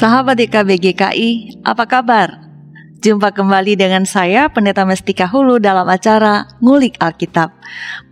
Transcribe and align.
Sahabat 0.00 0.40
DKB 0.40 0.80
GKI, 0.80 1.60
apa 1.60 1.84
kabar? 1.84 2.48
Jumpa 3.04 3.36
kembali 3.36 3.76
dengan 3.76 4.08
saya 4.08 4.48
Pendeta 4.48 4.88
Mestika 4.88 5.28
Hulu 5.28 5.60
dalam 5.60 5.84
acara 5.84 6.48
Ngulik 6.64 6.96
Alkitab. 6.96 7.52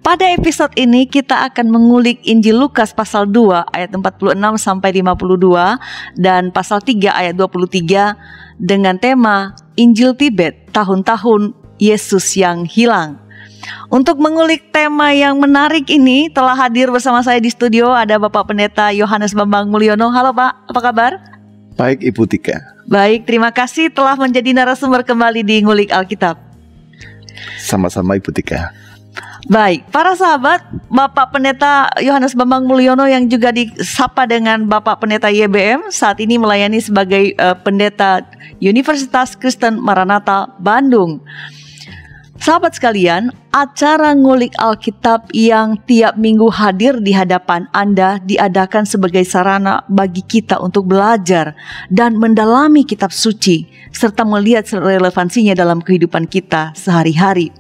Pada 0.05 0.29
episode 0.29 0.77
ini 0.77 1.09
kita 1.09 1.49
akan 1.49 1.73
mengulik 1.73 2.21
Injil 2.29 2.61
Lukas 2.61 2.93
pasal 2.93 3.33
2 3.33 3.73
ayat 3.73 3.89
46 3.97 4.37
sampai 4.61 5.01
52 5.01 6.21
dan 6.21 6.53
pasal 6.53 6.85
3 6.85 7.09
ayat 7.09 7.35
23 7.41 8.61
dengan 8.61 9.01
tema 9.01 9.57
Injil 9.81 10.13
Tibet 10.13 10.69
tahun-tahun 10.77 11.57
Yesus 11.81 12.37
yang 12.37 12.69
hilang. 12.69 13.17
Untuk 13.89 14.21
mengulik 14.21 14.77
tema 14.77 15.17
yang 15.17 15.41
menarik 15.41 15.89
ini 15.89 16.29
telah 16.29 16.53
hadir 16.53 16.93
bersama 16.93 17.25
saya 17.25 17.41
di 17.41 17.49
studio 17.49 17.97
ada 17.97 18.21
Bapak 18.21 18.53
Pendeta 18.53 18.93
Yohanes 18.93 19.33
Bambang 19.33 19.73
Mulyono. 19.73 20.13
Halo 20.13 20.37
Pak, 20.37 20.69
apa 20.69 20.81
kabar? 20.85 21.38
Baik 21.79 22.03
Ibu 22.03 22.27
Tika. 22.27 22.59
Baik, 22.91 23.23
terima 23.23 23.55
kasih 23.55 23.87
telah 23.87 24.19
menjadi 24.19 24.51
narasumber 24.51 25.07
kembali 25.07 25.47
di 25.47 25.63
Ngulik 25.63 25.95
Alkitab. 25.95 26.35
Sama-sama 27.63 28.19
Ibu 28.19 28.35
Tika. 28.35 28.75
Baik, 29.47 29.87
para 29.95 30.19
sahabat, 30.19 30.61
Bapak 30.91 31.31
Pendeta 31.31 31.87
Yohanes 32.03 32.35
Bambang 32.35 32.67
Mulyono 32.67 33.07
yang 33.07 33.31
juga 33.31 33.55
disapa 33.55 34.27
dengan 34.27 34.67
Bapak 34.67 34.99
Pendeta 34.99 35.31
YBM 35.31 35.95
saat 35.95 36.19
ini 36.19 36.35
melayani 36.35 36.83
sebagai 36.83 37.33
uh, 37.39 37.55
pendeta 37.55 38.27
Universitas 38.59 39.39
Kristen 39.39 39.79
Maranatha 39.79 40.51
Bandung. 40.59 41.23
Sahabat 42.39 42.79
sekalian, 42.79 43.35
acara 43.51 44.15
ngulik 44.15 44.55
Alkitab 44.63 45.35
yang 45.35 45.75
tiap 45.91 46.15
minggu 46.15 46.47
hadir 46.55 47.03
di 47.03 47.11
hadapan 47.11 47.67
Anda 47.75 48.23
diadakan 48.23 48.87
sebagai 48.87 49.27
sarana 49.27 49.83
bagi 49.91 50.23
kita 50.23 50.63
untuk 50.63 50.87
belajar 50.87 51.59
dan 51.91 52.15
mendalami 52.15 52.87
kitab 52.87 53.11
suci 53.11 53.67
serta 53.91 54.23
melihat 54.23 54.71
relevansinya 54.71 55.59
dalam 55.59 55.83
kehidupan 55.83 56.31
kita 56.31 56.71
sehari-hari. 56.79 57.51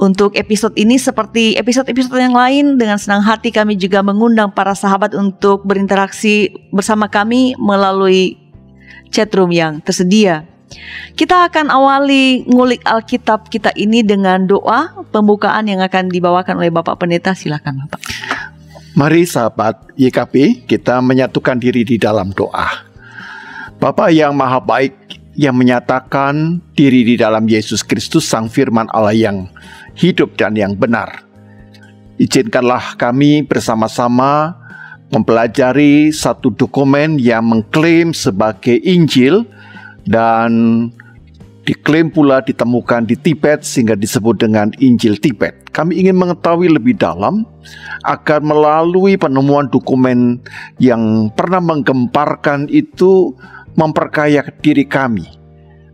Untuk 0.00 0.34
episode 0.34 0.74
ini 0.80 0.96
seperti 0.96 1.54
episode-episode 1.54 2.18
yang 2.18 2.34
lain 2.34 2.80
dengan 2.80 2.96
senang 2.96 3.22
hati 3.22 3.52
kami 3.52 3.76
juga 3.76 4.00
mengundang 4.00 4.50
para 4.50 4.72
sahabat 4.72 5.12
untuk 5.12 5.62
berinteraksi 5.62 6.50
bersama 6.72 7.06
kami 7.06 7.54
melalui 7.60 8.40
chatroom 9.12 9.52
yang 9.52 9.78
tersedia. 9.84 10.53
Kita 11.14 11.46
akan 11.50 11.70
awali 11.70 12.42
ngulik 12.46 12.82
Alkitab 12.82 13.48
kita 13.48 13.70
ini 13.78 14.02
dengan 14.02 14.46
doa 14.46 14.92
pembukaan 15.14 15.66
yang 15.70 15.80
akan 15.80 16.10
dibawakan 16.10 16.58
oleh 16.58 16.74
Bapak 16.74 17.00
Pendeta. 17.00 17.32
Silakan 17.34 17.86
Bapak. 17.86 18.00
Mari 18.94 19.26
sahabat 19.26 19.90
YKP 19.98 20.66
kita 20.70 21.02
menyatukan 21.02 21.58
diri 21.58 21.82
di 21.82 21.98
dalam 21.98 22.30
doa. 22.30 22.86
Bapak 23.82 24.14
yang 24.14 24.38
maha 24.38 24.62
baik 24.62 24.94
yang 25.34 25.58
menyatakan 25.58 26.62
diri 26.78 27.02
di 27.02 27.14
dalam 27.18 27.44
Yesus 27.50 27.82
Kristus 27.82 28.22
Sang 28.22 28.46
Firman 28.46 28.86
Allah 28.94 29.14
yang 29.14 29.50
hidup 29.98 30.38
dan 30.38 30.54
yang 30.54 30.78
benar. 30.78 31.26
Izinkanlah 32.22 32.94
kami 32.94 33.42
bersama-sama 33.42 34.54
mempelajari 35.10 36.14
satu 36.14 36.54
dokumen 36.54 37.18
yang 37.18 37.42
mengklaim 37.42 38.14
sebagai 38.14 38.78
Injil 38.82 39.46
dan 40.08 40.50
diklaim 41.64 42.12
pula 42.12 42.44
ditemukan 42.44 43.08
di 43.08 43.16
Tibet 43.16 43.64
sehingga 43.64 43.96
disebut 43.96 44.36
dengan 44.36 44.68
Injil 44.78 45.16
Tibet. 45.16 45.72
Kami 45.72 45.96
ingin 45.96 46.14
mengetahui 46.14 46.70
lebih 46.70 46.94
dalam 47.00 47.48
agar 48.04 48.44
melalui 48.44 49.16
penemuan 49.16 49.66
dokumen 49.72 50.38
yang 50.76 51.32
pernah 51.32 51.58
menggemparkan 51.58 52.68
itu 52.68 53.32
memperkaya 53.74 54.44
diri 54.60 54.84
kami. 54.84 55.24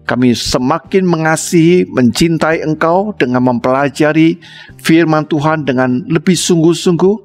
Kami 0.05 0.35
semakin 0.35 1.07
mengasihi, 1.07 1.87
mencintai 1.87 2.67
Engkau 2.67 3.15
dengan 3.15 3.47
mempelajari 3.47 4.43
firman 4.83 5.23
Tuhan 5.31 5.63
dengan 5.63 6.03
lebih 6.11 6.35
sungguh-sungguh, 6.35 7.17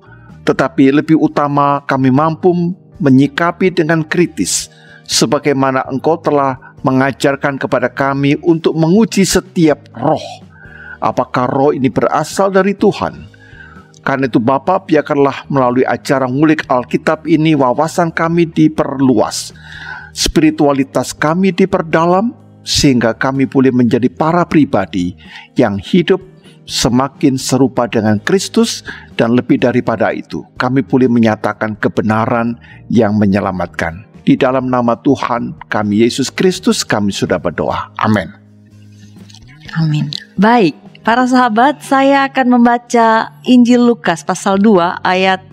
tetapi 0.46 0.94
lebih 0.94 1.18
utama 1.18 1.82
kami 1.90 2.14
mampu 2.14 2.54
menyikapi 3.02 3.74
dengan 3.74 4.06
kritis 4.06 4.70
sebagaimana 5.10 5.82
Engkau 5.90 6.22
telah 6.22 6.75
mengajarkan 6.86 7.58
kepada 7.58 7.90
kami 7.90 8.38
untuk 8.46 8.78
menguji 8.78 9.26
setiap 9.26 9.90
roh. 9.98 10.22
Apakah 11.02 11.50
roh 11.50 11.74
ini 11.74 11.90
berasal 11.90 12.54
dari 12.54 12.78
Tuhan? 12.78 13.34
Karena 14.06 14.30
itu 14.30 14.38
Bapak 14.38 14.86
biarkanlah 14.86 15.50
melalui 15.50 15.82
acara 15.82 16.30
ngulik 16.30 16.70
Alkitab 16.70 17.26
ini 17.26 17.58
wawasan 17.58 18.14
kami 18.14 18.46
diperluas. 18.46 19.50
Spiritualitas 20.14 21.18
kami 21.18 21.50
diperdalam 21.50 22.38
sehingga 22.62 23.18
kami 23.18 23.50
boleh 23.50 23.74
menjadi 23.74 24.06
para 24.14 24.46
pribadi 24.46 25.18
yang 25.58 25.82
hidup 25.82 26.22
semakin 26.70 27.38
serupa 27.38 27.90
dengan 27.90 28.22
Kristus 28.22 28.86
dan 29.18 29.34
lebih 29.34 29.58
daripada 29.58 30.14
itu 30.14 30.46
kami 30.58 30.86
boleh 30.86 31.10
menyatakan 31.10 31.74
kebenaran 31.78 32.62
yang 32.94 33.18
menyelamatkan. 33.18 34.15
Di 34.26 34.34
dalam 34.34 34.74
nama 34.74 34.98
Tuhan 34.98 35.70
kami 35.70 36.02
Yesus 36.02 36.34
Kristus 36.34 36.82
kami 36.82 37.14
sudah 37.14 37.38
berdoa. 37.38 37.94
Amin. 38.02 38.26
Amin. 39.78 40.10
Baik, 40.34 40.74
para 41.06 41.30
sahabat, 41.30 41.86
saya 41.86 42.26
akan 42.26 42.58
membaca 42.58 43.30
Injil 43.46 43.86
Lukas 43.86 44.26
pasal 44.26 44.58
2 44.58 45.06
ayat 45.06 45.46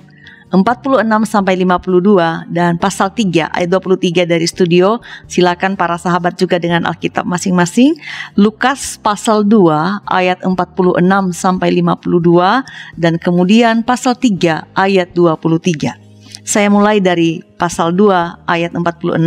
46 0.52 1.00
sampai 1.24 1.56
52 1.64 2.52
dan 2.52 2.76
pasal 2.76 3.08
3 3.08 3.48
ayat 3.56 3.68
23 3.72 4.28
dari 4.28 4.44
studio. 4.44 5.00
Silakan 5.24 5.80
para 5.80 5.96
sahabat 5.96 6.36
juga 6.36 6.60
dengan 6.60 6.84
Alkitab 6.84 7.24
masing-masing. 7.24 7.96
Lukas 8.36 9.00
pasal 9.00 9.48
2 9.48 10.04
ayat 10.12 10.44
46 10.44 11.00
sampai 11.32 11.68
52 11.80 13.00
dan 13.00 13.16
kemudian 13.16 13.80
pasal 13.80 14.12
3 14.12 14.76
ayat 14.76 15.08
23. 15.16 16.01
Saya 16.42 16.66
mulai 16.66 16.98
dari 16.98 17.38
pasal 17.54 17.94
2 17.94 18.50
ayat 18.50 18.74
46. 18.74 19.18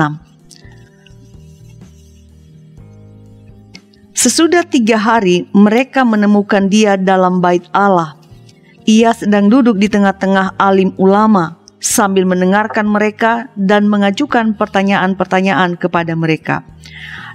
Sesudah 4.11 4.67
tiga 4.67 4.99
hari 4.99 5.47
mereka 5.55 6.03
menemukan 6.03 6.67
dia 6.67 6.99
dalam 6.99 7.39
bait 7.39 7.63
Allah. 7.71 8.19
Ia 8.83 9.15
sedang 9.15 9.47
duduk 9.47 9.79
di 9.79 9.87
tengah-tengah 9.87 10.59
alim 10.59 10.91
ulama 10.99 11.55
sambil 11.79 12.27
mendengarkan 12.27 12.89
mereka 12.89 13.47
dan 13.55 13.87
mengajukan 13.87 14.57
pertanyaan-pertanyaan 14.57 15.79
kepada 15.79 16.17
mereka. 16.17 16.67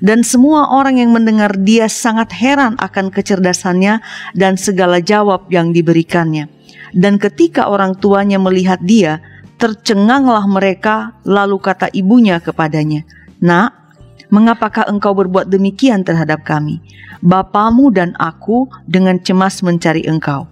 Dan 0.05 0.25
semua 0.25 0.77
orang 0.77 1.01
yang 1.01 1.13
mendengar 1.13 1.57
dia 1.57 1.89
sangat 1.89 2.33
heran 2.37 2.77
akan 2.81 3.13
kecerdasannya 3.13 4.01
dan 4.37 4.57
segala 4.61 5.01
jawab 5.01 5.49
yang 5.49 5.73
diberikannya. 5.73 6.49
Dan 6.91 7.23
ketika 7.23 7.71
orang 7.71 7.95
tuanya 8.01 8.41
melihat 8.43 8.83
dia, 8.83 9.23
Tercenganglah 9.61 10.49
mereka, 10.49 11.21
lalu 11.21 11.61
kata 11.61 11.93
ibunya 11.93 12.41
kepadanya, 12.41 13.05
"Nak, 13.45 13.93
mengapakah 14.33 14.89
engkau 14.89 15.13
berbuat 15.13 15.53
demikian 15.53 16.01
terhadap 16.01 16.49
kami? 16.49 16.81
Bapamu 17.21 17.93
dan 17.93 18.17
aku 18.17 18.73
dengan 18.89 19.21
cemas 19.21 19.61
mencari 19.61 20.09
engkau." 20.09 20.49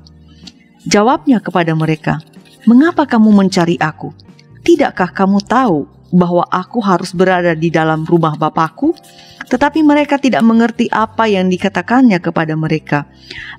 Jawabnya 0.84 1.40
kepada 1.40 1.72
mereka, 1.72 2.20
"Mengapa 2.68 3.08
kamu 3.08 3.32
mencari 3.32 3.80
aku? 3.80 4.12
Tidakkah 4.60 5.08
kamu 5.16 5.40
tahu 5.40 5.88
bahwa 6.10 6.44
aku 6.48 6.80
harus 6.80 7.12
berada 7.12 7.52
di 7.52 7.68
dalam 7.72 8.04
rumah 8.04 8.36
Bapakku?" 8.36 8.94
Tetapi 9.48 9.80
mereka 9.80 10.20
tidak 10.20 10.44
mengerti 10.44 10.92
apa 10.92 11.24
yang 11.24 11.48
dikatakannya 11.48 12.20
kepada 12.20 12.52
mereka. 12.52 13.08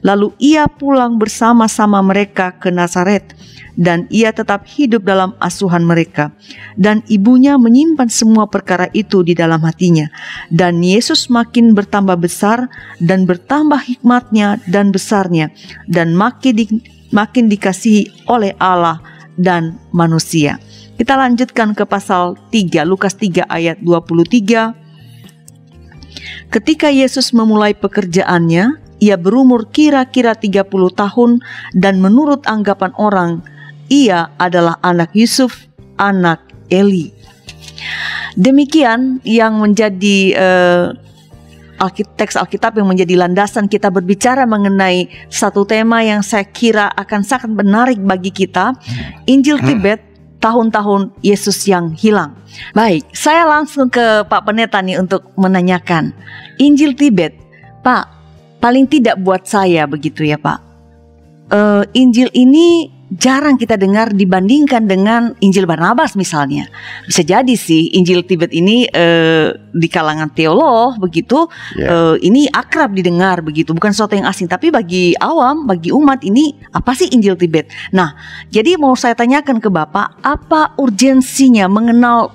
Lalu 0.06 0.38
ia 0.38 0.70
pulang 0.70 1.18
bersama-sama 1.18 1.98
mereka 2.06 2.54
ke 2.54 2.70
Nazaret 2.70 3.34
dan 3.74 4.06
ia 4.14 4.30
tetap 4.30 4.70
hidup 4.70 5.02
dalam 5.02 5.34
asuhan 5.42 5.82
mereka. 5.82 6.30
Dan 6.78 7.02
ibunya 7.10 7.58
menyimpan 7.58 8.06
semua 8.06 8.46
perkara 8.46 8.86
itu 8.94 9.26
di 9.26 9.34
dalam 9.34 9.66
hatinya. 9.66 10.06
Dan 10.54 10.86
Yesus 10.86 11.26
makin 11.34 11.74
bertambah 11.74 12.22
besar 12.22 12.70
dan 13.02 13.26
bertambah 13.26 13.82
hikmatnya 13.82 14.62
dan 14.70 14.94
besarnya 14.94 15.50
dan 15.90 16.14
makin 16.14 16.54
di, 16.54 16.66
makin 17.10 17.50
dikasihi 17.50 18.30
oleh 18.30 18.54
Allah 18.62 19.02
dan 19.40 19.82
manusia. 19.90 20.62
Kita 21.00 21.16
lanjutkan 21.16 21.72
ke 21.72 21.88
pasal 21.88 22.36
3 22.52 22.84
Lukas 22.84 23.16
3 23.16 23.48
ayat 23.48 23.80
23. 23.80 24.76
Ketika 26.52 26.92
Yesus 26.92 27.32
memulai 27.32 27.72
pekerjaannya, 27.72 28.76
ia 29.00 29.16
berumur 29.16 29.72
kira-kira 29.72 30.36
30 30.36 30.68
tahun 30.92 31.40
dan 31.72 32.04
menurut 32.04 32.44
anggapan 32.52 32.92
orang 33.00 33.40
ia 33.88 34.28
adalah 34.36 34.76
anak 34.84 35.16
Yusuf, 35.16 35.72
anak 35.96 36.44
Eli. 36.68 37.16
Demikian 38.36 39.24
yang 39.24 39.56
menjadi 39.56 40.36
uh, 40.36 41.00
teks 42.20 42.36
Alkitab 42.36 42.76
yang 42.76 42.92
menjadi 42.92 43.16
landasan 43.16 43.72
kita 43.72 43.88
berbicara 43.88 44.44
mengenai 44.44 45.08
satu 45.32 45.64
tema 45.64 46.04
yang 46.04 46.20
saya 46.20 46.44
kira 46.44 46.92
akan 46.92 47.24
sangat 47.24 47.56
menarik 47.56 48.04
bagi 48.04 48.36
kita, 48.36 48.76
Injil 49.32 49.64
Tibet 49.64 50.09
tahun-tahun 50.40 51.12
Yesus 51.20 51.68
yang 51.68 51.92
hilang. 51.94 52.36
Baik, 52.72 53.06
saya 53.12 53.46
langsung 53.46 53.92
ke 53.92 54.24
Pak 54.26 54.42
Pendeta 54.48 54.80
nih 54.80 55.00
untuk 55.00 55.28
menanyakan 55.36 56.16
Injil 56.58 56.96
Tibet, 56.96 57.36
Pak. 57.84 58.20
Paling 58.60 58.92
tidak 58.92 59.16
buat 59.24 59.48
saya 59.48 59.88
begitu 59.88 60.28
ya 60.28 60.36
Pak. 60.36 60.60
Uh, 61.48 61.84
Injil 61.96 62.28
ini 62.36 62.92
jarang 63.10 63.58
kita 63.58 63.74
dengar 63.74 64.14
dibandingkan 64.14 64.86
dengan 64.86 65.34
Injil 65.42 65.66
Barnabas 65.66 66.14
misalnya. 66.14 66.70
Bisa 67.10 67.26
jadi 67.26 67.58
sih 67.58 67.90
Injil 67.98 68.22
Tibet 68.22 68.54
ini 68.54 68.86
uh, 68.86 69.50
di 69.74 69.88
kalangan 69.90 70.30
teolog 70.30 71.02
begitu 71.02 71.50
yeah. 71.74 72.14
Ya. 72.14 72.22
ini 72.22 72.46
akrab 72.50 72.94
didengar 72.94 73.42
begitu, 73.42 73.74
bukan 73.74 73.90
sesuatu 73.90 74.14
yang 74.14 74.30
asing. 74.30 74.46
Tapi 74.46 74.70
bagi 74.70 75.18
awam, 75.18 75.66
bagi 75.66 75.90
umat 75.90 76.22
ini 76.22 76.54
apa 76.70 76.94
sih 76.94 77.10
Injil 77.10 77.34
Tibet? 77.34 77.74
Nah, 77.90 78.14
jadi 78.54 78.78
mau 78.78 78.94
saya 78.94 79.18
tanyakan 79.18 79.58
ke 79.58 79.70
Bapak, 79.74 80.22
apa 80.22 80.78
urgensinya 80.78 81.66
mengenal 81.66 82.30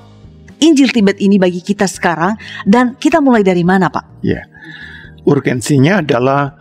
Injil 0.59 0.91
Tibet 0.91 1.23
ini 1.23 1.38
bagi 1.38 1.62
kita 1.62 1.87
sekarang 1.87 2.35
dan 2.67 2.99
kita 2.99 3.23
mulai 3.23 3.47
dari 3.47 3.62
mana, 3.62 3.87
Pak? 3.91 4.25
Ya, 4.26 4.43
yeah. 4.43 4.44
urgensinya 5.23 6.03
adalah 6.03 6.59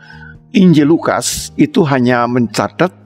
Injil 0.54 0.86
Lukas 0.86 1.50
itu 1.58 1.82
hanya 1.90 2.30
mencatat 2.30 3.03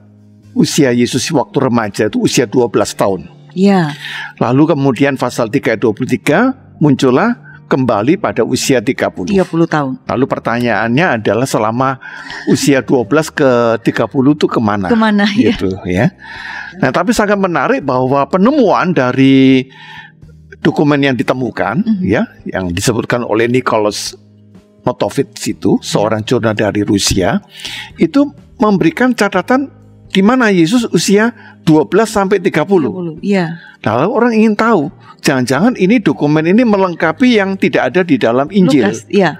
usia 0.58 0.90
Yesus 0.90 1.22
waktu 1.30 1.70
remaja 1.70 2.10
itu 2.10 2.18
usia 2.26 2.50
12 2.50 2.74
tahun. 2.98 3.30
Ya. 3.54 3.94
Lalu 4.42 4.74
kemudian 4.74 5.14
pasal 5.14 5.46
3 5.46 5.78
ayat 5.78 5.80
23 5.80 6.82
muncullah 6.82 7.38
kembali 7.68 8.16
pada 8.18 8.42
usia 8.42 8.80
30. 8.80 9.38
30 9.38 9.44
tahun. 9.68 9.92
Lalu 10.08 10.24
pertanyaannya 10.24 11.06
adalah 11.20 11.46
selama 11.46 12.00
usia 12.48 12.80
12 12.80 13.30
ke 13.30 13.50
30 13.84 14.34
itu 14.34 14.46
ke 14.48 14.58
mana? 14.58 14.88
Ke 14.88 14.98
mana 14.98 15.28
ya. 15.36 15.54
gitu, 15.54 15.70
ya. 15.84 16.08
ya. 16.10 16.80
Nah, 16.80 16.90
tapi 16.90 17.12
sangat 17.12 17.36
menarik 17.36 17.84
bahwa 17.84 18.24
penemuan 18.26 18.96
dari 18.96 19.68
dokumen 20.64 20.98
yang 21.04 21.14
ditemukan, 21.14 21.84
mm 21.84 21.94
-hmm. 22.02 22.08
ya, 22.08 22.22
yang 22.48 22.72
disebutkan 22.72 23.22
oleh 23.22 23.46
Nicholas 23.46 24.16
Motovits 24.82 25.44
itu, 25.44 25.76
seorang 25.84 26.24
jurnal 26.24 26.56
dari 26.56 26.80
Rusia, 26.80 27.36
itu 28.00 28.32
memberikan 28.56 29.12
catatan 29.12 29.77
di 30.08 30.24
mana 30.24 30.48
Yesus 30.48 30.88
usia 30.90 31.32
12 31.64 31.88
sampai 32.08 32.40
30. 32.40 33.20
30 33.20 33.20
iya. 33.20 33.60
Lalu 33.84 34.08
orang 34.08 34.32
ingin 34.34 34.54
tahu, 34.56 34.88
jangan-jangan 35.20 35.76
ini 35.76 36.00
dokumen 36.00 36.44
ini 36.48 36.64
melengkapi 36.64 37.36
yang 37.36 37.54
tidak 37.60 37.92
ada 37.92 38.00
di 38.02 38.16
dalam 38.16 38.48
Injil. 38.48 38.88
Lukas, 38.88 39.04
iya. 39.12 39.36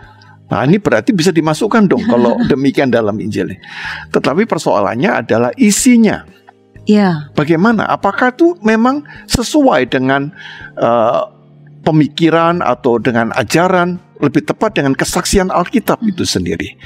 Nah 0.49 0.65
ini 0.65 0.81
berarti 0.81 1.12
bisa 1.12 1.32
dimasukkan 1.32 1.88
dong 1.88 2.05
kalau 2.12 2.37
demikian 2.49 2.93
dalam 2.93 3.17
Injil. 3.20 3.56
Tetapi 4.12 4.44
persoalannya 4.44 5.25
adalah 5.25 5.50
isinya. 5.56 6.25
Iya. 6.88 7.32
Bagaimana? 7.37 7.85
Apakah 7.85 8.32
itu 8.32 8.56
memang 8.65 9.05
sesuai 9.29 9.93
dengan 9.93 10.32
uh, 10.81 11.29
pemikiran 11.85 12.65
atau 12.65 12.97
dengan 12.97 13.29
ajaran 13.37 14.00
lebih 14.25 14.49
tepat 14.49 14.81
dengan 14.81 14.97
kesaksian 14.97 15.53
Alkitab 15.53 16.00
hmm. 16.00 16.11
itu 16.17 16.25
sendiri? 16.25 16.81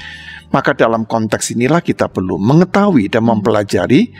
Maka 0.52 0.76
dalam 0.76 1.08
konteks 1.08 1.56
inilah 1.56 1.81
kita 1.81 2.12
perlu 2.12 2.37
mengetahui 2.37 3.08
dan 3.08 3.25
hmm. 3.25 3.31
mempelajari 3.37 4.12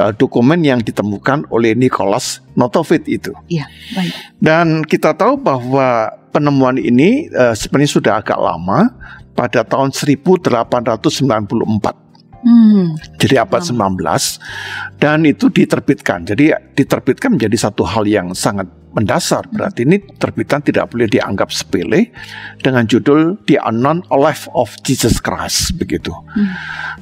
uh, 0.00 0.16
dokumen 0.16 0.64
yang 0.64 0.80
ditemukan 0.80 1.52
oleh 1.52 1.76
Nicholas 1.76 2.40
Notovit 2.56 3.04
itu. 3.04 3.36
Iya, 3.52 3.68
baik. 3.92 4.12
Dan 4.40 4.66
kita 4.88 5.12
tahu 5.12 5.36
bahwa 5.36 6.08
penemuan 6.32 6.80
ini 6.80 7.28
uh, 7.30 7.52
sebenarnya 7.52 7.92
sudah 7.92 8.12
agak 8.24 8.40
lama 8.40 8.96
pada 9.36 9.62
tahun 9.62 9.92
1894. 9.92 12.04
Hmm. 12.44 12.92
Jadi 13.16 13.40
abad 13.40 13.64
oh. 13.64 13.72
19 13.72 15.00
dan 15.00 15.24
itu 15.24 15.48
diterbitkan. 15.48 16.28
Jadi 16.28 16.52
diterbitkan 16.76 17.40
menjadi 17.40 17.56
satu 17.56 17.88
hal 17.88 18.04
yang 18.04 18.36
sangat 18.36 18.68
mendasar. 18.94 19.50
Berarti 19.50 19.82
ini 19.84 19.98
terbitan 19.98 20.62
tidak 20.62 20.94
boleh 20.94 21.10
dianggap 21.10 21.50
sepele 21.50 22.14
dengan 22.62 22.86
judul 22.86 23.42
The 23.44 23.58
Unknown 23.60 24.06
Life 24.08 24.46
of 24.54 24.70
Jesus 24.86 25.18
Christ 25.18 25.74
begitu. 25.76 26.14
Hmm. 26.14 26.48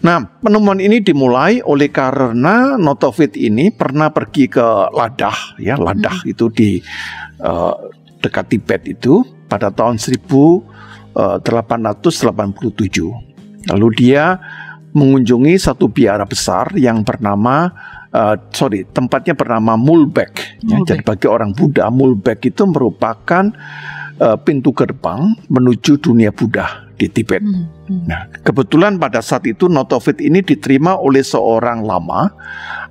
Nah, 0.03 0.19
penemuan 0.41 0.81
ini 0.81 1.05
dimulai 1.05 1.61
oleh 1.63 1.93
karena 1.93 2.81
Notovit 2.81 3.37
ini 3.37 3.69
pernah 3.71 4.09
pergi 4.11 4.49
ke 4.49 4.67
Ladah 4.91 5.61
ya, 5.61 5.77
Ladah 5.77 6.25
hmm. 6.25 6.33
itu 6.33 6.49
di 6.49 6.81
uh, 7.45 7.77
dekat 8.25 8.57
Tibet 8.57 8.83
itu 8.89 9.23
pada 9.47 9.69
tahun 9.69 10.01
1887. 10.01 11.13
Lalu 13.71 13.89
dia 13.95 14.41
mengunjungi 14.93 15.57
satu 15.57 15.89
biara 15.89 16.29
besar 16.29 16.73
yang 16.77 17.01
bernama 17.05 17.73
uh, 18.13 18.37
sorry 18.53 18.87
tempatnya 18.89 19.35
bernama 19.35 19.75
Mulbek. 19.75 20.63
Ya, 20.63 20.79
jadi 20.87 21.03
bagi 21.03 21.27
orang 21.27 21.57
Buddha 21.57 21.89
Mulbek 21.89 22.53
itu 22.53 22.63
merupakan 22.69 23.51
uh, 24.21 24.39
pintu 24.39 24.71
gerbang 24.73 25.35
menuju 25.49 25.99
dunia 25.99 26.31
Buddha 26.31 26.87
di 26.95 27.11
Tibet. 27.11 27.43
Hmm, 27.43 27.67
hmm. 27.89 28.03
Nah 28.07 28.31
kebetulan 28.47 29.01
pada 29.01 29.19
saat 29.25 29.43
itu 29.49 29.67
Notovit 29.67 30.23
ini 30.23 30.45
diterima 30.45 30.95
oleh 30.95 31.25
seorang 31.25 31.83
lama 31.83 32.31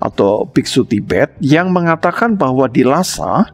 atau 0.02 0.50
biksu 0.50 0.84
Tibet 0.84 1.38
yang 1.40 1.72
mengatakan 1.72 2.36
bahwa 2.36 2.68
di 2.68 2.84
Lhasa 2.84 3.48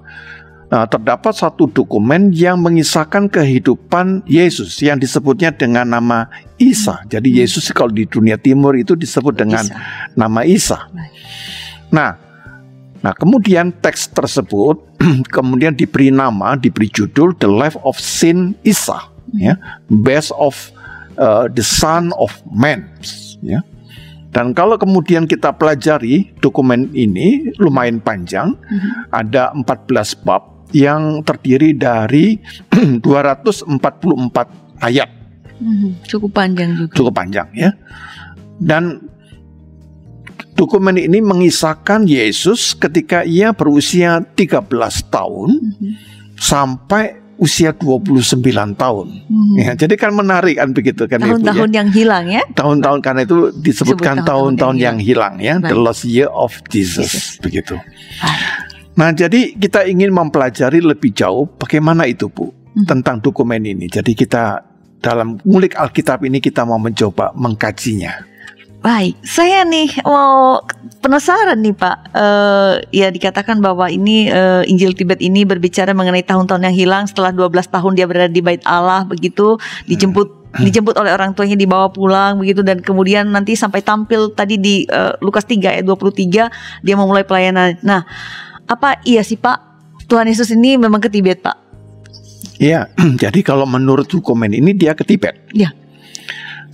Nah, 0.68 0.84
terdapat 0.84 1.32
satu 1.32 1.72
dokumen 1.72 2.36
yang 2.36 2.60
mengisahkan 2.60 3.32
kehidupan 3.32 4.28
Yesus 4.28 4.76
yang 4.84 5.00
disebutnya 5.00 5.56
dengan 5.56 5.88
nama 5.88 6.28
Isa. 6.60 7.08
Jadi 7.08 7.32
hmm. 7.32 7.38
Yesus 7.40 7.72
kalau 7.72 7.96
di 7.96 8.04
dunia 8.04 8.36
timur 8.36 8.76
itu 8.76 8.92
disebut 8.92 9.32
dengan 9.32 9.64
Isa. 9.64 9.80
nama 10.12 10.44
Isa. 10.44 10.92
Nah, 11.88 12.20
nah 13.00 13.14
kemudian 13.16 13.72
teks 13.80 14.12
tersebut 14.12 14.84
kemudian 15.36 15.72
diberi 15.72 16.12
nama, 16.12 16.60
diberi 16.60 16.92
judul 16.92 17.32
The 17.40 17.48
Life 17.48 17.80
of 17.88 17.96
Saint 17.96 18.60
Isa, 18.68 19.08
ya, 19.40 19.56
Best 19.88 20.36
of 20.36 20.76
uh, 21.16 21.48
the 21.48 21.64
Son 21.64 22.12
of 22.20 22.36
Man, 22.52 22.92
ya. 23.40 23.64
Dan 24.36 24.52
kalau 24.52 24.76
kemudian 24.76 25.24
kita 25.32 25.56
pelajari 25.56 26.36
dokumen 26.44 26.92
ini 26.92 27.56
lumayan 27.56 28.04
panjang, 28.04 28.52
mm 28.52 28.78
-hmm. 28.78 28.94
ada 29.16 29.56
14 29.56 30.28
bab 30.28 30.57
yang 30.76 31.24
terdiri 31.24 31.76
dari 31.76 32.40
244 33.04 34.84
ayat. 34.84 35.10
Hmm, 35.58 35.98
cukup 36.06 36.32
panjang 36.38 36.70
juga. 36.78 36.94
Cukup 36.94 37.14
panjang 37.18 37.48
ya. 37.56 37.74
Dan 38.58 39.02
dokumen 40.58 40.98
ini 40.98 41.22
mengisahkan 41.22 42.06
Yesus 42.06 42.74
ketika 42.78 43.22
ia 43.26 43.54
berusia 43.54 44.22
13 44.22 44.70
tahun 45.10 45.50
hmm. 45.62 45.94
sampai 46.38 47.28
usia 47.38 47.70
29 47.70 48.42
tahun. 48.74 49.08
Hmm. 49.30 49.56
Ya, 49.62 49.72
jadi 49.78 49.94
kan 49.94 50.10
menarik 50.10 50.58
kan 50.58 50.74
begitu 50.74 51.06
kan 51.06 51.22
Tahun-tahun 51.22 51.70
ya. 51.70 51.78
yang 51.82 51.90
hilang 51.94 52.26
ya. 52.26 52.42
Tahun-tahun 52.58 53.00
karena 53.06 53.22
itu 53.30 53.54
disebutkan 53.62 54.26
tahun-tahun 54.26 54.76
yang, 54.82 54.98
yang 54.98 54.98
hilang 54.98 55.36
ya, 55.38 55.62
Baik. 55.62 55.70
the 55.70 55.78
lost 55.78 56.04
year 56.06 56.30
of 56.34 56.50
Jesus, 56.74 57.14
Jesus. 57.14 57.38
begitu. 57.38 57.78
Baik. 57.78 58.57
Nah, 58.98 59.14
jadi 59.14 59.54
kita 59.54 59.86
ingin 59.86 60.10
mempelajari 60.10 60.82
lebih 60.82 61.14
jauh 61.14 61.46
bagaimana 61.46 62.10
itu, 62.10 62.34
Bu, 62.34 62.50
hmm. 62.50 62.90
tentang 62.90 63.22
dokumen 63.22 63.62
ini. 63.62 63.86
Jadi 63.86 64.18
kita 64.18 64.66
dalam 64.98 65.38
ngulik 65.46 65.78
Alkitab 65.78 66.26
ini 66.26 66.42
kita 66.42 66.66
mau 66.66 66.82
mencoba 66.82 67.30
mengkajinya. 67.38 68.38
Baik, 68.78 69.18
saya 69.26 69.66
nih 69.66 69.90
mau 70.06 70.62
penasaran 71.02 71.58
nih 71.60 71.74
Pak. 71.74 71.98
Uh, 72.14 72.74
ya 72.94 73.10
dikatakan 73.10 73.58
bahwa 73.58 73.90
ini 73.90 74.30
uh, 74.30 74.62
Injil 74.70 74.94
Tibet 74.94 75.18
ini 75.18 75.44
berbicara 75.44 75.98
mengenai 75.98 76.22
tahun-tahun 76.22 76.62
yang 76.72 76.76
hilang 76.78 77.04
setelah 77.10 77.34
12 77.34 77.74
tahun 77.74 77.92
dia 77.98 78.06
berada 78.06 78.30
di 78.30 78.40
Bait 78.40 78.62
Allah 78.70 79.02
begitu 79.04 79.58
dijemput 79.90 80.30
hmm. 80.30 80.62
dijemput 80.62 80.94
oleh 80.94 81.10
orang 81.10 81.34
tuanya 81.34 81.58
dibawa 81.58 81.90
pulang 81.90 82.38
begitu 82.38 82.62
dan 82.62 82.80
kemudian 82.80 83.28
nanti 83.28 83.58
sampai 83.58 83.82
tampil 83.82 84.32
tadi 84.32 84.62
di 84.62 84.86
uh, 84.88 85.18
Lukas 85.26 85.44
3 85.50 85.82
ayat 85.82 85.84
23 85.84 86.86
dia 86.86 86.96
memulai 86.96 87.26
pelayanan. 87.26 87.82
Nah, 87.82 88.06
apa 88.68 89.00
iya 89.08 89.24
sih 89.24 89.40
Pak 89.40 89.68
Tuhan 90.08 90.32
Yesus 90.32 90.56
ini 90.56 90.80
memang 90.80 91.04
ke 91.04 91.12
Tibet 91.12 91.44
Pak? 91.44 91.68
Iya, 92.58 92.90
jadi 93.24 93.40
kalau 93.44 93.68
menurut 93.68 94.08
dokumen 94.08 94.56
ini 94.56 94.74
dia 94.74 94.96
ke 94.96 95.04
Tibet. 95.04 95.36
Iya. 95.52 95.76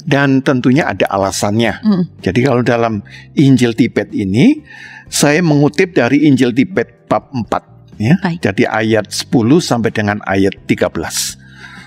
Dan 0.03 0.43
tentunya 0.43 0.87
ada 0.87 1.07
alasannya. 1.09 1.79
Mm. 1.81 2.03
Jadi 2.21 2.39
kalau 2.43 2.61
dalam 2.61 3.01
Injil 3.33 3.73
Tibet 3.73 4.11
ini 4.11 4.61
saya 5.09 5.41
mengutip 5.41 5.95
dari 5.95 6.27
Injil 6.29 6.51
Tibet 6.51 7.07
bab 7.07 7.31
4 7.31 7.97
ya. 7.97 8.15
Baik. 8.19 8.39
Jadi 8.43 8.63
ayat 8.67 9.09
10 9.09 9.31
sampai 9.63 9.89
dengan 9.95 10.19
ayat 10.27 10.53
13. 10.67 11.39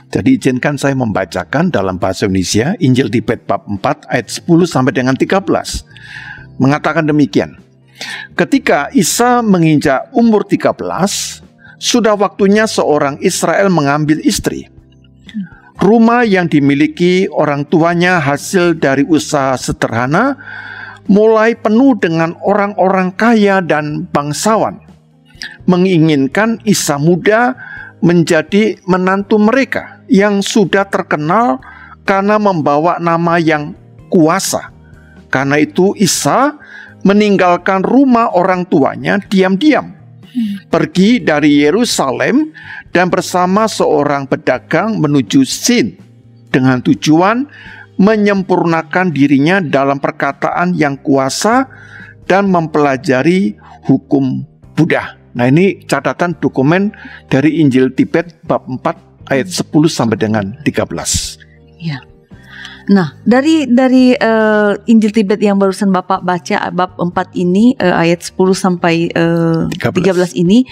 Jadi 0.06 0.30
izinkan 0.38 0.80
saya 0.80 0.96
membacakan 0.96 1.68
dalam 1.68 2.00
bahasa 2.00 2.24
Indonesia 2.24 2.72
Injil 2.80 3.12
Tibet 3.12 3.44
bab 3.44 3.68
4 3.68 4.08
ayat 4.08 4.26
10 4.32 4.48
sampai 4.64 4.96
dengan 4.96 5.12
13. 5.12 5.44
Mengatakan 6.56 7.04
demikian. 7.04 7.65
Ketika 8.36 8.92
Isa 8.92 9.40
menginjak 9.40 10.12
umur 10.12 10.44
13, 10.44 11.40
sudah 11.76 12.16
waktunya 12.16 12.64
seorang 12.68 13.20
Israel 13.20 13.68
mengambil 13.72 14.20
istri. 14.24 14.68
Rumah 15.76 16.24
yang 16.24 16.48
dimiliki 16.48 17.28
orang 17.28 17.68
tuanya 17.68 18.16
hasil 18.16 18.80
dari 18.80 19.04
usaha 19.04 19.52
sederhana 19.60 20.40
mulai 21.04 21.52
penuh 21.52 21.92
dengan 22.00 22.32
orang-orang 22.40 23.12
kaya 23.12 23.60
dan 23.60 24.08
bangsawan. 24.08 24.80
menginginkan 25.66 26.62
Isa 26.64 26.96
muda 26.96 27.52
menjadi 28.00 28.78
menantu 28.86 29.36
mereka 29.36 30.00
yang 30.06 30.40
sudah 30.40 30.86
terkenal 30.86 31.58
karena 32.06 32.38
membawa 32.38 33.02
nama 33.02 33.36
yang 33.36 33.74
kuasa. 34.08 34.70
Karena 35.28 35.58
itu 35.58 35.92
Isa 35.98 36.54
meninggalkan 37.06 37.86
rumah 37.86 38.34
orang 38.34 38.66
tuanya 38.66 39.22
diam-diam. 39.22 39.94
Pergi 40.68 41.22
dari 41.22 41.64
Yerusalem 41.64 42.52
dan 42.92 43.08
bersama 43.08 43.64
seorang 43.64 44.28
pedagang 44.28 45.00
menuju 45.00 45.46
Sin 45.48 45.96
dengan 46.52 46.84
tujuan 46.84 47.48
menyempurnakan 47.96 49.08
dirinya 49.08 49.64
dalam 49.64 49.96
perkataan 49.96 50.76
yang 50.76 51.00
kuasa 51.00 51.64
dan 52.28 52.52
mempelajari 52.52 53.56
hukum 53.88 54.44
Buddha. 54.76 55.16
Nah, 55.32 55.48
ini 55.48 55.80
catatan 55.88 56.36
dokumen 56.36 56.92
dari 57.32 57.60
Injil 57.64 57.96
Tibet 57.96 58.36
bab 58.44 58.68
4 58.68 59.32
ayat 59.32 59.48
10 59.48 59.88
sampai 59.88 60.16
dengan 60.20 60.52
13. 60.64 61.40
Ya. 61.80 62.00
Nah, 62.86 63.18
dari 63.26 63.66
dari 63.66 64.14
uh, 64.14 64.78
Injil 64.86 65.10
Tibet 65.10 65.42
yang 65.42 65.58
barusan 65.58 65.90
Bapak 65.90 66.22
baca 66.22 66.70
bab 66.70 66.94
4 66.94 67.34
ini 67.34 67.74
uh, 67.82 67.98
ayat 67.98 68.22
10 68.22 68.38
sampai 68.54 69.10
uh, 69.10 69.66
13. 69.74 70.38
13 70.38 70.42
ini 70.42 70.62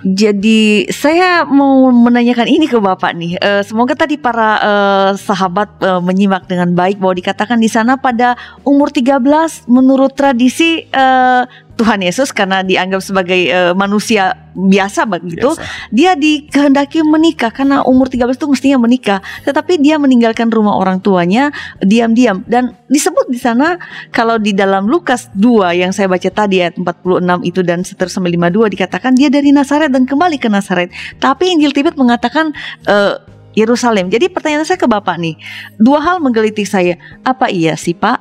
jadi 0.00 0.88
saya 0.88 1.44
mau 1.44 1.92
menanyakan 1.92 2.48
ini 2.48 2.64
ke 2.64 2.80
Bapak 2.80 3.12
nih. 3.12 3.36
Uh, 3.36 3.60
semoga 3.60 3.92
tadi 3.92 4.16
para 4.16 4.56
uh, 4.56 5.10
sahabat 5.20 5.68
uh, 5.84 6.00
menyimak 6.00 6.48
dengan 6.48 6.72
baik 6.72 6.96
bahwa 6.96 7.12
dikatakan 7.12 7.60
di 7.60 7.68
sana 7.68 8.00
pada 8.00 8.40
umur 8.64 8.88
13 8.88 9.20
menurut 9.68 10.16
tradisi 10.16 10.88
uh, 10.96 11.44
Tuhan 11.80 12.04
Yesus 12.04 12.28
karena 12.36 12.60
dianggap 12.60 13.00
sebagai 13.00 13.40
uh, 13.48 13.72
manusia 13.72 14.36
biasa 14.52 15.08
begitu, 15.08 15.48
biasa. 15.48 15.88
dia 15.88 16.12
dikehendaki 16.12 17.00
menikah 17.00 17.48
karena 17.48 17.80
umur 17.88 18.12
13 18.12 18.36
itu 18.36 18.44
mestinya 18.52 18.78
menikah, 18.84 19.24
tetapi 19.48 19.80
dia 19.80 19.96
meninggalkan 19.96 20.52
rumah 20.52 20.76
orang 20.76 21.00
tuanya 21.00 21.48
diam-diam 21.80 22.44
dan 22.44 22.76
disebut 22.92 23.32
di 23.32 23.40
sana 23.40 23.80
kalau 24.12 24.36
di 24.36 24.52
dalam 24.52 24.92
Lukas 24.92 25.32
2 25.32 25.80
yang 25.80 25.96
saya 25.96 26.04
baca 26.12 26.28
tadi 26.28 26.60
ayat 26.60 26.76
46 26.76 27.48
itu 27.48 27.60
dan 27.64 27.80
seterusnya 27.80 28.20
sampai 28.20 28.36
52 28.36 28.76
dikatakan 28.76 29.16
dia 29.16 29.32
dari 29.32 29.48
Nazaret 29.48 29.88
dan 29.88 30.04
kembali 30.04 30.36
ke 30.36 30.52
Nazaret. 30.52 30.92
Tapi 31.16 31.56
Injil 31.56 31.72
Tibet 31.72 31.96
mengatakan 31.96 32.52
uh, 32.84 33.16
Yerusalem. 33.56 34.12
Jadi 34.12 34.28
pertanyaan 34.28 34.68
saya 34.68 34.76
ke 34.76 34.84
Bapak 34.84 35.16
nih, 35.16 35.34
dua 35.80 36.04
hal 36.04 36.20
menggelitik 36.20 36.68
saya. 36.68 37.00
Apa 37.24 37.48
iya 37.48 37.72
sih 37.74 37.96
Pak? 37.96 38.20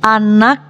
Anak 0.00 0.69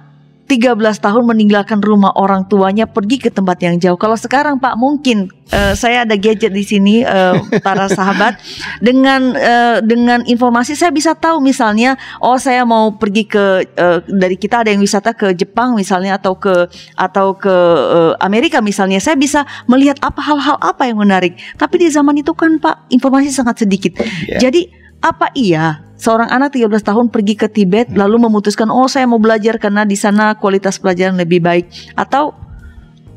13 0.51 0.75
tahun 0.99 1.23
meninggalkan 1.31 1.79
rumah 1.79 2.11
orang 2.19 2.43
tuanya 2.43 2.83
pergi 2.83 3.23
ke 3.23 3.31
tempat 3.31 3.55
yang 3.63 3.79
jauh. 3.79 3.95
Kalau 3.95 4.19
sekarang 4.19 4.59
Pak 4.59 4.75
mungkin 4.75 5.31
uh, 5.47 5.71
saya 5.79 6.03
ada 6.03 6.19
gadget 6.19 6.51
di 6.51 6.67
sini 6.67 7.07
uh, 7.07 7.39
para 7.63 7.87
sahabat 7.87 8.35
dengan 8.83 9.31
uh, 9.31 9.79
dengan 9.79 10.27
informasi 10.27 10.75
saya 10.75 10.91
bisa 10.91 11.15
tahu 11.15 11.39
misalnya 11.39 11.95
oh 12.19 12.35
saya 12.35 12.67
mau 12.67 12.91
pergi 12.99 13.31
ke 13.31 13.63
uh, 13.79 14.03
dari 14.11 14.35
kita 14.35 14.67
ada 14.67 14.75
yang 14.75 14.83
wisata 14.83 15.15
ke 15.15 15.31
Jepang 15.39 15.79
misalnya 15.79 16.19
atau 16.19 16.35
ke 16.35 16.67
atau 16.99 17.31
ke 17.31 17.55
uh, 17.87 18.19
Amerika 18.19 18.59
misalnya 18.59 18.99
saya 18.99 19.15
bisa 19.15 19.47
melihat 19.71 20.03
apa 20.03 20.19
hal-hal 20.19 20.59
apa 20.59 20.83
yang 20.83 20.99
menarik. 20.99 21.39
Tapi 21.55 21.79
di 21.79 21.87
zaman 21.87 22.19
itu 22.19 22.35
kan 22.35 22.59
Pak 22.59 22.91
informasi 22.91 23.31
sangat 23.31 23.63
sedikit. 23.63 24.03
Yeah. 24.27 24.51
Jadi 24.51 24.81
apa 25.01 25.33
iya 25.33 25.81
seorang 25.97 26.29
anak 26.29 26.57
13 26.57 26.81
tahun 26.81 27.05
pergi 27.09 27.33
ke 27.37 27.47
Tibet 27.49 27.89
hmm. 27.89 27.97
lalu 27.97 28.29
memutuskan 28.29 28.69
oh 28.69 28.85
saya 28.85 29.05
mau 29.09 29.21
belajar 29.21 29.57
karena 29.57 29.85
di 29.85 29.97
sana 29.97 30.37
kualitas 30.37 30.77
pelajaran 30.77 31.17
lebih 31.17 31.41
baik 31.41 31.69
atau 31.97 32.33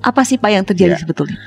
apa 0.05 0.21
sih 0.25 0.37
Pak 0.37 0.51
yang 0.53 0.65
terjadi 0.69 0.97
ya. 0.97 1.01
sebetulnya? 1.01 1.39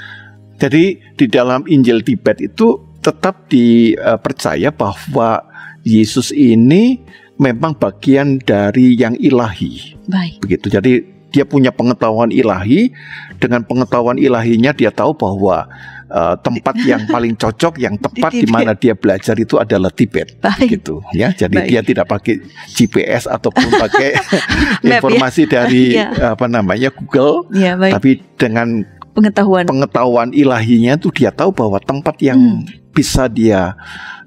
Jadi 0.58 0.98
di 1.13 1.25
dalam 1.29 1.62
Injil 1.70 2.01
Tibet 2.01 2.41
itu 2.41 2.98
tetap 3.06 3.46
dipercaya 3.46 4.74
bahwa 4.74 5.46
Yesus 5.86 6.34
ini 6.34 6.98
memang 7.38 7.77
bagian 7.77 8.41
dari 8.41 8.98
yang 8.98 9.13
ilahi. 9.22 9.94
Baik. 10.10 10.41
Begitu. 10.41 10.74
Jadi 10.74 10.94
dia 11.29 11.46
punya 11.46 11.70
pengetahuan 11.70 12.34
ilahi, 12.34 12.89
dengan 13.38 13.62
pengetahuan 13.62 14.17
ilahinya 14.17 14.74
dia 14.74 14.89
tahu 14.89 15.13
bahwa 15.13 15.70
uh, 16.12 16.36
tempat 16.40 16.76
yang 16.84 17.08
paling 17.08 17.36
cocok, 17.36 17.80
yang 17.80 17.96
tepat 18.04 18.32
di, 18.34 18.48
mana 18.48 18.74
dia 18.74 18.96
belajar 18.96 19.36
itu 19.38 19.60
adalah 19.60 19.92
Tibet, 19.92 20.40
Baik. 20.40 20.80
gitu 20.80 21.04
ya. 21.16 21.32
Jadi 21.32 21.58
Baik. 21.58 21.70
dia 21.70 21.82
tidak 21.84 22.06
pakai 22.08 22.36
GPS 22.72 23.28
ataupun 23.28 23.70
pakai 23.78 24.10
ya. 24.86 25.00
informasi 25.00 25.48
ya. 25.48 25.50
dari 25.50 25.84
ya. 25.96 26.34
apa 26.36 26.46
namanya 26.48 26.90
Google, 26.92 27.48
ya, 27.54 27.76
tapi 27.76 28.24
dengan 28.40 28.84
pengetahuan 29.18 29.66
pengetahuan 29.66 30.30
ilahinya 30.30 30.94
itu 30.94 31.10
dia 31.10 31.34
tahu 31.34 31.50
bahwa 31.50 31.82
tempat 31.82 32.22
yang 32.22 32.38
hmm. 32.38 32.94
bisa 32.94 33.26
dia 33.26 33.74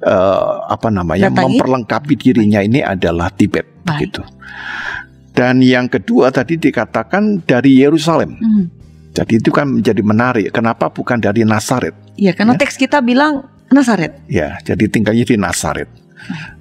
uh, 0.02 0.66
apa 0.66 0.90
namanya 0.90 1.30
Datangi. 1.30 1.56
memperlengkapi 1.56 2.14
dirinya 2.18 2.60
ini 2.60 2.82
adalah 2.82 3.30
Tibet, 3.30 3.66
Baik. 3.86 4.10
gitu. 4.10 4.22
Dan 5.30 5.62
yang 5.62 5.86
kedua 5.86 6.34
tadi 6.34 6.58
dikatakan 6.58 7.46
dari 7.46 7.80
Yerusalem. 7.80 8.34
Hmm. 8.36 8.79
Jadi 9.10 9.42
itu 9.42 9.50
kan 9.50 9.66
menjadi 9.66 10.02
menarik. 10.06 10.54
Kenapa 10.54 10.86
bukan 10.86 11.18
dari 11.18 11.42
Nasaret? 11.42 11.94
Ya, 12.14 12.30
karena 12.30 12.54
ya? 12.54 12.60
teks 12.62 12.78
kita 12.78 13.02
bilang 13.02 13.50
Nasaret. 13.70 14.14
Ya, 14.30 14.58
jadi 14.62 14.86
tinggalnya 14.86 15.26
di 15.26 15.36
Nasaret. 15.38 15.90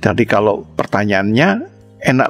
Jadi 0.01 0.23
kalau 0.25 0.65
pertanyaannya 0.73 1.49
enak 2.01 2.27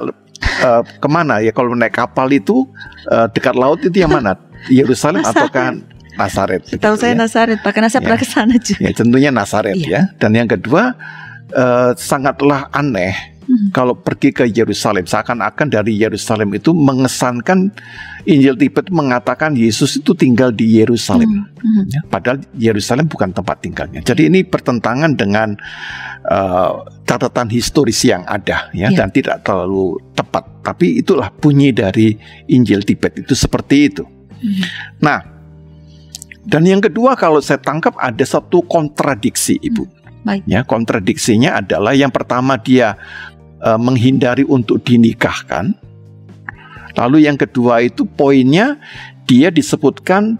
uh, 0.64 0.82
ke 0.84 1.08
mana 1.08 1.40
ya? 1.40 1.52
Kalau 1.56 1.72
naik 1.72 1.94
kapal 1.96 2.28
itu 2.32 2.68
uh, 3.08 3.26
dekat 3.32 3.56
laut 3.56 3.80
itu 3.80 3.96
yang 3.96 4.12
mana? 4.12 4.36
Yerusalem 4.68 5.24
ataukah 5.24 5.80
Nasaret? 6.20 6.68
Tahu 6.76 6.96
saya 7.00 7.16
ya? 7.16 7.20
Nasaret, 7.24 7.58
Pak, 7.64 7.72
karena 7.72 7.88
saya 7.88 8.04
ya. 8.04 8.06
pernah 8.08 8.20
ke 8.20 8.28
sana 8.28 8.54
juga. 8.60 8.80
Ya, 8.84 8.90
tentunya 8.92 9.30
Nasaret 9.32 9.76
ya. 9.80 9.88
ya. 9.88 10.02
Dan 10.20 10.36
yang 10.36 10.48
kedua 10.50 10.92
uh, 11.56 11.90
sangatlah 11.96 12.68
aneh 12.76 13.39
Hmm. 13.50 13.74
Kalau 13.74 13.98
pergi 13.98 14.30
ke 14.30 14.46
Yerusalem, 14.46 15.10
seakan-akan 15.10 15.74
dari 15.74 15.98
Yerusalem 15.98 16.54
itu 16.54 16.70
mengesankan 16.70 17.74
Injil 18.22 18.54
Tibet 18.54 18.94
mengatakan 18.94 19.58
Yesus 19.58 19.98
itu 19.98 20.14
tinggal 20.14 20.54
di 20.54 20.78
Yerusalem. 20.78 21.50
Hmm. 21.50 21.84
Ya, 21.90 21.98
padahal 22.06 22.46
Yerusalem 22.54 23.10
bukan 23.10 23.34
tempat 23.34 23.58
tinggalnya. 23.58 24.06
Jadi 24.06 24.30
ini 24.30 24.46
bertentangan 24.46 25.18
dengan 25.18 25.58
uh, 26.30 26.86
catatan 27.02 27.50
historis 27.50 27.98
yang 28.06 28.22
ada 28.30 28.70
ya 28.70 28.86
yeah. 28.86 28.94
dan 28.94 29.10
tidak 29.10 29.42
terlalu 29.42 29.98
tepat. 30.14 30.46
Tapi 30.62 31.02
itulah 31.02 31.34
bunyi 31.34 31.74
dari 31.74 32.14
Injil 32.54 32.86
Tibet 32.86 33.18
itu 33.18 33.34
seperti 33.34 33.76
itu. 33.90 34.06
Hmm. 34.06 34.62
Nah, 35.02 35.18
dan 36.46 36.62
yang 36.70 36.78
kedua 36.78 37.18
kalau 37.18 37.42
saya 37.42 37.58
tangkap 37.58 37.98
ada 37.98 38.22
satu 38.22 38.62
kontradiksi 38.62 39.58
Ibu. 39.58 39.98
Baik. 40.20 40.44
Ya, 40.44 40.60
kontradiksinya 40.68 41.64
adalah 41.64 41.96
yang 41.96 42.12
pertama 42.12 42.60
dia 42.60 43.00
uh, 43.62 43.78
menghindari 43.80 44.44
untuk 44.44 44.82
dinikahkan. 44.82 45.76
Lalu 46.98 47.30
yang 47.30 47.38
kedua 47.38 47.80
itu 47.86 48.04
poinnya 48.04 48.80
dia 49.24 49.48
disebutkan 49.48 50.36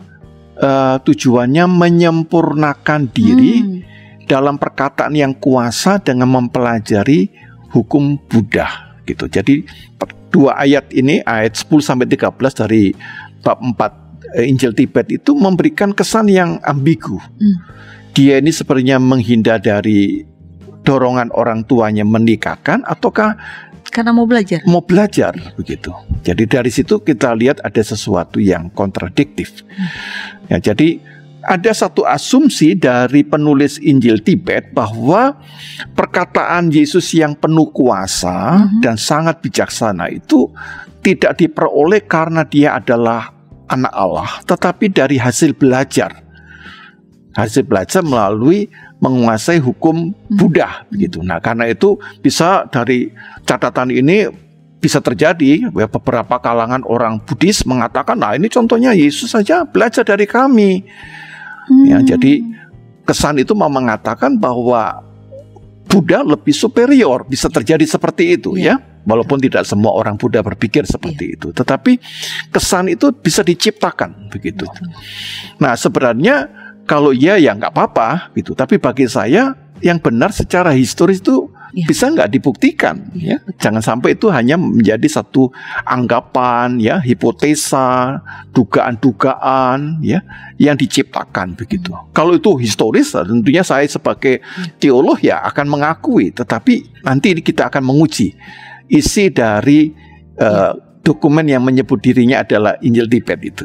uh, 0.58 0.98
tujuannya 1.00 1.64
menyempurnakan 1.70 3.06
diri 3.14 3.54
hmm. 3.62 3.80
dalam 4.26 4.58
perkataan 4.58 5.14
yang 5.14 5.32
kuasa 5.38 6.02
dengan 6.02 6.28
mempelajari 6.28 7.30
hukum 7.70 8.18
Buddha 8.26 8.98
gitu. 9.06 9.30
Jadi 9.30 9.62
dua 10.30 10.58
ayat 10.62 10.90
ini 10.94 11.22
ayat 11.26 11.58
10 11.58 11.82
sampai 11.82 12.06
13 12.06 12.62
dari 12.66 12.94
bab 13.42 13.58
4 13.58 14.38
eh, 14.38 14.46
Injil 14.46 14.70
Tibet 14.74 15.10
itu 15.10 15.34
memberikan 15.34 15.90
kesan 15.90 16.30
yang 16.30 16.62
ambigu. 16.62 17.18
Hmm. 17.18 17.56
Dia 18.14 18.42
ini 18.42 18.50
sepertinya 18.50 18.98
menghindar 18.98 19.62
dari 19.62 20.26
dorongan 20.82 21.28
orang 21.36 21.64
tuanya 21.68 22.02
menikahkan 22.06 22.82
ataukah 22.88 23.36
karena 23.90 24.14
mau 24.14 24.24
belajar. 24.24 24.62
Mau 24.70 24.84
belajar 24.86 25.34
begitu. 25.58 25.90
Jadi 26.22 26.46
dari 26.46 26.70
situ 26.70 27.02
kita 27.02 27.34
lihat 27.34 27.58
ada 27.66 27.82
sesuatu 27.82 28.38
yang 28.38 28.70
kontradiktif. 28.70 29.66
Ya, 30.46 30.62
jadi 30.62 31.02
ada 31.42 31.72
satu 31.72 32.04
asumsi 32.04 32.76
dari 32.76 33.24
penulis 33.24 33.80
Injil 33.80 34.20
Tibet 34.20 34.70
bahwa 34.76 35.40
perkataan 35.96 36.68
Yesus 36.70 37.10
yang 37.16 37.34
penuh 37.34 37.72
kuasa 37.72 38.62
mm-hmm. 38.62 38.80
dan 38.84 38.94
sangat 39.00 39.40
bijaksana 39.40 40.12
itu 40.12 40.52
tidak 41.00 41.40
diperoleh 41.40 42.04
karena 42.04 42.44
dia 42.44 42.76
adalah 42.76 43.32
anak 43.72 43.94
Allah, 43.94 44.30
tetapi 44.44 44.92
dari 44.92 45.16
hasil 45.16 45.56
belajar. 45.56 46.22
Hasil 47.30 47.62
belajar 47.64 48.02
melalui 48.02 48.68
menguasai 49.00 49.58
hukum 49.58 50.12
hmm. 50.12 50.36
Buddha 50.36 50.84
begitu. 50.92 51.24
Nah, 51.24 51.40
karena 51.40 51.66
itu 51.66 51.96
bisa 52.20 52.68
dari 52.68 53.10
catatan 53.48 53.88
ini 53.90 54.28
bisa 54.80 55.00
terjadi 55.00 55.68
ya, 55.68 55.88
beberapa 55.88 56.40
kalangan 56.40 56.84
orang 56.88 57.20
Buddhis 57.20 57.68
mengatakan, 57.68 58.16
nah 58.16 58.32
ini 58.32 58.48
contohnya 58.48 58.96
Yesus 58.96 59.32
saja 59.32 59.64
belajar 59.68 60.04
dari 60.04 60.24
kami. 60.24 60.84
Ya, 60.84 61.68
hmm. 61.68 61.84
Ya, 61.88 61.98
jadi 62.16 62.32
kesan 63.04 63.40
itu 63.40 63.52
mau 63.56 63.68
mengatakan 63.68 64.36
bahwa 64.40 65.04
Buddha 65.90 66.22
lebih 66.22 66.54
superior, 66.54 67.26
bisa 67.26 67.50
terjadi 67.50 67.82
seperti 67.82 68.38
itu 68.38 68.54
ya. 68.54 68.78
ya. 68.78 68.88
Walaupun 69.00 69.40
tidak 69.40 69.64
semua 69.64 69.96
orang 69.96 70.14
Buddha 70.20 70.44
berpikir 70.44 70.84
seperti 70.84 71.32
ya. 71.32 71.34
itu, 71.40 71.48
tetapi 71.56 71.96
kesan 72.52 72.92
itu 72.92 73.10
bisa 73.16 73.40
diciptakan 73.40 74.28
begitu. 74.28 74.68
Betul. 74.68 74.86
Nah, 75.56 75.72
sebenarnya 75.74 76.59
kalau 76.90 77.14
ya 77.14 77.38
ya 77.38 77.54
nggak 77.54 77.70
apa-apa 77.70 78.34
gitu, 78.34 78.58
tapi 78.58 78.82
bagi 78.82 79.06
saya 79.06 79.54
yang 79.78 80.02
benar 80.02 80.34
secara 80.34 80.74
historis 80.74 81.22
itu 81.22 81.46
ya. 81.72 81.86
bisa 81.86 82.10
nggak 82.10 82.34
dibuktikan 82.34 83.00
ya. 83.14 83.38
ya 83.38 83.62
jangan 83.62 83.80
sampai 83.80 84.18
itu 84.18 84.26
hanya 84.28 84.58
menjadi 84.58 85.06
satu 85.08 85.48
anggapan 85.86 86.76
ya 86.82 86.98
hipotesa 87.00 88.20
dugaan-dugaan 88.52 90.02
ya 90.04 90.20
yang 90.60 90.76
diciptakan 90.76 91.56
begitu 91.56 91.94
hmm. 91.94 92.12
kalau 92.12 92.36
itu 92.36 92.60
historis 92.60 93.14
tentunya 93.16 93.64
saya 93.64 93.88
sebagai 93.88 94.44
ya. 94.44 94.68
teolog 94.76 95.16
ya 95.22 95.40
akan 95.48 95.66
mengakui 95.80 96.34
tetapi 96.34 97.00
nanti 97.06 97.40
kita 97.40 97.72
akan 97.72 97.86
menguji 97.88 98.36
isi 98.92 99.32
dari 99.32 99.94
uh, 100.36 100.76
dokumen 101.00 101.48
yang 101.48 101.64
menyebut 101.64 102.02
dirinya 102.04 102.44
adalah 102.44 102.76
Injil 102.84 103.08
Tibet 103.08 103.40
itu 103.40 103.64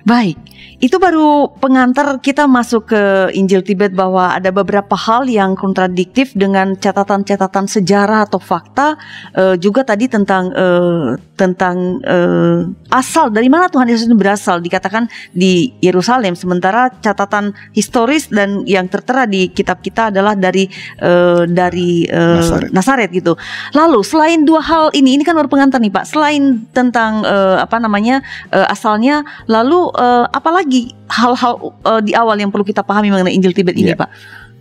Baik, 0.00 0.40
itu 0.80 0.96
baru 0.96 1.52
pengantar 1.60 2.16
kita 2.24 2.48
masuk 2.48 2.88
ke 2.88 3.02
Injil 3.36 3.60
Tibet 3.60 3.92
bahwa 3.92 4.32
ada 4.32 4.48
beberapa 4.48 4.96
hal 4.96 5.28
yang 5.28 5.52
kontradiktif 5.52 6.32
dengan 6.32 6.72
catatan-catatan 6.72 7.68
sejarah 7.68 8.24
atau 8.24 8.40
fakta. 8.40 8.96
Uh, 9.36 9.60
juga 9.60 9.84
tadi 9.84 10.08
tentang 10.08 10.48
uh, 10.56 11.20
tentang 11.36 12.00
uh, 12.00 12.64
asal 12.96 13.28
dari 13.28 13.52
mana 13.52 13.68
Tuhan 13.68 13.92
Yesus 13.92 14.08
itu 14.08 14.16
berasal 14.16 14.64
dikatakan 14.64 15.04
di 15.36 15.68
Yerusalem. 15.84 16.32
Sementara 16.32 16.88
catatan 16.88 17.52
historis 17.76 18.32
dan 18.32 18.64
yang 18.64 18.88
tertera 18.88 19.28
di 19.28 19.52
kitab 19.52 19.84
kita 19.84 20.08
adalah 20.08 20.32
dari 20.32 20.64
uh, 21.04 21.44
dari 21.44 22.08
uh, 22.08 22.40
Nasaret. 22.40 22.70
Nasaret 22.72 23.10
gitu. 23.12 23.36
Lalu 23.76 24.00
selain 24.00 24.48
dua 24.48 24.64
hal 24.64 24.88
ini, 24.96 25.20
ini 25.20 25.28
kan 25.28 25.36
baru 25.36 25.52
pengantar 25.52 25.76
nih 25.76 25.92
Pak. 25.92 26.08
Selain 26.08 26.64
tentang 26.72 27.20
uh, 27.20 27.60
apa 27.60 27.76
namanya 27.76 28.24
uh, 28.48 28.64
asalnya, 28.72 29.28
lalu 29.44 29.92
uh, 29.92 30.24
apalagi 30.70 30.94
hal-hal 31.10 31.54
uh, 31.82 32.00
di 32.00 32.14
awal 32.14 32.38
yang 32.38 32.54
perlu 32.54 32.62
kita 32.62 32.86
pahami 32.86 33.10
mengenai 33.10 33.34
Injil 33.34 33.50
Tibet 33.50 33.74
ini, 33.74 33.90
ya. 33.90 33.98
Pak? 33.98 34.10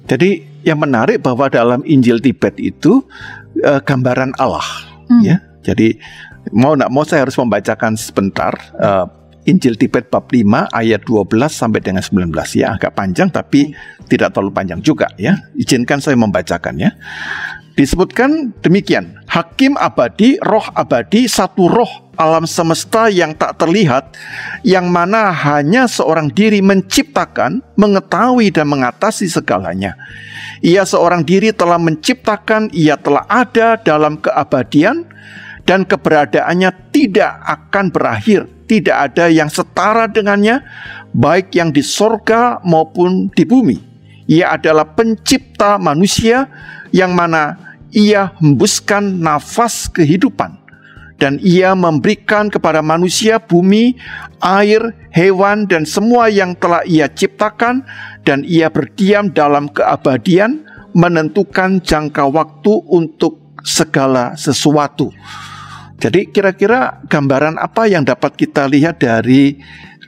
Jadi 0.10 0.42
yang 0.66 0.82
menarik 0.82 1.22
bahwa 1.22 1.46
dalam 1.54 1.86
Injil 1.86 2.18
Tibet 2.18 2.58
itu 2.58 3.06
uh, 3.62 3.78
gambaran 3.86 4.34
Allah, 4.42 4.66
hmm. 5.06 5.22
ya. 5.22 5.38
Jadi 5.62 6.01
mau 6.50 6.74
nak 6.74 6.89
mau 6.89 7.06
saya 7.06 7.30
harus 7.30 7.38
membacakan 7.38 7.94
sebentar 7.94 8.58
uh, 8.82 9.06
Injil 9.46 9.78
Tibet 9.78 10.10
bab 10.10 10.25
5 10.34 10.42
ayat 10.74 11.06
12 11.06 11.30
sampai 11.46 11.80
dengan 11.84 12.01
19 12.01 12.34
ya 12.58 12.74
agak 12.74 12.98
panjang 12.98 13.30
tapi 13.30 13.70
hmm. 13.70 14.10
tidak 14.10 14.34
terlalu 14.34 14.50
panjang 14.50 14.82
juga 14.82 15.13
ya. 15.13 15.38
Izinkan 15.54 16.01
saya 16.01 16.18
membacakan 16.18 16.74
ya 16.82 16.89
disebutkan 17.78 18.51
demikian. 18.60 19.24
Hakim 19.30 19.80
abadi, 19.80 20.36
roh 20.44 20.66
abadi, 20.74 21.30
satu 21.32 21.72
roh 21.72 22.09
alam 22.20 22.44
semesta 22.44 23.08
yang 23.08 23.32
tak 23.32 23.56
terlihat, 23.64 24.20
yang 24.68 24.92
mana 24.92 25.32
hanya 25.32 25.88
seorang 25.88 26.28
diri 26.28 26.60
menciptakan, 26.60 27.64
mengetahui 27.80 28.52
dan 28.52 28.68
mengatasi 28.68 29.32
segalanya. 29.32 29.96
Ia 30.60 30.84
seorang 30.84 31.24
diri 31.24 31.56
telah 31.56 31.80
menciptakan, 31.80 32.76
ia 32.76 33.00
telah 33.00 33.24
ada 33.32 33.80
dalam 33.80 34.20
keabadian, 34.20 35.08
dan 35.64 35.88
keberadaannya 35.88 36.92
tidak 36.92 37.40
akan 37.48 37.88
berakhir. 37.88 38.52
Tidak 38.68 38.94
ada 38.94 39.32
yang 39.32 39.48
setara 39.48 40.12
dengannya, 40.12 40.62
baik 41.16 41.56
yang 41.56 41.72
di 41.72 41.82
sorga 41.82 42.60
maupun 42.68 43.32
di 43.32 43.48
bumi. 43.48 43.78
Ia 44.30 44.60
adalah 44.60 44.86
pencipta 44.94 45.82
manusia 45.82 46.46
yang 46.94 47.17
mana 47.17 47.58
ia 47.89 48.30
hembuskan 48.38 49.17
nafas 49.17 49.89
kehidupan 49.89 50.59
dan 51.19 51.38
ia 51.43 51.75
memberikan 51.75 52.47
kepada 52.47 52.79
manusia 52.79 53.38
bumi, 53.38 53.99
air, 54.39 54.95
hewan 55.12 55.67
dan 55.67 55.84
semua 55.84 56.32
yang 56.32 56.55
telah 56.55 56.82
ia 56.88 57.12
ciptakan 57.12 57.84
dan 58.23 58.47
ia 58.47 58.71
berdiam 58.71 59.27
dalam 59.29 59.67
keabadian 59.69 60.63
menentukan 60.95 61.84
jangka 61.84 62.25
waktu 62.32 62.73
untuk 62.88 63.60
segala 63.62 64.34
sesuatu. 64.39 65.12
Jadi 65.99 66.32
kira-kira 66.32 67.03
gambaran 67.12 67.60
apa 67.60 67.91
yang 67.91 68.08
dapat 68.08 68.39
kita 68.39 68.71
lihat 68.71 69.03
dari 69.03 69.60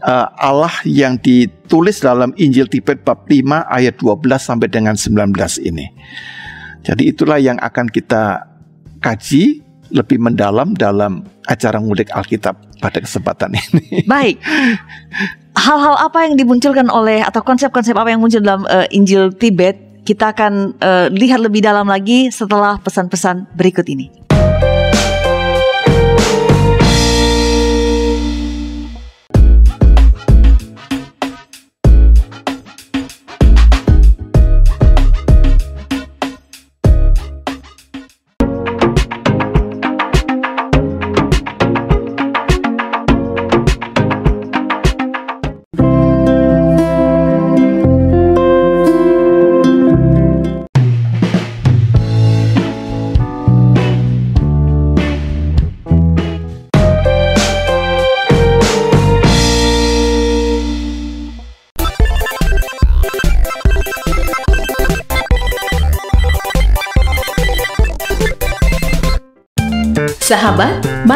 uh, 0.08 0.28
Allah 0.40 0.72
yang 0.88 1.20
ditulis 1.20 2.00
dalam 2.00 2.32
Injil 2.40 2.72
Tibet 2.72 3.04
bab 3.04 3.28
5 3.28 3.68
ayat 3.68 4.00
12 4.00 4.24
sampai 4.40 4.68
dengan 4.72 4.96
19 4.96 5.36
ini. 5.68 5.92
Jadi 6.82 7.12
itulah 7.12 7.38
yang 7.38 7.60
akan 7.60 7.92
kita 7.92 8.48
kaji 9.04 9.71
lebih 9.92 10.18
mendalam 10.18 10.74
dalam 10.74 11.28
acara 11.48 11.78
ngulik 11.78 12.10
Alkitab 12.16 12.56
pada 12.80 12.98
kesempatan 13.04 13.54
ini. 13.56 14.08
Baik. 14.08 14.40
Hal-hal 15.56 15.96
apa 16.00 16.26
yang 16.26 16.40
dimunculkan 16.40 16.88
oleh 16.88 17.22
atau 17.22 17.44
konsep-konsep 17.44 17.94
apa 17.94 18.10
yang 18.10 18.24
muncul 18.24 18.40
dalam 18.40 18.64
uh, 18.66 18.88
Injil 18.90 19.36
Tibet 19.36 19.92
kita 20.02 20.34
akan 20.34 20.74
uh, 20.82 21.08
lihat 21.14 21.44
lebih 21.44 21.62
dalam 21.62 21.86
lagi 21.86 22.34
setelah 22.34 22.82
pesan-pesan 22.82 23.54
berikut 23.54 23.86
ini. 23.86 24.31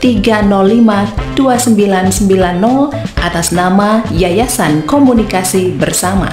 305 0.00 1.36
2990 1.36 2.90
atas 3.20 3.52
nama 3.52 4.00
Yayasan 4.10 4.82
Komunikasi 4.88 5.76
Bersama. 5.76 6.32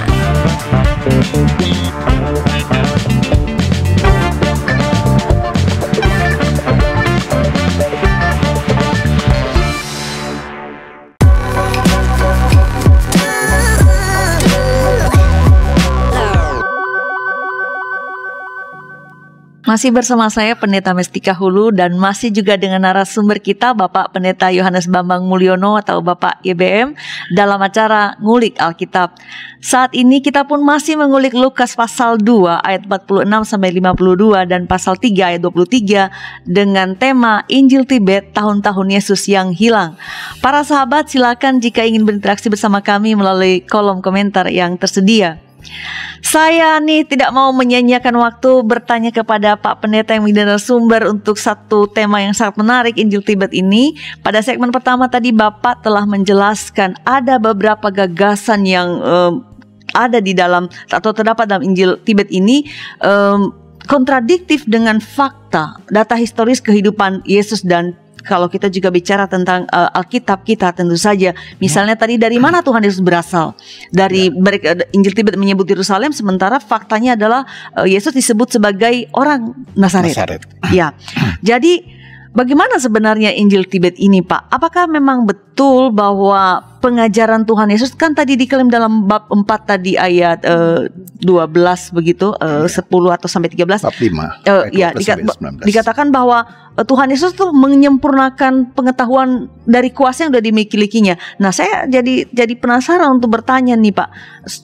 Masih 19.78 19.94
bersama 19.94 20.26
saya 20.26 20.58
Pendeta 20.58 20.90
Mestika 20.90 21.30
Hulu 21.30 21.70
dan 21.70 21.94
masih 21.94 22.34
juga 22.34 22.58
dengan 22.58 22.82
narasumber 22.82 23.38
kita 23.38 23.78
Bapak 23.78 24.10
Pendeta 24.10 24.50
Yohanes 24.50 24.90
Bambang 24.90 25.22
Mulyono 25.22 25.78
atau 25.78 26.02
Bapak 26.02 26.42
YBM 26.42 26.98
dalam 27.30 27.62
acara 27.62 28.18
Ngulik 28.18 28.58
Alkitab. 28.58 29.14
Saat 29.62 29.94
ini 29.94 30.18
kita 30.18 30.50
pun 30.50 30.66
masih 30.66 30.98
mengulik 30.98 31.30
Lukas 31.30 31.78
pasal 31.78 32.18
2 32.18 32.58
ayat 32.58 32.90
46 32.90 33.22
sampai 33.46 33.70
52 33.78 34.50
dan 34.50 34.66
pasal 34.66 34.98
3 34.98 35.14
ayat 35.14 35.46
23 35.46 36.10
dengan 36.42 36.98
tema 36.98 37.46
Injil 37.46 37.86
Tibet 37.86 38.34
tahun-tahun 38.34 38.90
Yesus 38.90 39.30
yang 39.30 39.54
hilang. 39.54 39.94
Para 40.42 40.66
sahabat 40.66 41.06
silakan 41.06 41.62
jika 41.62 41.86
ingin 41.86 42.02
berinteraksi 42.02 42.50
bersama 42.50 42.82
kami 42.82 43.14
melalui 43.14 43.62
kolom 43.62 44.02
komentar 44.02 44.50
yang 44.50 44.74
tersedia. 44.74 45.38
Saya 46.22 46.76
nih 46.82 47.06
tidak 47.06 47.30
mau 47.30 47.54
menyanyiakan 47.54 48.14
waktu 48.20 48.50
bertanya 48.66 49.10
kepada 49.14 49.54
Pak 49.54 49.82
Pendeta 49.82 50.12
yang 50.14 50.26
menjadi 50.26 50.58
sumber 50.58 51.06
untuk 51.08 51.38
satu 51.38 51.86
tema 51.88 52.20
yang 52.20 52.34
sangat 52.34 52.58
menarik 52.58 52.94
Injil 52.98 53.22
Tibet 53.22 53.54
ini. 53.54 53.94
Pada 54.20 54.42
segmen 54.42 54.74
pertama 54.74 55.06
tadi 55.06 55.30
Bapak 55.30 55.86
telah 55.86 56.04
menjelaskan 56.04 56.98
ada 57.06 57.38
beberapa 57.38 57.88
gagasan 57.88 58.66
yang 58.66 58.88
um, 59.02 59.32
ada 59.96 60.20
di 60.20 60.36
dalam 60.36 60.68
atau 60.90 61.10
terdapat 61.14 61.48
dalam 61.48 61.64
Injil 61.64 61.96
Tibet 62.02 62.28
ini 62.28 62.66
um, 63.00 63.54
kontradiktif 63.88 64.68
dengan 64.68 65.00
fakta 65.00 65.80
data 65.88 66.14
historis 66.18 66.60
kehidupan 66.60 67.24
Yesus 67.24 67.64
dan 67.64 67.96
kalau 68.24 68.50
kita 68.50 68.66
juga 68.72 68.90
bicara 68.90 69.28
tentang 69.30 69.66
uh, 69.70 69.90
Alkitab 69.94 70.42
kita 70.42 70.74
tentu 70.74 70.98
saja 70.98 71.34
misalnya 71.62 71.94
tadi 71.94 72.18
dari 72.18 72.36
mana 72.40 72.64
Tuhan 72.64 72.82
Yesus 72.82 73.02
berasal 73.02 73.54
dari 73.94 74.30
ya. 74.30 74.74
Injil 74.94 75.14
Tibet 75.14 75.38
menyebut 75.38 75.68
Yerusalem 75.68 76.10
sementara 76.10 76.58
faktanya 76.58 77.14
adalah 77.14 77.46
uh, 77.78 77.86
Yesus 77.86 78.14
disebut 78.14 78.58
sebagai 78.58 79.08
orang 79.14 79.54
Nazaret. 79.78 80.14
Nazaret. 80.14 80.42
Ya. 80.74 80.94
Jadi 81.48 81.98
Bagaimana 82.28 82.76
sebenarnya 82.76 83.32
Injil 83.34 83.64
Tibet 83.64 83.96
ini, 83.96 84.20
Pak? 84.20 84.52
Apakah 84.52 84.84
memang 84.84 85.24
betul 85.24 85.88
bahwa 85.90 86.60
pengajaran 86.78 87.48
Tuhan 87.48 87.72
Yesus 87.72 87.96
kan 87.96 88.12
tadi 88.12 88.36
diklaim 88.36 88.68
dalam 88.68 89.08
bab 89.08 89.26
4 89.32 89.42
tadi 89.64 89.96
ayat 89.96 90.44
uh, 90.44 90.86
12 91.24 91.96
begitu, 91.96 92.30
uh, 92.36 92.68
ya. 92.68 92.84
10 92.84 93.16
atau 93.16 93.26
sampai 93.26 93.48
13. 93.50 93.80
Bab 93.80 93.90
5. 93.90 94.44
Uh, 94.44 94.64
ya, 94.70 94.92
dikat 94.92 95.24
dikatakan 95.64 96.12
bahwa 96.12 96.44
uh, 96.44 96.67
Tuhan 96.86 97.10
Yesus 97.10 97.34
tuh 97.34 97.50
menyempurnakan 97.50 98.70
pengetahuan 98.70 99.50
dari 99.66 99.90
kuasa 99.90 100.26
yang 100.26 100.30
sudah 100.30 100.44
dimilikinya. 100.44 101.18
Nah, 101.42 101.50
saya 101.50 101.90
jadi 101.90 102.30
jadi 102.30 102.54
penasaran 102.54 103.18
untuk 103.18 103.34
bertanya 103.34 103.74
nih, 103.74 103.90
Pak, 103.90 104.08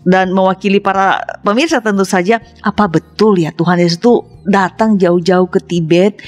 dan 0.06 0.30
mewakili 0.30 0.78
para 0.78 1.18
pemirsa 1.42 1.82
tentu 1.82 2.06
saja, 2.06 2.38
apa 2.62 2.86
betul 2.86 3.34
ya 3.42 3.50
Tuhan 3.50 3.82
Yesus 3.82 3.98
itu 3.98 4.22
datang 4.46 4.94
jauh-jauh 4.94 5.50
ke 5.50 5.58
Tibet 5.58 6.22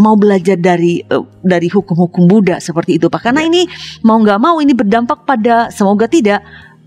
mau 0.00 0.16
belajar 0.16 0.56
dari 0.56 1.04
uh, 1.12 1.22
dari 1.44 1.68
hukum-hukum 1.68 2.24
Buddha 2.24 2.56
seperti 2.56 2.96
itu 2.96 3.12
Pak. 3.12 3.30
Karena 3.30 3.44
ya. 3.44 3.52
ini 3.52 3.68
mau 4.00 4.16
nggak 4.16 4.40
mau 4.40 4.56
ini 4.58 4.72
berdampak 4.72 5.28
pada 5.28 5.68
semoga 5.68 6.08
tidak 6.08 6.40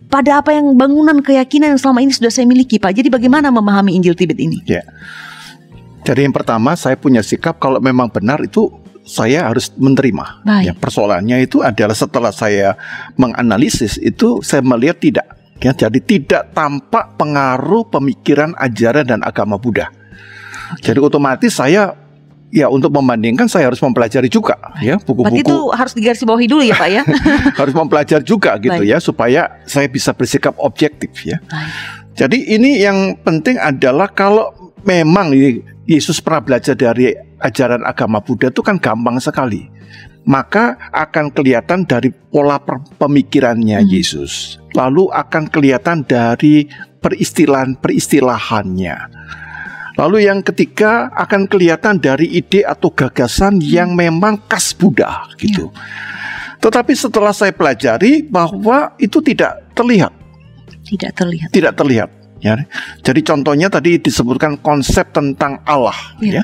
pada 0.10 0.42
apa 0.42 0.54
yang 0.54 0.74
bangunan 0.74 1.22
keyakinan 1.22 1.78
yang 1.78 1.80
selama 1.82 2.02
ini 2.02 2.12
sudah 2.14 2.34
saya 2.34 2.50
miliki 2.50 2.82
Pak. 2.82 2.98
Jadi 2.98 3.14
bagaimana 3.14 3.54
memahami 3.54 3.94
Injil 3.94 4.18
Tibet 4.18 4.42
ini? 4.42 4.62
Ya. 4.66 4.82
Jadi 6.04 6.28
yang 6.28 6.36
pertama 6.36 6.76
saya 6.76 7.00
punya 7.00 7.24
sikap 7.24 7.58
kalau 7.64 7.80
memang 7.80 8.12
benar 8.12 8.44
itu 8.44 8.68
saya 9.04 9.48
harus 9.52 9.72
menerima. 9.76 10.44
Baik. 10.44 10.64
Ya, 10.64 10.74
persoalannya 10.76 11.44
itu 11.44 11.60
adalah 11.60 11.96
setelah 11.96 12.32
saya 12.32 12.76
menganalisis 13.20 14.00
itu 14.00 14.40
saya 14.44 14.64
melihat 14.64 15.00
tidak. 15.00 15.28
Ya, 15.64 15.72
jadi 15.72 16.00
tidak 16.04 16.52
tampak 16.52 17.16
pengaruh 17.16 17.88
pemikiran 17.88 18.52
ajaran 18.60 19.08
dan 19.08 19.20
agama 19.24 19.56
Buddha. 19.56 19.88
Jadi 20.84 21.00
otomatis 21.00 21.56
saya 21.56 21.96
ya 22.54 22.68
untuk 22.68 22.92
membandingkan 22.92 23.48
saya 23.48 23.72
harus 23.72 23.82
mempelajari 23.82 24.30
juga 24.30 24.54
ya 24.78 25.02
buku-buku. 25.02 25.42
itu 25.42 25.58
harus 25.74 25.98
digarisbawahi 25.98 26.46
dulu 26.46 26.62
ya 26.62 26.76
Pak 26.78 26.90
ya. 26.90 27.02
harus 27.60 27.74
mempelajari 27.74 28.22
juga 28.22 28.62
gitu 28.62 28.82
Baik. 28.84 28.92
ya 28.94 28.98
supaya 29.02 29.42
saya 29.66 29.88
bisa 29.90 30.14
bersikap 30.14 30.54
objektif 30.60 31.16
ya. 31.26 31.42
Baik. 31.50 31.72
Jadi 32.14 32.38
ini 32.54 32.78
yang 32.78 33.18
penting 33.26 33.58
adalah 33.58 34.06
kalau 34.06 34.63
memang 34.84 35.34
Yesus 35.84 36.22
pernah 36.24 36.40
belajar 36.44 36.76
dari 36.76 37.12
ajaran 37.40 37.84
agama 37.84 38.20
Buddha 38.24 38.48
itu 38.52 38.62
kan 38.64 38.80
gampang 38.80 39.20
sekali. 39.20 39.68
Maka 40.24 40.80
akan 40.96 41.36
kelihatan 41.36 41.84
dari 41.84 42.08
pola 42.08 42.56
pemikirannya 42.96 43.84
hmm. 43.84 43.90
Yesus. 43.92 44.56
Lalu 44.72 45.12
akan 45.12 45.52
kelihatan 45.52 46.08
dari 46.08 46.64
peristilahan-peristilahannya 47.04 48.96
Lalu 49.94 50.26
yang 50.26 50.42
ketiga 50.42 51.14
akan 51.14 51.46
kelihatan 51.46 52.02
dari 52.02 52.26
ide 52.34 52.66
atau 52.66 52.90
gagasan 52.90 53.62
yang 53.62 53.94
memang 53.94 54.42
khas 54.50 54.74
Buddha 54.74 55.30
gitu. 55.38 55.70
Ya. 55.70 55.82
Tetapi 56.58 56.94
setelah 56.98 57.30
saya 57.36 57.54
pelajari 57.54 58.26
bahwa 58.26 58.98
itu 58.98 59.22
tidak 59.22 59.62
terlihat. 59.78 60.10
Tidak 60.88 61.12
terlihat. 61.14 61.50
Tidak 61.54 61.74
terlihat. 61.78 62.10
Ya. 62.44 62.68
Jadi 63.00 63.24
contohnya 63.24 63.72
tadi 63.72 63.98
disebutkan 63.98 64.60
konsep 64.60 65.16
tentang 65.16 65.64
Allah. 65.64 65.96
Ya. 66.20 66.44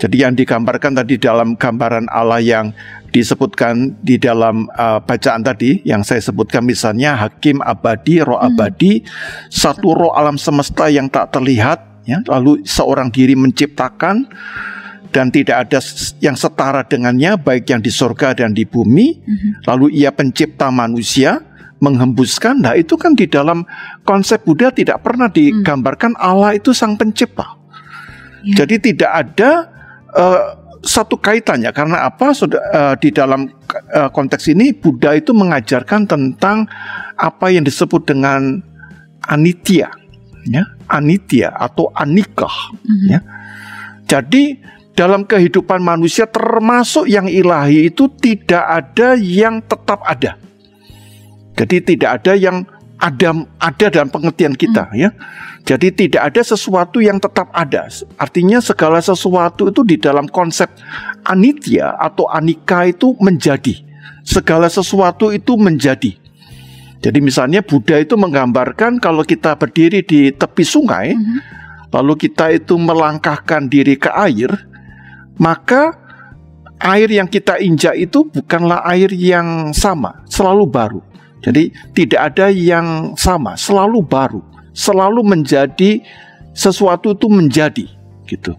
Jadi 0.00 0.24
yang 0.24 0.32
digambarkan 0.32 0.96
tadi 0.96 1.20
dalam 1.20 1.58
gambaran 1.60 2.08
Allah 2.08 2.40
yang 2.40 2.72
disebutkan 3.12 4.00
di 4.02 4.18
dalam 4.18 4.66
uh, 4.74 4.98
bacaan 5.04 5.44
tadi 5.44 5.84
yang 5.86 6.02
saya 6.02 6.18
sebutkan 6.18 6.64
misalnya 6.66 7.14
hakim 7.14 7.62
abadi, 7.62 8.24
roh 8.24 8.40
hmm. 8.40 8.48
abadi, 8.54 9.04
satu 9.52 9.94
roh 9.94 10.12
alam 10.16 10.40
semesta 10.40 10.88
yang 10.90 11.06
tak 11.06 11.30
terlihat 11.30 11.94
ya 12.04 12.20
lalu 12.28 12.62
seorang 12.64 13.08
diri 13.08 13.32
menciptakan 13.34 14.28
dan 15.14 15.30
tidak 15.30 15.68
ada 15.68 15.78
yang 16.20 16.34
setara 16.34 16.82
dengannya 16.84 17.38
baik 17.38 17.70
yang 17.70 17.80
di 17.80 17.88
sorga 17.88 18.34
dan 18.34 18.52
di 18.52 18.66
bumi 18.66 19.14
mm-hmm. 19.14 19.52
lalu 19.70 20.02
ia 20.02 20.10
pencipta 20.10 20.68
manusia 20.74 21.40
menghembuskan 21.82 22.62
nah 22.62 22.74
itu 22.76 22.94
kan 22.94 23.14
di 23.14 23.26
dalam 23.26 23.66
konsep 24.06 24.42
Buddha 24.46 24.70
tidak 24.70 25.02
pernah 25.02 25.30
digambarkan 25.30 26.14
Allah 26.18 26.54
itu 26.54 26.70
sang 26.70 26.94
pencipta 26.94 27.58
yeah. 28.42 28.56
jadi 28.62 28.76
tidak 28.78 29.10
ada 29.10 29.50
uh, 30.14 30.42
satu 30.84 31.16
kaitannya 31.16 31.72
karena 31.72 32.04
apa 32.04 32.36
sudah 32.36 32.60
uh, 32.60 32.94
di 33.00 33.08
dalam 33.08 33.48
uh, 33.96 34.08
konteks 34.12 34.52
ini 34.52 34.76
Buddha 34.76 35.16
itu 35.16 35.32
mengajarkan 35.32 36.04
tentang 36.04 36.68
apa 37.16 37.48
yang 37.48 37.64
disebut 37.64 38.04
dengan 38.04 38.60
anitya 39.24 39.88
ya 40.44 40.64
anitya 40.92 41.52
atau 41.56 41.88
anikah 41.96 42.52
mm-hmm. 42.76 43.08
ya. 43.10 43.20
Jadi 44.04 44.60
dalam 44.94 45.24
kehidupan 45.24 45.80
manusia 45.80 46.28
termasuk 46.28 47.08
yang 47.08 47.26
ilahi 47.26 47.90
itu 47.90 48.06
tidak 48.20 48.62
ada 48.62 49.16
yang 49.16 49.64
tetap 49.64 50.04
ada. 50.04 50.36
Jadi 51.54 51.94
tidak 51.94 52.22
ada 52.22 52.34
yang 52.34 52.66
ada 52.98 53.34
ada 53.58 53.86
dalam 53.90 54.10
pengertian 54.10 54.54
kita 54.54 54.90
hmm. 54.90 54.98
ya. 54.98 55.10
Jadi 55.64 55.88
tidak 55.96 56.28
ada 56.28 56.42
sesuatu 56.44 57.00
yang 57.00 57.16
tetap 57.16 57.48
ada. 57.56 57.88
Artinya 58.20 58.60
segala 58.60 59.00
sesuatu 59.00 59.72
itu 59.72 59.80
di 59.80 59.96
dalam 59.96 60.28
konsep 60.28 60.68
anitya 61.24 61.96
atau 61.96 62.28
anika 62.28 62.84
itu 62.84 63.16
menjadi. 63.16 63.80
Segala 64.24 64.68
sesuatu 64.68 65.32
itu 65.32 65.56
menjadi. 65.56 66.20
Jadi 67.00 67.18
misalnya 67.20 67.60
Buddha 67.60 68.00
itu 68.00 68.16
menggambarkan 68.16 68.96
kalau 68.96 69.24
kita 69.24 69.56
berdiri 69.56 70.00
di 70.04 70.32
tepi 70.32 70.64
sungai, 70.64 71.12
mm 71.12 71.20
-hmm. 71.20 71.38
lalu 71.92 72.16
kita 72.16 72.52
itu 72.52 72.80
melangkahkan 72.80 73.68
diri 73.68 74.00
ke 74.00 74.08
air, 74.08 74.48
maka 75.36 75.92
air 76.80 77.08
yang 77.08 77.28
kita 77.28 77.60
injak 77.60 77.96
itu 77.96 78.24
bukanlah 78.28 78.80
air 78.88 79.12
yang 79.12 79.72
sama, 79.76 80.24
selalu 80.28 80.64
baru. 80.64 81.00
Jadi 81.44 81.68
tidak 81.92 82.32
ada 82.32 82.48
yang 82.48 83.12
sama, 83.20 83.52
selalu 83.60 84.00
baru, 84.00 84.40
selalu 84.72 85.20
menjadi 85.20 86.00
sesuatu 86.56 87.12
itu 87.12 87.28
menjadi 87.28 87.84
gitu. 88.24 88.56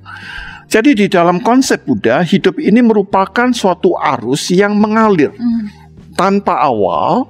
Jadi 0.70 0.94
di 0.94 1.06
dalam 1.10 1.42
konsep 1.42 1.82
Buddha, 1.82 2.22
hidup 2.22 2.62
ini 2.62 2.86
merupakan 2.86 3.50
suatu 3.54 3.98
arus 3.98 4.54
yang 4.54 4.78
mengalir 4.78 5.34
mm. 5.34 5.66
tanpa 6.14 6.62
awal, 6.62 7.30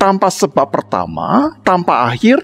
tanpa 0.00 0.32
sebab 0.32 0.68
pertama, 0.72 1.56
tanpa 1.60 2.08
akhir, 2.08 2.40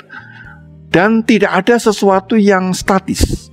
dan 0.93 1.25
tidak 1.25 1.65
ada 1.65 1.81
sesuatu 1.81 2.37
yang 2.37 2.77
statis. 2.77 3.49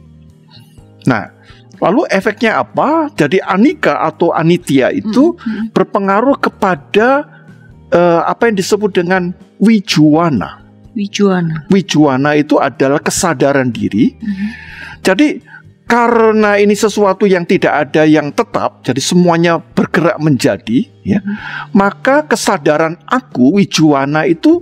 Nah, 1.07 1.31
lalu 1.79 2.03
efeknya 2.12 2.59
apa? 2.59 3.12
Jadi 3.15 3.39
anika 3.39 4.03
atau 4.03 4.35
anitia 4.35 4.91
itu 4.91 5.35
mm 5.35 5.39
-hmm. 5.39 5.63
berpengaruh 5.71 6.35
kepada 6.39 7.38
uh, 7.93 8.21
apa 8.25 8.49
yang 8.49 8.58
disebut 8.58 8.91
dengan 8.95 9.32
wijuana. 9.62 10.65
Wijuana. 10.97 11.69
Wijuana 11.69 12.36
itu 12.36 12.58
adalah 12.58 12.99
kesadaran 12.99 13.69
diri. 13.69 14.17
Mm 14.17 14.25
-hmm. 14.25 14.49
Jadi 14.99 15.28
karena 15.89 16.62
ini 16.62 16.78
sesuatu 16.78 17.25
yang 17.25 17.49
tidak 17.49 17.89
ada 17.89 18.06
yang 18.06 18.30
tetap, 18.30 18.86
jadi 18.86 19.02
semuanya 19.02 19.58
bergerak 19.58 20.21
menjadi, 20.21 20.86
ya, 21.02 21.17
hmm. 21.17 21.73
maka 21.73 22.30
kesadaran 22.30 22.93
aku 23.10 23.58
wijuana 23.58 24.30
itu 24.30 24.62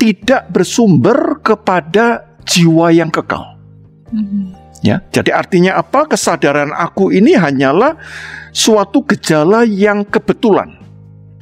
tidak 0.00 0.48
bersumber 0.48 1.44
kepada 1.44 2.32
jiwa 2.48 2.88
yang 2.96 3.12
kekal. 3.12 3.60
Hmm. 4.08 4.56
Ya, 4.80 5.04
jadi 5.12 5.36
artinya 5.36 5.76
apa? 5.76 6.08
Kesadaran 6.08 6.72
aku 6.72 7.12
ini 7.12 7.36
hanyalah 7.36 8.00
suatu 8.48 9.04
gejala 9.04 9.68
yang 9.68 10.04
kebetulan. 10.08 10.80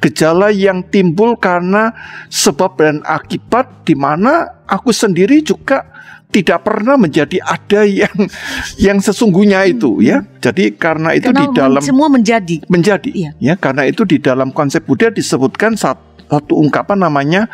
Gejala 0.03 0.51
yang 0.51 0.83
timbul 0.91 1.39
karena 1.39 1.95
sebab 2.27 2.75
dan 2.75 2.99
akibat 3.07 3.87
di 3.87 3.95
mana 3.95 4.51
aku 4.67 4.91
sendiri 4.91 5.39
juga 5.39 5.93
tidak 6.33 6.65
pernah 6.65 6.97
menjadi 6.97 7.37
ada 7.45 7.85
yang 7.85 8.17
yang 8.81 8.97
sesungguhnya 8.97 9.69
itu 9.69 10.01
hmm. 10.01 10.03
ya. 10.03 10.17
Jadi 10.41 10.73
karena 10.75 11.13
itu 11.13 11.29
karena 11.29 11.39
di 11.39 11.47
dalam 11.53 11.81
semua 11.85 12.09
menjadi. 12.09 12.65
menjadi 12.67 13.09
iya. 13.13 13.31
ya. 13.37 13.53
Karena 13.55 13.85
itu 13.85 14.03
di 14.03 14.17
dalam 14.17 14.49
konsep 14.49 14.83
Buddha 14.83 15.13
disebutkan 15.13 15.77
satu, 15.77 16.25
satu 16.27 16.57
ungkapan 16.57 17.05
namanya 17.05 17.45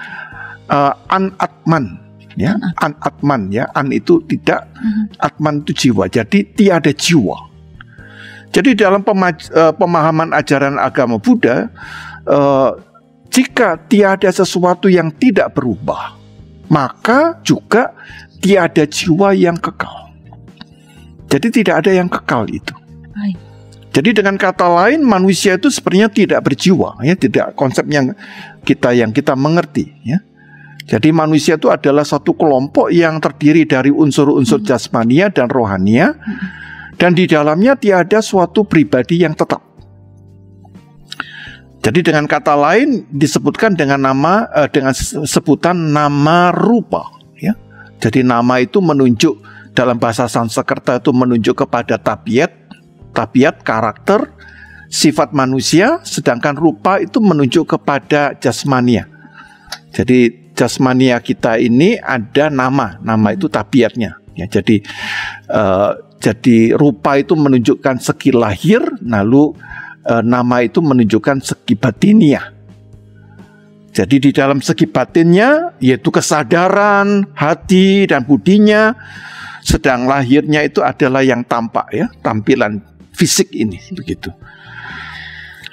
uh, 0.71 0.95
anatman 1.11 1.99
ya. 2.39 2.55
An 2.79 2.95
atman 3.03 3.51
ya. 3.51 3.67
An 3.75 3.91
itu 3.91 4.23
tidak 4.25 4.65
atman 5.19 5.61
itu 5.67 5.75
jiwa. 5.75 6.07
Jadi 6.07 6.47
tiada 6.55 6.95
jiwa. 6.95 7.51
Jadi 8.49 8.73
dalam 8.73 9.05
pemaj- 9.05 9.53
eh, 9.53 9.73
pemahaman 9.77 10.33
ajaran 10.33 10.81
agama 10.81 11.21
Buddha 11.21 11.69
eh, 12.29 12.71
jika 13.29 13.77
tiada 13.89 14.29
sesuatu 14.29 14.85
yang 14.89 15.09
tidak 15.17 15.53
berubah 15.57 16.19
maka 16.69 17.41
juga 17.41 17.97
tiada 18.39 18.85
jiwa 18.85 19.33
yang 19.35 19.57
kekal. 19.57 20.13
Jadi 21.29 21.61
tidak 21.61 21.85
ada 21.85 21.91
yang 21.93 22.07
kekal 22.09 22.45
itu. 22.49 22.73
Baik. 23.09 23.37
jadi 23.89 24.21
dengan 24.21 24.37
kata 24.37 24.69
lain 24.69 25.01
manusia 25.01 25.57
itu 25.57 25.67
sebenarnya 25.67 26.09
tidak 26.13 26.39
berjiwa 26.45 27.01
ya. 27.03 27.17
Tidak 27.17 27.57
konsep 27.57 27.85
yang 27.89 28.13
kita 28.63 28.95
yang 28.95 29.09
kita 29.11 29.33
mengerti 29.33 29.91
ya. 30.05 30.21
Jadi 30.89 31.13
manusia 31.13 31.53
itu 31.53 31.69
adalah 31.69 32.01
satu 32.01 32.33
kelompok 32.33 32.89
yang 32.89 33.21
terdiri 33.21 33.61
dari 33.69 33.93
unsur-unsur 33.93 34.65
jasmania 34.65 35.29
dan 35.29 35.45
rohania. 35.45 36.17
Dan 36.97 37.13
di 37.13 37.29
dalamnya 37.29 37.77
tiada 37.77 38.19
suatu 38.25 38.65
pribadi 38.65 39.21
yang 39.21 39.37
tetap. 39.37 39.68
Jadi 41.89 42.05
dengan 42.05 42.29
kata 42.29 42.53
lain 42.53 43.09
disebutkan 43.09 43.73
dengan 43.73 43.97
nama 43.97 44.45
eh, 44.53 44.69
dengan 44.69 44.93
sebutan 45.25 45.89
nama 45.89 46.53
rupa 46.53 47.09
ya. 47.33 47.57
Jadi 47.97 48.21
nama 48.21 48.61
itu 48.61 48.77
menunjuk 48.77 49.41
dalam 49.73 49.97
bahasa 49.97 50.29
Sanskerta 50.29 51.01
itu 51.01 51.09
menunjuk 51.09 51.65
kepada 51.65 51.97
tabiat, 51.97 52.53
tabiat 53.17 53.65
karakter, 53.65 54.29
sifat 54.85 55.33
manusia 55.33 55.97
sedangkan 56.05 56.53
rupa 56.53 57.01
itu 57.01 57.17
menunjuk 57.17 57.65
kepada 57.73 58.37
jasmania. 58.37 59.09
Jadi 59.89 60.53
jasmania 60.53 61.17
kita 61.17 61.57
ini 61.57 61.97
ada 61.97 62.53
nama, 62.53 63.01
nama 63.01 63.33
itu 63.33 63.49
tabiatnya. 63.49 64.21
Ya, 64.37 64.45
jadi 64.45 64.85
uh, 65.49 65.97
jadi 66.21 66.77
rupa 66.77 67.17
itu 67.17 67.33
menunjukkan 67.33 67.97
segi 67.97 68.29
lahir, 68.29 68.85
lalu 69.01 69.57
uh, 70.05 70.23
nama 70.23 70.63
itu 70.63 70.79
menunjukkan 70.79 71.43
segi 71.43 71.75
batiniah. 71.75 72.55
Jadi 73.89 74.15
di 74.21 74.31
dalam 74.31 74.61
segi 74.61 74.85
batinnya 74.85 75.75
yaitu 75.81 76.13
kesadaran, 76.13 77.25
hati 77.33 78.05
dan 78.05 78.23
budinya, 78.23 78.93
sedang 79.65 80.05
lahirnya 80.05 80.63
itu 80.63 80.79
adalah 80.79 81.25
yang 81.25 81.43
tampak 81.43 81.89
ya, 81.91 82.07
tampilan 82.21 82.79
fisik 83.17 83.51
ini 83.51 83.81
begitu. 83.91 84.29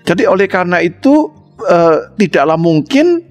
Jadi 0.07 0.25
oleh 0.27 0.49
karena 0.51 0.81
itu 0.83 1.29
uh, 1.61 2.15
tidaklah 2.17 2.59
mungkin 2.59 3.27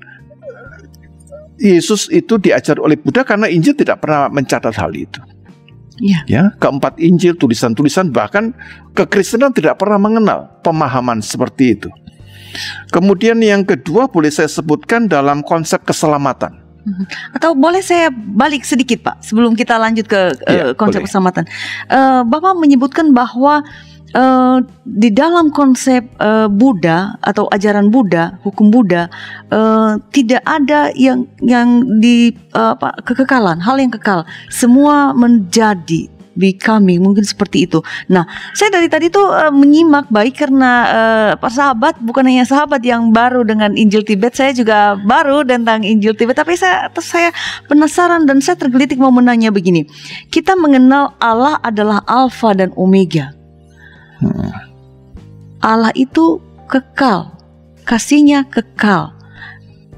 Yesus 1.55 2.11
itu 2.11 2.35
diajar 2.35 2.79
oleh 2.83 2.99
Buddha 2.99 3.23
karena 3.23 3.47
Injil 3.47 3.75
tidak 3.79 4.03
pernah 4.03 4.27
mencatat 4.27 4.75
hal 4.75 4.91
itu. 4.91 5.23
Ya. 5.99 6.19
Ya, 6.27 6.43
keempat 6.59 6.99
Injil, 6.99 7.39
tulisan-tulisan 7.39 8.11
bahkan 8.11 8.51
kekristenan 8.91 9.55
tidak 9.55 9.79
pernah 9.79 9.95
mengenal 9.95 10.59
pemahaman 10.59 11.23
seperti 11.23 11.79
itu. 11.79 11.89
Kemudian 12.91 13.39
yang 13.43 13.63
kedua 13.63 14.07
boleh 14.07 14.31
saya 14.31 14.47
sebutkan 14.47 15.07
dalam 15.07 15.43
konsep 15.43 15.83
keselamatan. 15.83 16.63
Atau 17.33 17.57
boleh 17.57 17.81
saya 17.81 18.13
balik 18.13 18.61
sedikit 18.61 19.01
Pak 19.01 19.25
sebelum 19.25 19.57
kita 19.57 19.73
lanjut 19.81 20.05
ke 20.05 20.21
Ya, 20.45 20.69
uh, 20.69 20.73
konsep 20.77 21.01
boleh. 21.01 21.09
keselamatan. 21.09 21.43
Uh, 21.89 22.21
Bapak 22.29 22.53
menyebutkan 22.61 23.09
bahwa 23.09 23.65
uh, 23.65 23.94
di 24.85 25.09
dalam 25.11 25.51
konsep 25.51 26.05
uh, 26.21 26.47
Buddha 26.47 27.19
atau 27.19 27.49
ajaran 27.51 27.91
Buddha, 27.91 28.39
hukum 28.45 28.71
Buddha 28.71 29.11
uh, 29.51 29.99
tidak 30.15 30.39
ada 30.45 30.93
yang 30.95 31.27
yang 31.43 31.99
di 31.99 32.31
uh, 32.55 32.77
apa 32.77 32.95
kekekalan, 33.03 33.59
hal 33.59 33.75
yang 33.75 33.91
kekal. 33.91 34.23
Semua 34.47 35.11
menjadi 35.11 36.07
becoming 36.35 36.99
mungkin 37.01 37.23
seperti 37.23 37.65
itu. 37.65 37.79
Nah, 38.11 38.27
saya 38.53 38.69
dari 38.69 38.91
tadi 38.91 39.07
tuh 39.07 39.25
uh, 39.31 39.49
menyimak 39.49 40.11
baik 40.11 40.35
karena 40.35 40.71
uh, 41.39 41.47
sahabat 41.47 41.97
bukan 42.03 42.27
hanya 42.27 42.43
sahabat 42.43 42.83
yang 42.83 43.09
baru 43.15 43.47
dengan 43.47 43.73
Injil 43.73 44.03
Tibet, 44.03 44.35
saya 44.35 44.51
juga 44.51 44.99
baru 44.99 45.47
tentang 45.47 45.81
Injil 45.81 46.13
Tibet. 46.13 46.35
Tapi 46.35 46.59
saya 46.59 46.91
saya 46.99 47.31
penasaran 47.71 48.27
dan 48.27 48.43
saya 48.43 48.59
tergelitik 48.59 48.99
mau 48.99 49.11
menanya 49.11 49.49
begini. 49.49 49.87
Kita 50.29 50.53
mengenal 50.59 51.15
Allah 51.23 51.57
adalah 51.63 52.03
Alfa 52.05 52.53
dan 52.53 52.75
Omega. 52.75 53.44
Allah 55.61 55.91
itu 55.97 56.39
kekal, 56.69 57.33
kasihnya 57.85 58.45
kekal. 58.49 59.13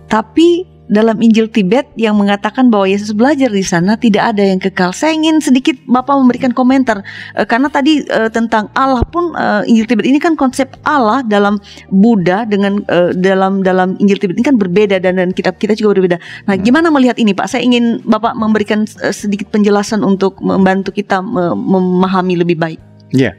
Tapi 0.07 0.63
dalam 0.87 1.19
Injil 1.19 1.51
Tibet 1.51 1.83
yang 1.99 2.15
mengatakan 2.15 2.71
bahwa 2.71 2.87
Yesus 2.87 3.11
belajar 3.11 3.51
di 3.51 3.63
sana 3.63 3.99
tidak 3.99 4.31
ada 4.31 4.39
yang 4.39 4.55
kekal. 4.55 4.95
Saya 4.95 5.11
ingin 5.19 5.43
sedikit 5.43 5.75
Bapak 5.83 6.15
memberikan 6.15 6.55
komentar 6.55 7.03
Eh, 7.35 7.43
karena 7.43 7.67
tadi 7.67 8.07
eh, 8.07 8.31
tentang 8.31 8.71
Allah 8.71 9.03
pun 9.03 9.35
eh, 9.35 9.67
Injil 9.67 9.83
Tibet 9.83 10.07
ini 10.07 10.15
kan 10.15 10.39
konsep 10.39 10.79
Allah 10.87 11.21
dalam 11.27 11.59
Buddha 11.91 12.47
dengan 12.47 12.79
eh, 12.87 13.11
dalam 13.13 13.61
dalam 13.67 13.99
Injil 13.99 14.15
Tibet 14.15 14.39
ini 14.39 14.45
kan 14.47 14.55
berbeda 14.55 15.03
dan 15.03 15.19
dan 15.19 15.35
kitab 15.35 15.59
kita 15.59 15.75
juga 15.75 15.99
berbeda. 15.99 16.17
Nah, 16.47 16.55
gimana 16.55 16.87
melihat 16.87 17.19
ini 17.19 17.35
Pak? 17.35 17.51
Saya 17.51 17.67
ingin 17.67 17.99
Bapak 18.07 18.39
memberikan 18.39 18.87
eh, 19.03 19.11
sedikit 19.11 19.51
penjelasan 19.51 20.07
untuk 20.07 20.39
membantu 20.39 20.95
kita 20.95 21.19
me- 21.19 21.51
memahami 21.51 22.39
lebih 22.39 22.55
baik. 22.55 22.79
Ya. 23.11 23.35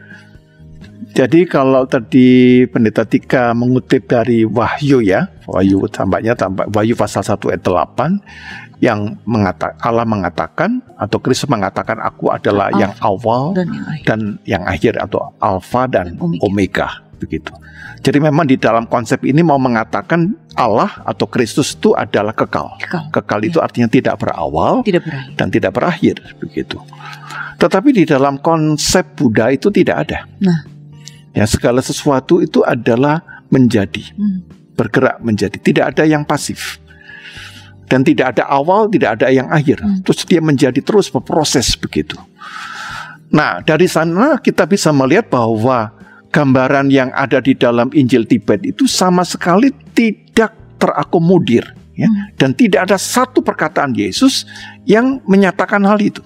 Jadi 1.14 1.46
kalau 1.46 1.86
tadi 1.86 2.62
Pendeta 2.66 3.06
Tika 3.06 3.54
mengutip 3.54 4.06
dari 4.06 4.42
Wahyu 4.42 4.98
ya, 5.00 5.30
Wahyu 5.46 5.86
tampaknya 5.88 6.34
tampak 6.34 6.68
Wahyu 6.70 6.94
pasal 6.94 7.22
1 7.22 7.38
ayat 7.54 7.62
8 7.62 8.78
yang 8.78 9.18
mengatakan 9.26 9.74
Allah 9.82 10.06
mengatakan 10.06 10.78
atau 10.94 11.18
Kristus 11.18 11.50
mengatakan 11.50 11.98
aku 11.98 12.30
adalah 12.30 12.70
Alpha 12.70 12.78
yang 12.78 12.92
awal 13.02 13.42
Dan 13.50 13.66
yang 13.74 13.82
akhir. 13.90 14.04
dan 14.06 14.20
yang 14.46 14.62
akhir 14.62 14.92
atau 15.02 15.20
alfa 15.38 15.82
dan 15.90 16.14
Omega. 16.18 16.46
omega. 16.46 16.88
begitu. 17.18 17.50
Jadi 17.98 18.18
memang 18.22 18.46
di 18.46 18.54
dalam 18.54 18.86
konsep 18.86 19.26
ini 19.26 19.42
mau 19.42 19.58
mengatakan 19.58 20.30
Allah 20.54 21.02
atau 21.02 21.26
Kristus 21.26 21.74
itu 21.74 21.90
adalah 21.90 22.30
kekal. 22.30 22.78
Kekal. 22.78 23.10
Kekal 23.10 23.40
itu 23.42 23.58
artinya 23.58 23.90
tidak 23.90 24.14
berawal 24.22 24.86
Tidak 24.86 25.02
berakhir. 25.02 25.34
dan 25.34 25.46
tidak 25.50 25.72
berakhir 25.74 26.14
begitu. 26.38 26.78
Tetapi 27.58 27.90
di 27.90 28.06
dalam 28.06 28.38
konsep 28.38 29.18
Buddha 29.18 29.50
itu 29.50 29.66
tidak 29.74 30.06
ada. 30.06 30.22
Nah. 30.38 30.77
Ya 31.36 31.44
segala 31.44 31.84
sesuatu 31.84 32.40
itu 32.40 32.64
adalah 32.64 33.44
menjadi, 33.48 34.04
Hmm. 34.16 34.44
bergerak 34.76 35.20
menjadi. 35.20 35.56
Tidak 35.60 35.84
ada 35.94 36.04
yang 36.04 36.24
pasif. 36.24 36.78
Dan 37.88 38.04
tidak 38.04 38.36
ada 38.36 38.44
awal, 38.52 38.84
tidak 38.92 39.16
ada 39.20 39.32
yang 39.32 39.48
akhir. 39.48 39.80
Hmm. 39.80 40.04
Terus 40.04 40.28
dia 40.28 40.40
menjadi 40.44 40.80
terus 40.84 41.08
berproses 41.08 41.72
begitu. 41.76 42.20
Nah, 43.32 43.60
dari 43.64 43.88
sana 43.88 44.40
kita 44.40 44.64
bisa 44.68 44.92
melihat 44.92 45.28
bahwa 45.32 45.92
gambaran 46.28 46.92
yang 46.92 47.08
ada 47.16 47.40
di 47.40 47.56
dalam 47.56 47.88
Injil 47.96 48.28
Tibet 48.28 48.60
itu 48.64 48.84
sama 48.84 49.24
sekali 49.24 49.72
tidak 49.96 50.52
terakomodir 50.76 51.64
ya 51.96 52.06
Hmm. 52.06 52.30
dan 52.36 52.50
tidak 52.52 52.88
ada 52.88 52.96
satu 53.00 53.40
perkataan 53.40 53.96
Yesus 53.96 54.44
yang 54.84 55.18
menyatakan 55.24 55.80
hal 55.88 55.98
itu. 55.98 56.20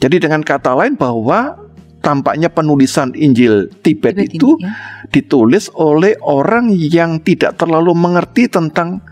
Jadi 0.00 0.16
dengan 0.16 0.40
kata 0.40 0.72
lain 0.76 0.96
bahwa 0.96 1.56
tampaknya 2.00 2.48
penulisan 2.48 3.12
Injil 3.12 3.68
Tibet, 3.84 4.16
Tibet 4.16 4.34
itu 4.34 4.56
ini, 4.56 4.64
ya. 4.66 4.72
ditulis 5.12 5.68
oleh 5.76 6.16
orang 6.24 6.72
yang 6.72 7.20
tidak 7.20 7.60
terlalu 7.60 7.92
mengerti 7.92 8.48
tentang 8.48 9.04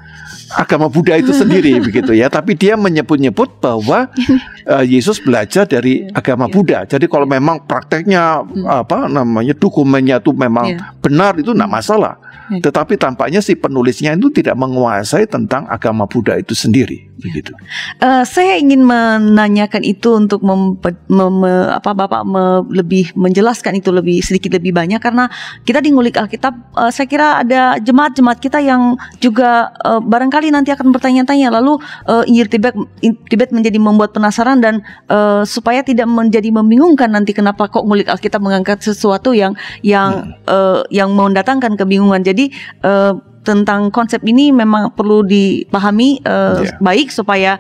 agama 0.57 0.89
Buddha 0.89 1.21
itu 1.21 1.33
sendiri 1.41 1.77
begitu 1.85 2.17
ya 2.17 2.33
tapi 2.33 2.57
dia 2.57 2.77
menyebut-nyebut 2.81 3.61
bahwa 3.61 4.09
eh, 4.73 4.85
Yesus 4.89 5.21
belajar 5.21 5.69
dari 5.69 6.09
agama 6.11 6.49
Iya. 6.49 6.53
Buddha 6.53 6.79
jadi 6.89 7.05
kalau 7.07 7.29
memang 7.29 7.69
prakteknya 7.69 8.41
apa 8.65 9.09
namanya 9.13 9.53
dokumennya 9.53 10.25
itu 10.25 10.33
memang 10.33 10.67
Iya. 10.73 10.97
benar 11.05 11.37
itu 11.37 11.53
tidak 11.53 11.69
masalah 11.69 12.15
Iya. 12.17 12.38
Tetapi 12.49 12.97
tampaknya 12.97 13.45
si 13.45 13.53
penulisnya 13.53 14.17
itu 14.17 14.33
tidak 14.33 14.57
menguasai 14.57 15.29
tentang 15.29 15.69
agama 15.69 16.09
Buddha 16.09 16.41
itu 16.41 16.57
sendiri. 16.57 17.09
Begitu. 17.19 17.51
Eh, 17.99 18.23
saya 18.23 18.55
ingin 18.63 18.87
menanyakan 18.87 19.83
itu 19.83 20.15
untuk 20.15 20.39
mempe- 20.39 20.95
mem- 21.11 21.43
me- 21.43 21.71
apa 21.75 21.91
Bapak 21.91 22.23
me- 22.23 22.63
lebih 22.71 23.11
menjelaskan 23.19 23.83
itu 23.83 23.91
lebih 23.91 24.23
sedikit 24.23 24.55
lebih 24.55 24.71
banyak. 24.71 25.03
Karena 25.03 25.27
kita 25.67 25.83
di 25.83 25.91
ngulik 25.91 26.15
Alkitab 26.15 26.55
eh, 26.79 26.91
saya 26.95 27.07
kira 27.11 27.43
ada 27.43 27.75
jemaat-jemaat 27.83 28.39
kita 28.39 28.63
yang 28.63 28.95
juga 29.19 29.75
eh, 29.83 29.99
barangkali 29.99 30.55
nanti 30.55 30.71
akan 30.71 30.95
bertanya-tanya. 30.95 31.51
Lalu 31.59 31.83
eh, 32.07 32.31
Injil 32.31 32.47
Tibet 32.47 32.75
Tibet 33.03 33.51
menjadi 33.51 33.83
membuat 33.83 34.15
penasaran 34.15 34.63
dan 34.63 34.87
eh, 35.11 35.43
supaya 35.43 35.83
tidak 35.83 36.07
menjadi 36.07 36.55
membingungkan 36.55 37.11
nanti 37.11 37.35
kenapa 37.35 37.67
kok 37.67 37.83
ngulik 37.83 38.07
Alkitab 38.07 38.39
mengangkat 38.39 38.79
sesuatu 38.79 39.35
yang 39.35 39.59
yang 39.83 40.39
eh, 40.47 40.87
yang 40.95 41.11
mendatangkan 41.19 41.75
kebingungan. 41.75 42.23
Jadi 42.23 42.38
eh, 42.87 43.13
tentang 43.43 43.89
konsep 43.91 44.21
ini 44.23 44.53
memang 44.55 44.93
perlu 44.93 45.25
dipahami 45.25 46.21
eh, 46.23 46.61
Iya. 46.63 46.79
baik 46.79 47.09
supaya 47.11 47.59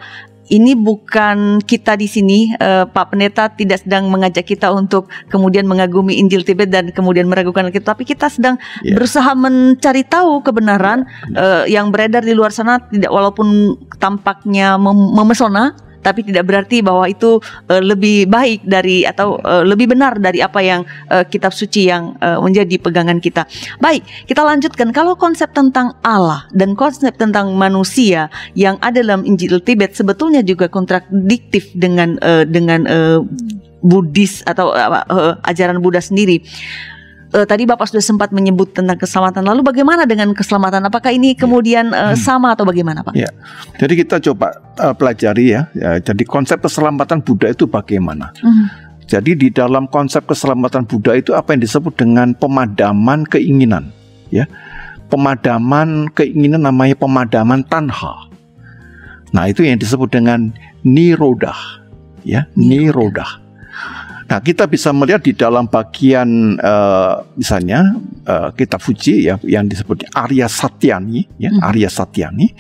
ini 0.48 0.72
bukan 0.72 1.60
kita 1.60 1.94
di 2.00 2.08
sini, 2.08 2.52
uh, 2.56 2.88
Pak 2.88 3.12
Pendeta 3.12 3.52
tidak 3.52 3.84
sedang 3.84 4.08
mengajak 4.08 4.48
kita 4.48 4.72
untuk 4.72 5.12
kemudian 5.28 5.68
mengagumi 5.68 6.16
Injil 6.16 6.40
Tibet 6.40 6.72
dan 6.72 6.88
kemudian 6.92 7.28
meragukan 7.28 7.68
kita, 7.68 7.92
tapi 7.92 8.08
kita 8.08 8.32
sedang 8.32 8.56
yeah. 8.80 8.96
berusaha 8.96 9.28
mencari 9.36 10.08
tahu 10.08 10.40
kebenaran 10.40 11.04
uh, 11.36 11.68
yang 11.68 11.92
beredar 11.92 12.24
di 12.24 12.32
luar 12.32 12.48
sana, 12.48 12.80
tidak 12.88 13.12
walaupun 13.12 13.76
tampaknya 14.00 14.80
mem 14.80 14.96
memesona, 15.20 15.76
tapi 16.02 16.24
tidak 16.26 16.46
berarti 16.48 16.80
bahwa 16.80 17.06
itu 17.08 17.42
uh, 17.68 17.82
lebih 17.82 18.28
baik 18.30 18.64
dari 18.64 19.02
atau 19.04 19.38
uh, 19.42 19.64
lebih 19.66 19.90
benar 19.92 20.18
dari 20.18 20.42
apa 20.42 20.60
yang 20.62 20.82
uh, 21.10 21.24
kitab 21.26 21.54
suci 21.54 21.90
yang 21.90 22.14
uh, 22.22 22.38
menjadi 22.42 22.78
pegangan 22.80 23.18
kita. 23.18 23.44
Baik, 23.82 24.06
kita 24.26 24.42
lanjutkan 24.42 24.90
kalau 24.94 25.14
konsep 25.18 25.50
tentang 25.52 25.94
Allah 26.02 26.46
dan 26.54 26.74
konsep 26.78 27.14
tentang 27.16 27.54
manusia 27.54 28.30
yang 28.54 28.76
ada 28.82 29.00
dalam 29.00 29.22
Injil 29.24 29.62
Tibet 29.62 29.94
sebetulnya 29.94 30.42
juga 30.44 30.66
kontradiktif 30.68 31.70
dengan 31.74 32.18
uh, 32.20 32.44
dengan 32.44 32.84
uh, 32.86 33.20
Buddhis 33.78 34.42
atau 34.42 34.74
uh, 34.74 35.06
uh, 35.06 35.34
ajaran 35.46 35.78
Buddha 35.78 36.02
sendiri 36.02 36.42
uh, 37.34 37.46
tadi 37.48 37.68
Bapak 37.68 37.90
sudah 37.90 38.04
sempat 38.04 38.30
menyebut 38.32 38.72
tentang 38.72 38.96
keselamatan. 38.96 39.44
Lalu 39.44 39.60
bagaimana 39.64 40.04
dengan 40.08 40.32
keselamatan? 40.32 40.84
Apakah 40.88 41.12
ini 41.12 41.34
ya. 41.34 41.44
kemudian 41.44 41.92
uh, 41.92 42.12
hmm. 42.12 42.20
sama 42.20 42.54
atau 42.54 42.64
bagaimana, 42.64 43.04
Pak? 43.04 43.14
Ya. 43.16 43.30
Jadi 43.76 44.04
kita 44.04 44.20
coba 44.30 44.56
uh, 44.80 44.94
pelajari 44.94 45.56
ya. 45.56 45.68
ya. 45.76 45.98
Jadi 46.00 46.24
konsep 46.24 46.60
keselamatan 46.60 47.20
Buddha 47.20 47.52
itu 47.52 47.68
bagaimana? 47.68 48.32
Hmm. 48.40 48.68
Jadi 49.08 49.32
di 49.40 49.48
dalam 49.48 49.88
konsep 49.88 50.28
keselamatan 50.28 50.84
Buddha 50.84 51.16
itu 51.16 51.32
apa 51.32 51.56
yang 51.56 51.64
disebut 51.64 51.96
dengan 51.96 52.36
pemadaman 52.36 53.24
keinginan, 53.24 53.88
ya. 54.28 54.44
Pemadaman 55.08 56.12
keinginan 56.12 56.68
namanya 56.68 56.92
pemadaman 56.92 57.64
tanha. 57.64 58.28
Nah, 59.32 59.48
itu 59.48 59.64
yang 59.64 59.80
disebut 59.80 60.12
dengan 60.12 60.52
nirodah, 60.84 61.56
ya, 62.24 62.44
nirodah. 62.52 63.47
Nah, 64.28 64.44
kita 64.44 64.68
bisa 64.68 64.92
melihat 64.92 65.24
di 65.24 65.32
dalam 65.32 65.64
bagian 65.64 66.60
uh, 66.60 67.24
misalnya 67.32 67.96
uh, 68.28 68.52
kitab 68.52 68.84
Fuji 68.84 69.24
ya 69.24 69.40
yang 69.40 69.64
disebut 69.64 70.04
Arya 70.12 70.44
Satyani 70.44 71.24
ya, 71.40 71.48
hmm. 71.48 71.64
Arya 71.64 71.88
Satyani 71.88 72.52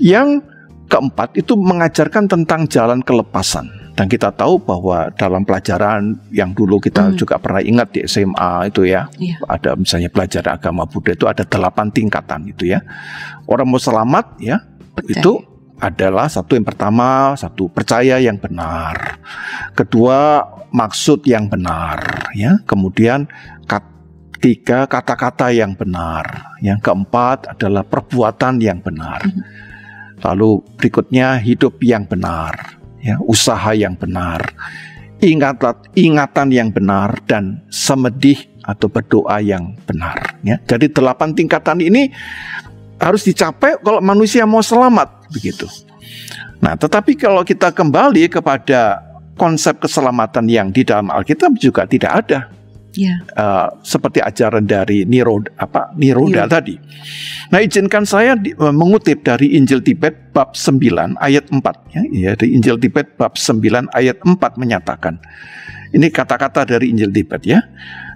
yang 0.00 0.40
keempat 0.88 1.36
itu 1.36 1.52
mengajarkan 1.54 2.26
tentang 2.26 2.64
jalan 2.66 3.04
kelepasan. 3.04 3.68
Dan 3.92 4.08
kita 4.08 4.32
tahu 4.32 4.56
bahwa 4.56 5.12
dalam 5.12 5.44
pelajaran 5.44 6.16
yang 6.32 6.56
dulu 6.56 6.80
kita 6.80 7.12
hmm. 7.12 7.20
juga 7.20 7.36
pernah 7.36 7.60
ingat 7.60 7.88
di 7.92 8.00
SMA 8.08 8.72
itu 8.72 8.88
ya, 8.88 9.04
yeah. 9.20 9.36
ada 9.44 9.76
misalnya 9.76 10.08
pelajaran 10.08 10.56
agama 10.56 10.88
Buddha 10.88 11.12
itu 11.12 11.28
ada 11.28 11.44
delapan 11.44 11.92
tingkatan 11.92 12.48
itu 12.48 12.72
ya. 12.72 12.80
Orang 13.44 13.68
mau 13.68 13.76
selamat 13.76 14.40
ya, 14.40 14.64
Betul. 14.96 15.12
itu 15.12 15.32
adalah 15.80 16.28
satu 16.28 16.54
yang 16.54 16.68
pertama 16.68 17.32
satu 17.34 17.72
percaya 17.72 18.20
yang 18.20 18.36
benar. 18.36 19.18
Kedua 19.72 20.44
maksud 20.70 21.24
yang 21.24 21.48
benar 21.48 22.30
ya. 22.36 22.60
Kemudian 22.68 23.24
ketiga 23.64 24.84
kata-kata 24.84 25.50
yang 25.50 25.72
benar. 25.72 26.56
Yang 26.60 26.84
keempat 26.84 27.56
adalah 27.56 27.82
perbuatan 27.82 28.60
yang 28.60 28.78
benar. 28.84 29.24
Mhm. 29.24 29.68
lalu 30.20 30.60
berikutnya 30.76 31.40
hidup 31.40 31.80
yang 31.80 32.04
benar 32.04 32.76
ya. 33.00 33.16
Usaha 33.24 33.72
yang 33.72 33.96
benar. 33.96 34.52
Ingatan 35.16 35.80
ingatan 35.96 36.48
yang 36.52 36.68
benar 36.68 37.24
dan 37.24 37.64
semedih 37.72 38.36
atau 38.60 38.92
berdoa 38.92 39.40
yang 39.40 39.80
benar 39.88 40.36
ya. 40.44 40.60
Jadi 40.68 40.92
delapan 40.92 41.32
tingkatan 41.32 41.80
ini 41.80 42.12
harus 43.00 43.24
dicapai 43.24 43.80
kalau 43.80 44.04
manusia 44.04 44.44
mau 44.44 44.60
selamat 44.60 45.19
begitu. 45.30 45.66
Nah, 46.60 46.76
tetapi 46.76 47.16
kalau 47.16 47.40
kita 47.40 47.72
kembali 47.72 48.28
kepada 48.28 49.00
konsep 49.40 49.80
keselamatan 49.80 50.44
yang 50.50 50.68
di 50.68 50.84
dalam 50.84 51.08
Alkitab 51.08 51.56
juga 51.56 51.88
tidak 51.88 52.12
ada. 52.26 52.40
Ya. 52.98 53.22
Uh, 53.38 53.70
seperti 53.86 54.18
ajaran 54.18 54.66
dari 54.66 55.06
Niro 55.06 55.38
apa 55.54 55.94
Niroda 55.94 56.44
ya. 56.44 56.50
tadi. 56.50 56.74
Nah, 57.54 57.62
izinkan 57.62 58.02
saya 58.02 58.34
di, 58.34 58.50
uh, 58.58 58.74
mengutip 58.74 59.22
dari 59.22 59.54
Injil 59.54 59.78
Tibet 59.78 60.34
bab 60.34 60.58
9 60.58 61.14
ayat 61.22 61.46
4 61.54 61.62
ya, 61.94 62.02
ya 62.10 62.32
di 62.34 62.50
Injil 62.50 62.82
Tibet 62.82 63.14
bab 63.14 63.38
9 63.38 63.86
ayat 63.94 64.18
4 64.26 64.34
menyatakan. 64.58 65.22
Ini 65.90 66.06
kata-kata 66.10 66.66
dari 66.66 66.90
Injil 66.90 67.14
Tibet 67.14 67.42
ya. 67.46 67.62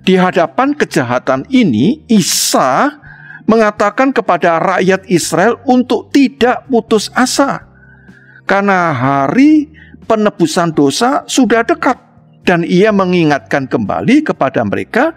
Di 0.03 0.19
hadapan 0.19 0.75
kejahatan 0.75 1.47
ini 1.55 2.03
Isa 2.11 2.99
mengatakan 3.45 4.13
kepada 4.13 4.57
rakyat 4.61 5.05
Israel 5.09 5.61
untuk 5.69 6.09
tidak 6.13 6.65
putus 6.69 7.13
asa. 7.13 7.65
Karena 8.45 8.93
hari 8.93 9.73
penebusan 10.05 10.77
dosa 10.77 11.25
sudah 11.25 11.65
dekat 11.65 11.97
dan 12.45 12.61
ia 12.65 12.93
mengingatkan 12.93 13.65
kembali 13.65 14.21
kepada 14.21 14.61
mereka 14.65 15.17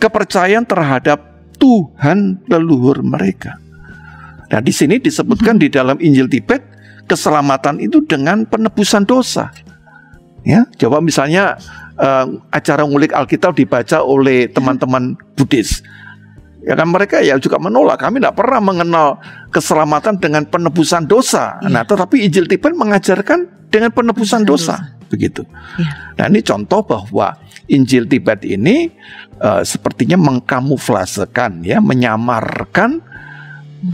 kepercayaan 0.00 0.64
terhadap 0.64 1.20
Tuhan 1.60 2.40
leluhur 2.48 3.04
mereka. 3.04 3.60
Nah, 4.48 4.60
di 4.60 4.72
sini 4.72 5.00
disebutkan 5.00 5.60
di 5.60 5.68
dalam 5.68 6.00
Injil 6.00 6.28
Tibet 6.28 6.64
keselamatan 7.08 7.80
itu 7.80 8.00
dengan 8.04 8.44
penebusan 8.48 9.04
dosa. 9.04 9.52
Ya, 10.42 10.66
coba 10.74 10.98
misalnya 10.98 11.54
uh, 12.00 12.26
acara 12.50 12.82
ngulik 12.82 13.14
Alkitab 13.14 13.54
dibaca 13.54 14.02
oleh 14.02 14.50
teman-teman 14.50 15.14
Buddhis 15.38 15.86
Ya 16.62 16.78
kan 16.78 16.88
mereka 16.94 17.18
ya 17.18 17.34
juga 17.42 17.58
menolak. 17.58 17.98
Kami 17.98 18.22
tidak 18.22 18.38
pernah 18.38 18.62
mengenal 18.62 19.18
keselamatan 19.50 20.22
dengan 20.22 20.46
penebusan 20.46 21.10
dosa. 21.10 21.58
Ya. 21.58 21.68
Nah, 21.68 21.82
tetapi 21.82 22.22
Injil 22.22 22.46
Tibet 22.46 22.70
mengajarkan 22.78 23.70
dengan 23.72 23.90
penebusan 23.90 24.46
dosa. 24.46 24.78
dosa. 24.78 25.06
Begitu. 25.10 25.42
Ya. 25.76 25.90
Nah, 26.22 26.24
ini 26.30 26.40
contoh 26.46 26.86
bahwa 26.86 27.34
Injil 27.66 28.06
Tibet 28.06 28.46
ini 28.46 28.94
uh, 29.42 29.66
sepertinya 29.66 30.14
mengkamuflasekan 30.16 31.66
ya, 31.66 31.82
menyamarkan 31.82 33.02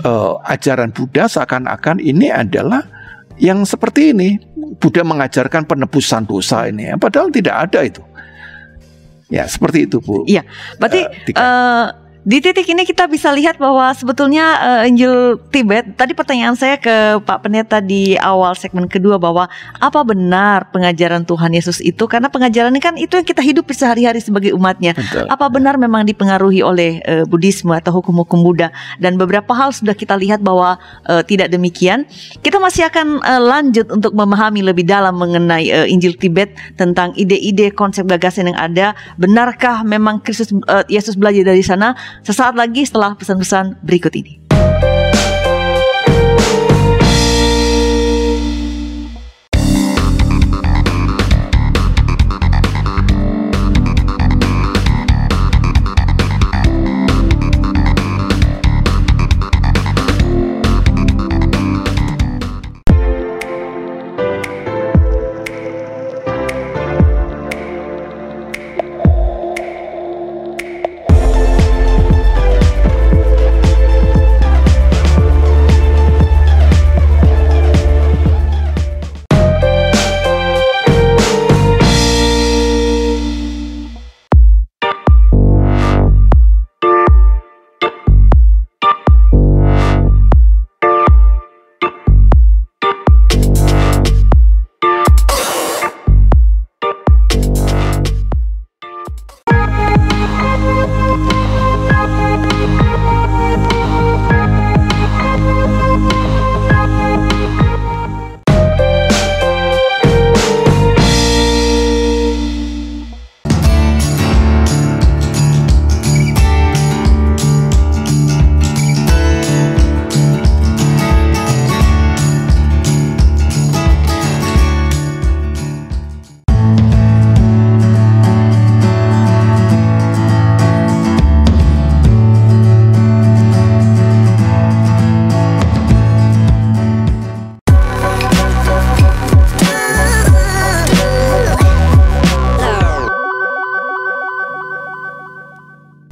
uh, 0.05 0.37
ajaran 0.45 0.93
Buddha 0.93 1.25
seakan-akan 1.25 2.05
ini 2.05 2.29
adalah 2.29 2.85
yang 3.41 3.65
seperti 3.65 4.13
ini. 4.13 4.37
Buddha 4.79 5.03
mengajarkan 5.03 5.65
penebusan 5.65 6.29
dosa 6.29 6.69
ini, 6.69 6.93
padahal 7.01 7.33
tidak 7.33 7.57
ada 7.71 7.81
itu. 7.81 8.03
Ya, 9.29 9.45
seperti 9.45 9.85
itu, 9.85 10.01
Bu. 10.01 10.25
Iya. 10.25 10.45
Berarti 10.81 11.05
uh, 11.37 12.08
di 12.29 12.45
titik 12.45 12.69
ini 12.69 12.85
kita 12.85 13.09
bisa 13.09 13.33
lihat 13.33 13.57
bahwa 13.57 13.89
sebetulnya 13.97 14.45
uh, 14.61 14.83
Injil 14.85 15.41
Tibet 15.49 15.97
tadi 15.97 16.13
pertanyaan 16.13 16.53
saya 16.53 16.77
ke 16.77 17.25
Pak 17.25 17.41
Pendeta 17.41 17.81
di 17.81 18.21
awal 18.21 18.53
segmen 18.53 18.85
kedua 18.85 19.17
bahwa 19.17 19.49
apa 19.81 20.01
benar 20.05 20.69
pengajaran 20.69 21.25
Tuhan 21.25 21.57
Yesus 21.57 21.81
itu 21.81 22.05
karena 22.05 22.29
pengajaran 22.29 22.69
ini 22.77 22.85
kan 22.85 23.01
itu 23.01 23.17
yang 23.17 23.25
kita 23.25 23.41
hidup 23.41 23.65
sehari-hari 23.73 24.21
sebagai 24.21 24.53
umatnya. 24.53 24.93
Betul. 24.93 25.25
Apa 25.25 25.49
benar 25.49 25.81
memang 25.81 26.05
dipengaruhi 26.05 26.61
oleh 26.61 27.01
uh, 27.09 27.25
Buddhisme 27.25 27.73
atau 27.73 27.97
hukum-hukum 27.97 28.45
Buddha 28.45 28.77
dan 29.01 29.17
beberapa 29.17 29.57
hal 29.57 29.73
sudah 29.73 29.97
kita 29.97 30.13
lihat 30.13 30.45
bahwa 30.45 30.77
uh, 31.09 31.25
tidak 31.25 31.49
demikian. 31.49 32.05
Kita 32.45 32.61
masih 32.61 32.93
akan 32.93 33.25
uh, 33.25 33.41
lanjut 33.41 33.89
untuk 33.89 34.13
memahami 34.13 34.61
lebih 34.61 34.85
dalam 34.85 35.17
mengenai 35.17 35.73
uh, 35.73 35.89
Injil 35.89 36.13
Tibet 36.13 36.53
tentang 36.77 37.17
ide-ide 37.17 37.73
konsep 37.73 38.05
gagasan 38.05 38.53
yang 38.53 38.61
ada. 38.61 38.93
Benarkah 39.17 39.81
memang 39.81 40.21
Kristus 40.21 40.53
uh, 40.69 40.85
Yesus 40.93 41.17
belajar 41.17 41.57
dari 41.57 41.65
sana? 41.65 41.97
Sesaat 42.27 42.59
lagi 42.59 42.83
setelah 42.85 43.15
pesan-pesan 43.15 43.81
berikut 43.85 44.13
ini. 44.17 44.48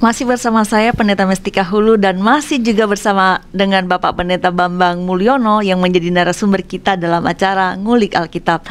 Masih 0.07 0.23
bersama 0.23 0.63
saya 0.63 0.95
Pendeta 0.95 1.27
Mestika 1.27 1.67
Hulu 1.67 1.99
dan 1.99 2.23
masih 2.23 2.63
juga 2.63 2.87
bersama 2.87 3.43
dengan 3.51 3.91
Bapak 3.91 4.15
Pendeta 4.15 4.55
Bambang 4.55 5.03
Mulyono 5.03 5.67
yang 5.67 5.83
menjadi 5.83 6.15
narasumber 6.15 6.63
kita 6.63 6.95
dalam 6.95 7.27
acara 7.27 7.75
Ngulik 7.75 8.15
Alkitab. 8.15 8.63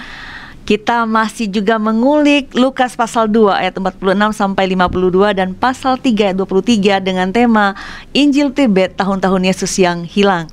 Kita 0.64 1.04
masih 1.04 1.52
juga 1.52 1.76
mengulik 1.76 2.56
Lukas 2.56 2.96
pasal 2.96 3.28
2 3.28 3.52
ayat 3.52 3.76
46 3.76 4.16
sampai 4.32 4.80
52 4.80 5.36
dan 5.36 5.52
pasal 5.52 6.00
3 6.00 6.32
ayat 6.32 6.38
23 6.40 7.04
dengan 7.04 7.28
tema 7.36 7.76
Injil 8.16 8.56
Tibet 8.56 8.96
tahun-tahun 8.96 9.44
Yesus 9.44 9.76
yang 9.76 10.08
hilang. 10.08 10.48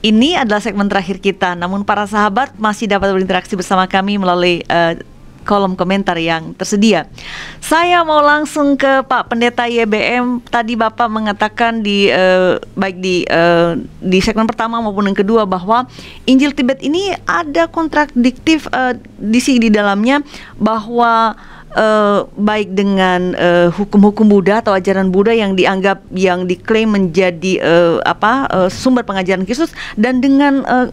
Ini 0.00 0.40
adalah 0.40 0.64
segmen 0.64 0.88
terakhir 0.88 1.20
kita, 1.20 1.52
namun 1.52 1.84
para 1.84 2.08
sahabat 2.08 2.56
masih 2.56 2.88
dapat 2.88 3.12
berinteraksi 3.12 3.60
bersama 3.60 3.84
kami 3.84 4.16
melalui 4.16 4.64
uh, 4.72 4.96
kolom 5.44 5.76
komentar 5.76 6.16
yang 6.18 6.56
tersedia. 6.56 7.06
Saya 7.60 8.02
mau 8.02 8.24
langsung 8.24 8.74
ke 8.74 9.04
Pak 9.04 9.30
Pendeta 9.30 9.68
YBM. 9.68 10.40
Tadi 10.48 10.74
Bapak 10.74 11.06
mengatakan 11.12 11.84
di 11.84 12.08
uh, 12.08 12.58
baik 12.74 12.96
di 12.98 13.22
uh, 13.28 13.78
di 14.00 14.18
segmen 14.24 14.48
pertama 14.48 14.80
maupun 14.80 15.06
yang 15.06 15.16
kedua 15.16 15.44
bahwa 15.44 15.84
Injil 16.24 16.56
Tibet 16.56 16.80
ini 16.80 17.12
ada 17.28 17.68
kontradiktif 17.68 18.66
uh, 18.72 18.96
di 19.20 19.38
sini 19.38 19.68
di 19.68 19.70
dalamnya 19.70 20.24
bahwa 20.56 21.36
uh, 21.76 22.26
baik 22.34 22.72
dengan 22.72 23.34
hukum-hukum 23.74 24.26
uh, 24.26 24.32
Buddha 24.32 24.54
atau 24.64 24.72
ajaran 24.72 25.10
Buddha 25.10 25.34
yang 25.34 25.58
dianggap 25.58 26.06
yang 26.14 26.48
diklaim 26.48 26.94
menjadi 26.94 27.60
uh, 27.60 27.96
apa 28.06 28.48
uh, 28.48 28.68
sumber 28.70 29.04
pengajaran 29.04 29.44
Kristus 29.44 29.74
dan 29.98 30.22
dengan 30.22 30.64
uh, 30.64 30.88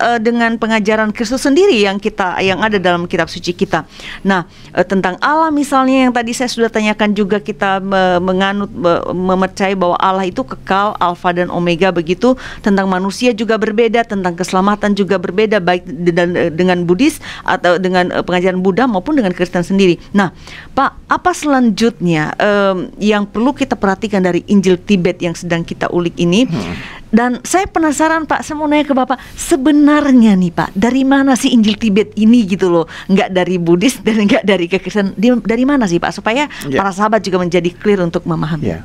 uh, 0.00 0.18
dengan 0.20 0.56
pengajaran 0.60 1.12
Kristus 1.12 1.44
sendiri 1.44 1.76
yang 1.80 1.96
kita 1.96 2.38
yang 2.44 2.60
ada 2.60 2.76
dalam 2.76 3.08
kitab 3.08 3.28
suci 3.32 3.52
kita. 3.56 3.84
Nah, 4.24 4.44
uh, 4.72 4.86
tentang 4.86 5.16
Allah 5.20 5.48
misalnya 5.52 6.08
yang 6.08 6.12
tadi 6.12 6.32
saya 6.36 6.50
sudah 6.50 6.70
tanyakan 6.72 7.16
juga 7.16 7.40
kita 7.40 7.80
me 7.80 8.20
menganut 8.20 8.70
me 8.72 9.00
memercayai 9.12 9.76
bahwa 9.76 9.96
Allah 10.00 10.28
itu 10.28 10.44
kekal 10.44 10.96
alfa 11.00 11.32
dan 11.32 11.48
omega 11.52 11.92
begitu. 11.92 12.36
Tentang 12.60 12.88
manusia 12.88 13.32
juga 13.32 13.56
berbeda, 13.56 14.04
tentang 14.04 14.36
keselamatan 14.36 14.96
juga 14.96 15.16
berbeda 15.20 15.60
baik 15.60 15.84
dengan 15.86 16.28
dengan 16.52 16.78
Buddhis 16.84 17.18
atau 17.44 17.80
dengan 17.80 18.12
uh, 18.12 18.22
pengajaran 18.22 18.60
Buddha 18.60 18.84
maupun 18.88 19.18
dengan 19.18 19.32
Kristen 19.32 19.64
sendiri. 19.64 19.98
Nah, 20.12 20.32
Pak, 20.76 21.08
apa 21.08 21.30
selanjutnya 21.32 22.32
um, 22.38 22.90
yang 23.00 23.24
perlu 23.28 23.52
kita 23.56 23.74
perhatikan 23.78 24.20
dari 24.22 24.44
Injil 24.48 24.78
Tibet 24.80 25.20
yang 25.20 25.34
sedang 25.34 25.64
kita 25.64 25.88
ulik 25.92 26.16
ini? 26.20 26.44
Hmm 26.46 26.96
dan 27.16 27.40
saya 27.48 27.64
penasaran 27.64 28.28
Pak, 28.28 28.44
saya 28.44 28.60
mau 28.60 28.68
nanya 28.68 28.84
ke 28.84 28.92
Bapak, 28.92 29.16
sebenarnya 29.32 30.36
nih 30.36 30.52
Pak, 30.52 30.76
dari 30.76 31.00
mana 31.00 31.32
sih 31.32 31.48
Injil 31.56 31.80
Tibet 31.80 32.12
ini 32.20 32.44
gitu 32.44 32.68
loh? 32.68 32.84
Nggak 33.08 33.32
dari 33.32 33.56
Buddhis 33.56 34.04
dan 34.04 34.28
nggak 34.28 34.44
dari 34.44 34.68
kekristenan, 34.68 35.16
dari 35.40 35.64
mana 35.64 35.88
sih 35.88 35.96
Pak? 35.96 36.12
Supaya 36.12 36.44
ya. 36.68 36.76
para 36.76 36.92
sahabat 36.92 37.24
juga 37.24 37.40
menjadi 37.40 37.72
clear 37.72 38.04
untuk 38.04 38.28
memahami. 38.28 38.68
Ya. 38.68 38.84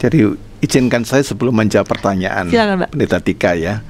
Jadi 0.00 0.24
izinkan 0.64 1.04
saya 1.04 1.20
sebelum 1.20 1.52
menjawab 1.52 1.84
pertanyaan 1.84 2.48
Silakan, 2.48 2.88
Pak. 2.88 2.96
Pendeta 2.96 3.18
Tika 3.20 3.52
ya. 3.52 3.84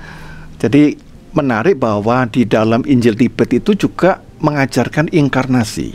Jadi 0.58 0.98
menarik 1.30 1.78
bahwa 1.78 2.26
di 2.26 2.42
dalam 2.42 2.82
Injil 2.82 3.14
Tibet 3.14 3.54
itu 3.54 3.78
juga 3.78 4.18
mengajarkan 4.42 5.14
inkarnasi. 5.14 5.94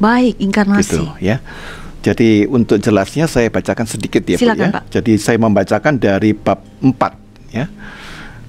Baik, 0.00 0.40
inkarnasi. 0.40 0.96
Gitu 0.96 1.04
ya. 1.20 1.44
Jadi 2.00 2.48
untuk 2.48 2.80
jelasnya 2.80 3.28
saya 3.28 3.52
bacakan 3.52 3.84
sedikit 3.84 4.24
ya 4.24 4.40
Silakan, 4.40 4.56
Pak 4.56 4.64
ya. 4.64 4.72
Pak. 4.72 4.84
Jadi 4.88 5.12
saya 5.20 5.36
membacakan 5.36 5.94
dari 6.00 6.32
bab 6.32 6.60
4 6.80 7.52
ya. 7.52 7.68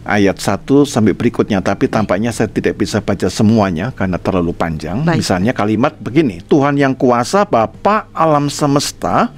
Ayat 0.02 0.42
1 0.42 0.66
sampai 0.88 1.14
berikutnya 1.14 1.62
tapi 1.62 1.86
tampaknya 1.86 2.34
saya 2.34 2.50
tidak 2.50 2.80
bisa 2.80 3.04
baca 3.04 3.30
semuanya 3.30 3.94
karena 3.94 4.18
terlalu 4.18 4.56
panjang. 4.56 5.04
Baik. 5.06 5.22
Misalnya 5.22 5.54
kalimat 5.54 5.94
begini, 6.00 6.42
Tuhan 6.42 6.80
yang 6.80 6.98
kuasa 6.98 7.46
Bapa 7.46 8.10
alam 8.16 8.50
semesta 8.50 9.30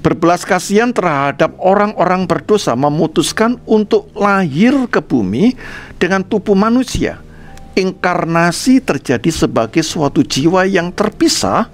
berbelas 0.00 0.48
kasihan 0.48 0.92
terhadap 0.92 1.56
orang-orang 1.60 2.24
berdosa 2.24 2.72
memutuskan 2.72 3.60
untuk 3.68 4.08
lahir 4.16 4.72
ke 4.88 5.00
bumi 5.00 5.56
dengan 6.00 6.24
tubuh 6.24 6.56
manusia. 6.56 7.20
Inkarnasi 7.76 8.82
terjadi 8.82 9.30
sebagai 9.32 9.84
suatu 9.84 10.24
jiwa 10.24 10.66
yang 10.66 10.90
terpisah 10.90 11.70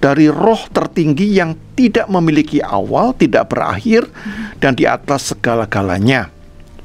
dari 0.00 0.32
roh 0.32 0.58
tertinggi 0.72 1.36
yang 1.36 1.52
tidak 1.76 2.08
memiliki 2.08 2.64
awal, 2.64 3.12
tidak 3.12 3.52
berakhir, 3.52 4.08
dan 4.56 4.72
di 4.72 4.88
atas 4.88 5.36
segala-galanya. 5.36 6.32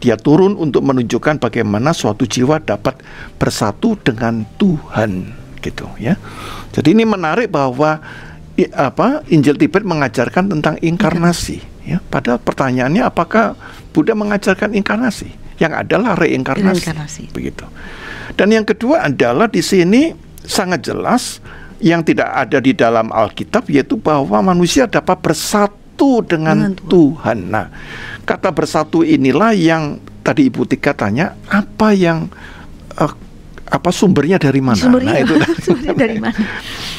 Dia 0.03 0.20
turun 0.20 0.59
untuk 0.59 0.84
menunjukkan 0.84 1.39
bagaimana 1.39 1.95
suatu 1.95 2.28
jiwa 2.28 2.59
dapat 2.59 2.99
bersatu 3.39 3.95
dengan 3.95 4.43
Tuhan, 4.59 5.32
gitu 5.63 5.88
ya. 5.95 6.20
Jadi 6.76 6.91
ini 6.91 7.07
menarik 7.07 7.47
bahwa 7.49 8.03
i, 8.59 8.68
apa 8.76 9.24
Injil 9.32 9.55
Tibet 9.55 9.88
mengajarkan 9.88 10.51
tentang 10.51 10.76
inkarnasi, 10.84 11.63
ya. 11.88 12.03
Padahal 12.11 12.43
pertanyaannya 12.43 13.01
apakah 13.07 13.55
Buddha 13.95 14.11
mengajarkan 14.11 14.76
inkarnasi? 14.76 15.32
Yang 15.55 15.88
adalah 15.88 16.20
reinkarnasi, 16.20 16.84
reinkarnasi. 16.84 17.24
begitu. 17.32 17.63
Dan 18.36 18.51
yang 18.51 18.68
kedua 18.68 19.07
adalah 19.07 19.47
di 19.47 19.63
sini 19.63 20.11
sangat 20.43 20.84
jelas 20.84 21.39
yang 21.86 22.01
tidak 22.01 22.33
ada 22.33 22.57
di 22.57 22.73
dalam 22.73 23.13
Alkitab 23.13 23.69
yaitu 23.69 23.93
bahwa 23.93 24.41
manusia 24.41 24.89
dapat 24.89 25.21
bersatu 25.21 26.25
dengan, 26.25 26.73
dengan 26.73 26.73
Tuhan. 26.73 26.89
Tuhan. 26.89 27.38
Nah, 27.53 27.69
kata 28.25 28.49
bersatu 28.49 29.05
inilah 29.05 29.53
yang 29.53 30.01
tadi 30.25 30.49
Ibu 30.49 30.65
Tika 30.65 30.97
tanya 30.97 31.38
apa 31.45 31.93
yang 31.93 32.25
uh, 32.97 33.13
apa 33.69 33.89
sumbernya 33.93 34.41
dari 34.41 34.65
mana? 34.65 34.81
Sumbernya, 34.81 35.13
nah, 35.13 35.21
itu 35.21 35.33
dari, 35.38 35.53
sumbernya 35.61 35.93
dari 35.93 36.17
mana? 36.17 36.38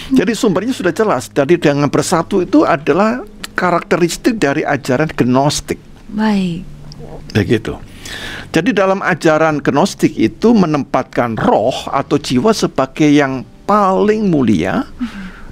Jadi 0.06 0.32
sumbernya 0.38 0.74
sudah 0.74 0.94
jelas. 0.94 1.26
Jadi 1.34 1.58
dengan 1.58 1.90
bersatu 1.90 2.46
itu 2.46 2.62
adalah 2.62 3.26
karakteristik 3.58 4.38
dari 4.38 4.62
ajaran 4.62 5.10
gnostik. 5.10 5.82
Baik. 6.14 6.62
Begitu. 7.34 7.74
Jadi 8.54 8.70
dalam 8.70 9.02
ajaran 9.02 9.58
gnostik 9.58 10.14
itu 10.14 10.54
menempatkan 10.54 11.34
roh 11.34 11.74
atau 11.90 12.22
jiwa 12.22 12.54
sebagai 12.54 13.10
yang 13.10 13.42
paling 13.66 14.30
mulia 14.30 14.86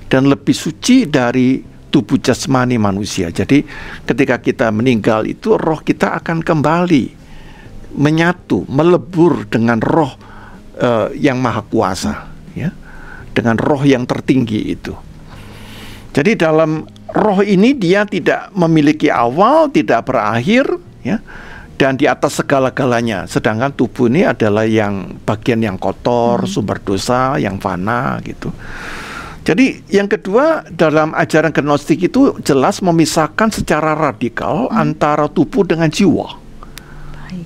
dan 0.08 0.30
lebih 0.30 0.54
suci 0.54 1.10
dari 1.10 1.58
tubuh 1.90 2.18
jasmani 2.18 2.78
manusia. 2.78 3.30
Jadi 3.34 3.66
ketika 4.06 4.38
kita 4.38 4.70
meninggal 4.70 5.26
itu 5.26 5.58
roh 5.58 5.82
kita 5.82 6.22
akan 6.22 6.42
kembali 6.42 7.04
menyatu, 7.94 8.66
melebur 8.66 9.46
dengan 9.46 9.78
roh 9.78 10.14
uh, 10.78 11.10
yang 11.14 11.38
maha 11.38 11.62
kuasa, 11.62 12.30
ya, 12.58 12.70
dengan 13.30 13.54
roh 13.58 13.82
yang 13.86 14.02
tertinggi 14.06 14.74
itu. 14.74 14.94
Jadi 16.14 16.38
dalam 16.38 16.86
roh 17.10 17.42
ini 17.42 17.74
dia 17.74 18.06
tidak 18.06 18.50
memiliki 18.54 19.10
awal, 19.10 19.70
tidak 19.70 20.10
berakhir, 20.10 20.66
ya 21.06 21.18
dan 21.74 21.98
di 21.98 22.06
atas 22.06 22.38
segala-galanya. 22.42 23.26
Sedangkan 23.26 23.74
tubuh 23.74 24.06
ini 24.06 24.26
adalah 24.26 24.64
yang 24.66 25.18
bagian 25.26 25.60
yang 25.62 25.76
kotor, 25.78 26.46
hmm. 26.46 26.50
sumber 26.50 26.78
dosa, 26.80 27.36
yang 27.38 27.58
fana 27.58 28.18
gitu. 28.22 28.50
Jadi 29.44 29.84
yang 29.92 30.08
kedua 30.08 30.64
dalam 30.72 31.12
ajaran 31.12 31.52
gnostik 31.52 32.00
itu 32.08 32.32
jelas 32.40 32.80
memisahkan 32.80 33.52
secara 33.52 33.92
radikal 33.92 34.72
hmm. 34.72 34.80
antara 34.80 35.28
tubuh 35.28 35.66
dengan 35.68 35.92
jiwa. 35.92 36.40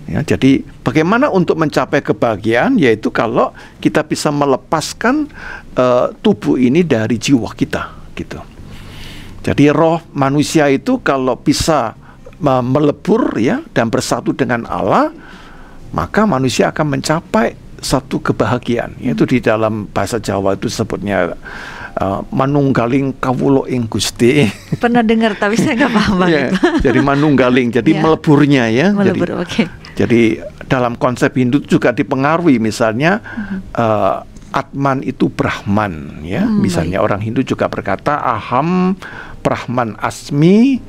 Ya, 0.09 0.24
jadi 0.24 0.64
bagaimana 0.81 1.29
untuk 1.29 1.61
mencapai 1.61 2.01
kebahagiaan 2.01 2.81
yaitu 2.81 3.12
kalau 3.12 3.53
kita 3.76 4.01
bisa 4.01 4.33
melepaskan 4.33 5.29
uh, 5.76 6.16
tubuh 6.24 6.57
ini 6.57 6.81
dari 6.81 7.20
jiwa 7.20 7.53
kita 7.53 7.93
gitu. 8.16 8.41
Jadi 9.45 9.68
roh 9.68 10.01
manusia 10.16 10.72
itu 10.72 11.01
kalau 11.05 11.37
bisa 11.37 11.93
melebur 12.43 13.34
ya 13.39 13.62
dan 13.74 13.91
bersatu 13.91 14.30
dengan 14.34 14.66
Allah, 14.70 15.11
maka 15.91 16.24
manusia 16.24 16.70
akan 16.70 16.99
mencapai 16.99 17.59
satu 17.78 18.18
kebahagiaan. 18.22 18.99
Yaitu 18.99 19.26
di 19.26 19.39
dalam 19.39 19.86
bahasa 19.91 20.18
Jawa 20.18 20.59
itu 20.59 20.66
sebutnya 20.66 21.34
uh, 21.99 22.20
manunggaling 22.30 23.14
kawulo 23.18 23.66
ing 23.66 23.86
Gusti. 23.86 24.47
Pernah 24.82 25.03
dengar 25.03 25.39
tapi 25.39 25.59
saya 25.59 25.74
nggak 25.86 25.93
paham 25.95 26.18
ya, 26.26 26.51
Jadi 26.82 26.99
manunggaling, 27.03 27.68
jadi 27.74 27.91
yeah. 27.95 28.03
meleburnya 28.03 28.64
ya. 28.70 28.86
Melebur, 28.95 29.43
oke. 29.43 29.47
Okay. 29.47 29.66
Jadi 29.99 30.39
dalam 30.70 30.95
konsep 30.95 31.34
Hindu 31.34 31.59
juga 31.66 31.91
dipengaruhi 31.91 32.62
misalnya 32.62 33.18
uh, 33.74 34.22
Atman 34.55 35.05
itu 35.05 35.28
Brahman 35.28 36.24
ya. 36.24 36.47
Hmm, 36.47 36.62
misalnya 36.62 37.03
baik. 37.03 37.07
orang 37.11 37.20
Hindu 37.20 37.43
juga 37.43 37.66
berkata 37.66 38.22
aham 38.22 38.95
Brahman 39.43 39.99
asmi 40.01 40.80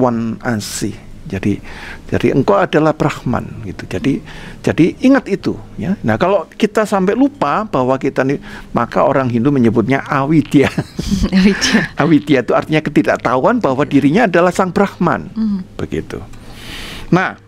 tatuan 0.00 0.40
asih. 0.40 0.96
Jadi 1.30 1.62
jadi 2.10 2.34
engkau 2.34 2.58
adalah 2.58 2.90
Brahman 2.90 3.62
gitu. 3.62 3.86
Jadi 3.86 4.18
jadi 4.66 4.98
ingat 5.04 5.30
itu 5.30 5.54
ya. 5.78 5.94
Nah, 6.02 6.18
kalau 6.18 6.48
kita 6.48 6.82
sampai 6.82 7.14
lupa 7.14 7.62
bahwa 7.68 7.94
kita 8.00 8.26
nih 8.26 8.42
maka 8.74 9.06
orang 9.06 9.30
Hindu 9.30 9.54
menyebutnya 9.54 10.02
awidya. 10.10 10.72
awidya. 11.36 11.80
awidya 11.94 12.38
itu 12.42 12.52
artinya 12.56 12.82
ketidaktahuan 12.82 13.62
bahwa 13.62 13.86
dirinya 13.86 14.26
adalah 14.26 14.50
sang 14.50 14.74
Brahman. 14.74 15.30
Mm. 15.36 15.60
Begitu. 15.78 16.18
Nah, 17.14 17.38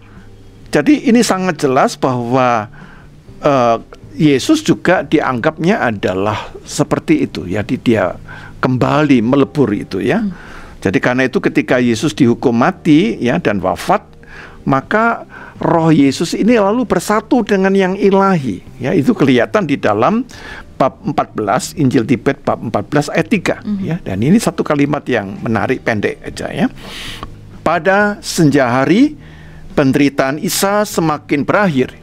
jadi 0.71 1.11
ini 1.11 1.25
sangat 1.27 1.59
jelas 1.59 1.99
bahwa 1.99 2.71
uh, 3.43 3.83
Yesus 4.15 4.63
juga 4.63 5.03
dianggapnya 5.03 5.83
adalah 5.83 6.55
seperti 6.63 7.27
itu 7.27 7.51
ya. 7.51 7.67
Dia 7.67 8.15
kembali 8.63 9.19
melebur 9.27 9.75
itu 9.75 9.99
ya. 9.99 10.23
Mm 10.23 10.52
Jadi 10.83 10.99
karena 10.99 11.31
itu 11.31 11.39
ketika 11.39 11.79
Yesus 11.79 12.11
dihukum 12.11 12.51
mati 12.51 13.15
ya 13.23 13.39
dan 13.39 13.63
wafat, 13.63 14.03
maka 14.67 15.27
roh 15.63 15.95
Yesus 15.95 16.35
ini 16.35 16.59
lalu 16.59 16.83
bersatu 16.83 17.47
dengan 17.47 17.71
yang 17.71 17.95
ilahi. 17.95 18.63
Ya, 18.83 18.91
itu 18.91 19.15
kelihatan 19.15 19.71
di 19.71 19.79
dalam 19.79 20.27
bab 20.75 20.99
14 21.07 21.79
Injil 21.79 22.03
Tibet 22.03 22.43
bab 22.43 22.59
14 22.59 23.15
ayat 23.15 23.29
3 23.31 23.63
mm 23.63 23.63
-hmm. 23.63 23.79
ya. 23.87 23.97
Dan 24.03 24.19
ini 24.27 24.39
satu 24.43 24.67
kalimat 24.67 25.07
yang 25.07 25.39
menarik 25.39 25.87
pendek 25.87 26.19
aja 26.19 26.51
ya. 26.51 26.67
Pada 27.63 28.19
senja 28.19 28.67
hari 28.67 29.15
penderitaan 29.79 30.43
Isa 30.43 30.83
semakin 30.83 31.47
berakhir. 31.47 31.95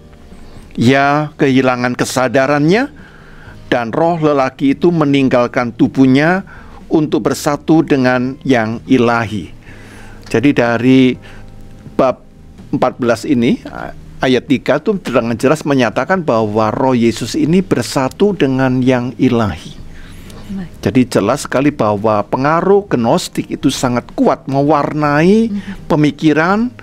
Ia 0.80 1.36
kehilangan 1.36 2.00
kesadarannya 2.00 2.88
dan 3.68 3.92
roh 3.92 4.16
lelaki 4.16 4.80
itu 4.80 4.88
meninggalkan 4.96 5.76
tubuhnya 5.76 6.48
untuk 6.90 7.30
bersatu 7.30 7.86
dengan 7.86 8.36
yang 8.44 8.84
ilahi. 8.90 9.54
Jadi 10.30 10.50
dari 10.54 11.18
bab 11.98 12.22
14 12.70 13.34
ini 13.34 13.62
ayat 14.22 14.46
3 14.46 14.82
itu 14.84 14.92
dengan 15.02 15.34
jelas 15.40 15.66
menyatakan 15.66 16.22
bahwa 16.22 16.70
roh 16.70 16.94
Yesus 16.94 17.34
ini 17.34 17.66
bersatu 17.66 18.38
dengan 18.38 18.84
yang 18.84 19.16
ilahi. 19.18 19.80
Jadi 20.82 21.06
jelas 21.06 21.46
sekali 21.46 21.70
bahwa 21.70 22.26
pengaruh 22.26 22.90
gnostik 22.90 23.54
itu 23.54 23.70
sangat 23.70 24.10
kuat 24.18 24.50
mewarnai 24.50 25.54
mhm. 25.54 25.86
pemikiran 25.86 26.74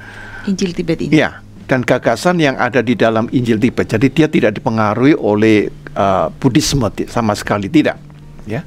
Injil 0.47 0.71
Tibet 0.71 1.03
ini. 1.03 1.19
Ya, 1.19 1.43
dan 1.67 1.83
gagasan 1.83 2.39
yang 2.39 2.55
ada 2.55 2.79
di 2.79 2.95
dalam 2.95 3.27
Injil 3.35 3.59
Tibet. 3.59 3.91
Jadi 3.91 4.07
dia 4.15 4.31
tidak 4.31 4.63
dipengaruhi 4.63 5.19
oleh 5.19 5.67
uh, 5.99 6.31
Buddhisme 6.39 6.87
sama 7.11 7.35
sekali 7.35 7.67
tidak, 7.67 7.99
ya. 8.47 8.63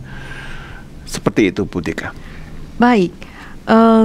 Seperti 1.10 1.50
itu, 1.50 1.66
Budika. 1.66 2.14
Baik 2.78 3.29
uh, 3.70 4.04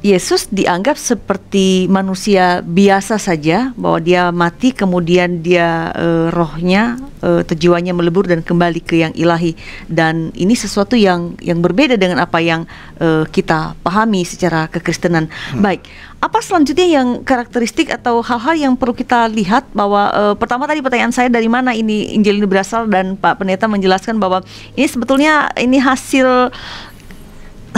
Yesus 0.00 0.48
dianggap 0.48 0.96
seperti 0.96 1.86
manusia 1.92 2.64
biasa 2.64 3.20
saja 3.20 3.76
bahwa 3.76 4.00
dia 4.00 4.32
mati 4.32 4.72
kemudian 4.72 5.44
dia 5.44 5.92
uh, 5.92 6.32
rohnya 6.32 6.96
uh, 7.20 7.44
jiwanya 7.44 7.92
melebur 7.92 8.24
dan 8.24 8.40
kembali 8.40 8.80
ke 8.80 9.04
yang 9.04 9.12
ilahi 9.12 9.54
dan 9.90 10.32
ini 10.32 10.56
sesuatu 10.56 10.96
yang 10.96 11.36
yang 11.44 11.60
berbeda 11.60 12.00
dengan 12.00 12.24
apa 12.24 12.40
yang 12.40 12.64
uh, 12.98 13.28
kita 13.28 13.76
pahami 13.84 14.24
secara 14.24 14.70
kekristenan. 14.70 15.28
Hmm. 15.28 15.60
Baik, 15.60 15.84
apa 16.18 16.38
selanjutnya 16.42 16.86
yang 16.88 17.22
karakteristik 17.22 17.90
atau 17.94 18.22
hal-hal 18.24 18.54
yang 18.58 18.74
perlu 18.74 18.94
kita 18.94 19.28
lihat 19.30 19.68
bahwa 19.74 20.10
uh, 20.10 20.34
pertama 20.34 20.64
tadi 20.66 20.80
pertanyaan 20.82 21.14
saya 21.14 21.28
dari 21.28 21.46
mana 21.50 21.74
ini 21.74 22.14
Injil 22.14 22.40
ini 22.40 22.48
berasal 22.48 22.88
dan 22.88 23.18
Pak 23.18 23.42
Pendeta 23.42 23.66
menjelaskan 23.70 24.18
bahwa 24.18 24.42
ini 24.78 24.86
sebetulnya 24.86 25.50
ini 25.58 25.78
hasil 25.78 26.54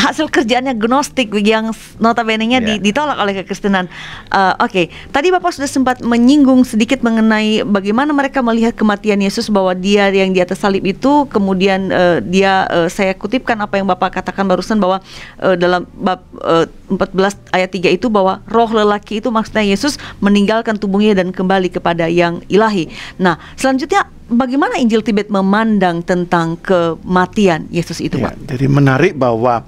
hasil 0.00 0.32
kerjaannya 0.32 0.80
gnostik 0.80 1.28
yang 1.44 1.76
notabene-nya 2.00 2.64
yeah. 2.64 2.80
ditolak 2.80 3.20
oleh 3.20 3.44
kekristenan. 3.44 3.86
Uh, 4.32 4.56
Oke, 4.64 4.64
okay. 4.64 4.86
tadi 5.12 5.28
Bapak 5.28 5.52
sudah 5.52 5.68
sempat 5.68 6.00
menyinggung 6.00 6.64
sedikit 6.64 7.04
mengenai 7.04 7.60
bagaimana 7.68 8.16
mereka 8.16 8.40
melihat 8.40 8.72
kematian 8.72 9.20
Yesus 9.20 9.52
bahwa 9.52 9.76
dia 9.76 10.08
yang 10.08 10.32
di 10.32 10.40
atas 10.40 10.64
salib 10.64 10.88
itu 10.88 11.28
kemudian 11.28 11.92
uh, 11.92 12.18
dia 12.24 12.64
uh, 12.72 12.88
saya 12.88 13.12
kutipkan 13.12 13.60
apa 13.60 13.76
yang 13.76 13.86
Bapak 13.86 14.16
katakan 14.16 14.48
barusan 14.48 14.80
bahwa 14.80 15.04
uh, 15.44 15.54
dalam 15.54 15.84
bab 15.92 16.24
uh, 16.40 16.64
14 16.90 17.54
ayat 17.54 17.70
3 17.70 17.96
itu 18.00 18.10
bahwa 18.10 18.42
roh 18.50 18.70
lelaki 18.72 19.22
itu 19.22 19.30
maksudnya 19.30 19.62
Yesus 19.62 20.00
meninggalkan 20.18 20.74
tubuhnya 20.80 21.14
dan 21.14 21.30
kembali 21.30 21.70
kepada 21.70 22.10
yang 22.10 22.42
ilahi. 22.50 22.90
Nah, 23.20 23.38
selanjutnya 23.54 24.08
bagaimana 24.30 24.78
Injil 24.78 25.02
Tibet 25.02 25.28
memandang 25.28 26.00
tentang 26.06 26.56
kematian 26.62 27.66
Yesus 27.68 27.98
itu, 27.98 28.16
ya, 28.16 28.30
Pak? 28.30 28.56
Jadi 28.56 28.66
menarik 28.70 29.12
bahwa 29.18 29.66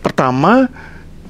pertama 0.00 0.70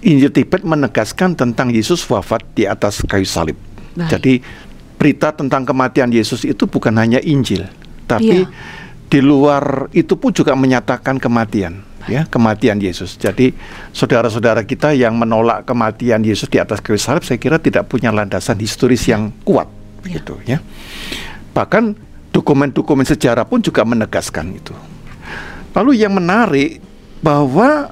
Injil 0.05 0.31
Tibet 0.31 0.62
menegaskan 0.62 1.35
tentang 1.35 1.72
Yesus 1.72 2.05
wafat 2.07 2.45
di 2.55 2.68
atas 2.68 3.03
kayu 3.03 3.26
salib. 3.26 3.59
Baik. 3.99 4.14
Jadi 4.14 4.33
berita 5.01 5.35
tentang 5.35 5.66
kematian 5.66 6.12
Yesus 6.12 6.47
itu 6.47 6.68
bukan 6.70 6.95
hanya 6.95 7.18
Injil, 7.18 7.66
tapi 8.07 8.47
ya. 8.47 8.51
di 9.11 9.20
luar 9.24 9.91
itu 9.91 10.14
pun 10.14 10.31
juga 10.31 10.55
menyatakan 10.55 11.18
kematian 11.18 11.83
ya 12.09 12.24
kematian 12.26 12.81
Yesus. 12.81 13.20
Jadi 13.20 13.53
saudara-saudara 13.93 14.64
kita 14.64 14.97
yang 14.97 15.14
menolak 15.14 15.68
kematian 15.68 16.24
Yesus 16.24 16.49
di 16.49 16.59
atas 16.59 16.81
kayu 16.81 16.97
salib 16.97 17.22
saya 17.22 17.37
kira 17.37 17.61
tidak 17.61 17.87
punya 17.87 18.11
landasan 18.11 18.57
historis 18.59 19.05
yang 19.07 19.31
kuat 19.45 19.68
ya. 20.09 20.18
gitu 20.18 20.35
ya. 20.49 20.59
Bahkan 21.53 22.07
dokumen-dokumen 22.39 23.03
sejarah 23.03 23.43
pun 23.43 23.59
juga 23.59 23.82
menegaskan 23.82 24.55
itu. 24.55 24.70
Lalu 25.74 25.99
yang 25.99 26.14
menarik 26.14 26.78
bahwa 27.18 27.91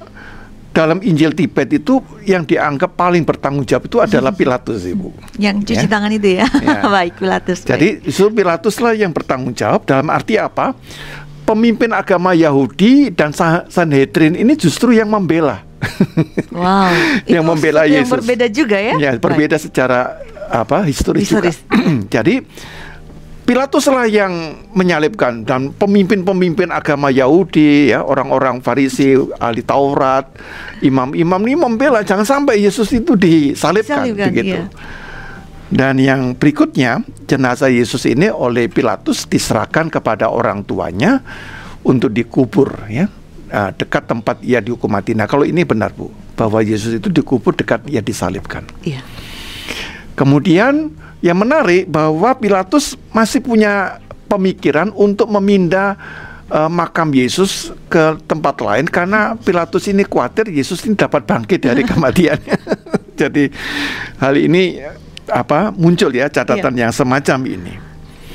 dalam 0.70 1.02
Injil 1.02 1.34
Tibet 1.34 1.72
itu 1.72 1.98
yang 2.28 2.46
dianggap 2.46 2.94
paling 2.94 3.26
bertanggung 3.26 3.66
jawab 3.66 3.90
itu 3.90 3.98
adalah 3.98 4.30
Pilatus, 4.38 4.86
Ibu. 4.86 5.10
Yang 5.42 5.72
cuci 5.72 5.86
ya? 5.86 5.90
tangan 5.90 6.10
itu 6.14 6.28
ya. 6.38 6.46
ya. 6.46 6.86
baik, 7.00 7.18
Pilatus. 7.18 7.66
Jadi 7.66 8.06
itu 8.06 8.24
Pilatus 8.30 8.78
lah 8.78 8.94
yang 8.94 9.10
bertanggung 9.10 9.56
jawab 9.56 9.82
dalam 9.82 10.06
arti 10.14 10.38
apa? 10.38 10.78
Pemimpin 11.46 11.90
agama 11.94 12.34
Yahudi 12.34 13.10
dan 13.14 13.30
Sanhedrin 13.70 14.38
ini 14.38 14.54
justru 14.54 14.94
yang 14.94 15.10
membela. 15.10 15.66
Wow. 16.56 16.88
yang 17.28 17.44
itu 17.44 17.50
membela 17.52 17.84
Yesus. 17.84 18.00
Yang 18.00 18.08
berbeda 18.16 18.46
juga 18.48 18.76
ya. 18.80 18.94
Ya, 18.96 19.10
berbeda 19.20 19.60
baik. 19.60 19.64
secara 19.68 20.24
apa? 20.48 20.88
historis, 20.88 21.28
historis. 21.28 21.60
juga. 21.68 21.84
Jadi 22.16 22.34
Pilatus 23.46 23.86
lah 23.86 24.10
yang 24.10 24.58
menyalibkan 24.74 25.46
dan 25.46 25.70
pemimpin-pemimpin 25.70 26.74
agama 26.74 27.14
Yahudi 27.14 27.94
ya 27.94 28.02
orang-orang 28.02 28.58
Farisi 28.58 29.14
ahli 29.38 29.62
Taurat 29.62 30.26
imam-imam 30.82 31.38
ini 31.46 31.54
membela 31.54 32.02
jangan 32.02 32.26
sampai 32.26 32.58
Yesus 32.58 32.90
itu 32.90 33.14
disalibkan 33.14 34.02
Salibkan, 34.02 34.34
begitu. 34.34 34.58
Iya. 34.58 34.66
Dan 35.70 36.02
yang 36.02 36.34
berikutnya 36.34 37.06
jenazah 37.30 37.70
Yesus 37.70 38.02
ini 38.10 38.26
oleh 38.26 38.66
Pilatus 38.66 39.30
diserahkan 39.30 39.94
kepada 39.94 40.26
orang 40.26 40.66
tuanya 40.66 41.22
untuk 41.86 42.10
dikubur 42.10 42.90
ya 42.90 43.06
dekat 43.78 44.10
tempat 44.10 44.42
ia 44.42 44.58
dihukum 44.58 44.90
mati. 44.90 45.14
Nah 45.14 45.30
kalau 45.30 45.46
ini 45.46 45.62
benar 45.62 45.94
bu 45.94 46.10
bahwa 46.34 46.58
Yesus 46.66 46.98
itu 46.98 47.14
dikubur 47.14 47.54
dekat 47.54 47.86
ia 47.86 48.02
disalibkan. 48.02 48.66
Iya. 48.82 49.06
Kemudian 50.18 50.90
yang 51.26 51.42
menarik 51.42 51.90
bahwa 51.90 52.38
Pilatus 52.38 52.94
masih 53.10 53.42
punya 53.42 53.98
pemikiran 54.30 54.94
untuk 54.94 55.26
memindah 55.26 55.98
uh, 56.50 56.70
makam 56.70 57.10
Yesus 57.10 57.74
ke 57.90 58.14
tempat 58.30 58.62
lain 58.62 58.86
karena 58.86 59.34
Pilatus 59.34 59.90
ini 59.90 60.06
khawatir 60.06 60.46
Yesus 60.46 60.86
ini 60.86 60.94
dapat 60.94 61.26
bangkit 61.26 61.66
dari 61.66 61.82
kematiannya. 61.90 62.58
Jadi 63.20 63.50
hal 64.22 64.34
ini 64.38 64.78
apa 65.26 65.74
muncul 65.74 66.14
ya 66.14 66.30
catatan 66.30 66.74
yeah. 66.78 66.86
yang 66.86 66.92
semacam 66.94 67.38
ini. 67.50 67.74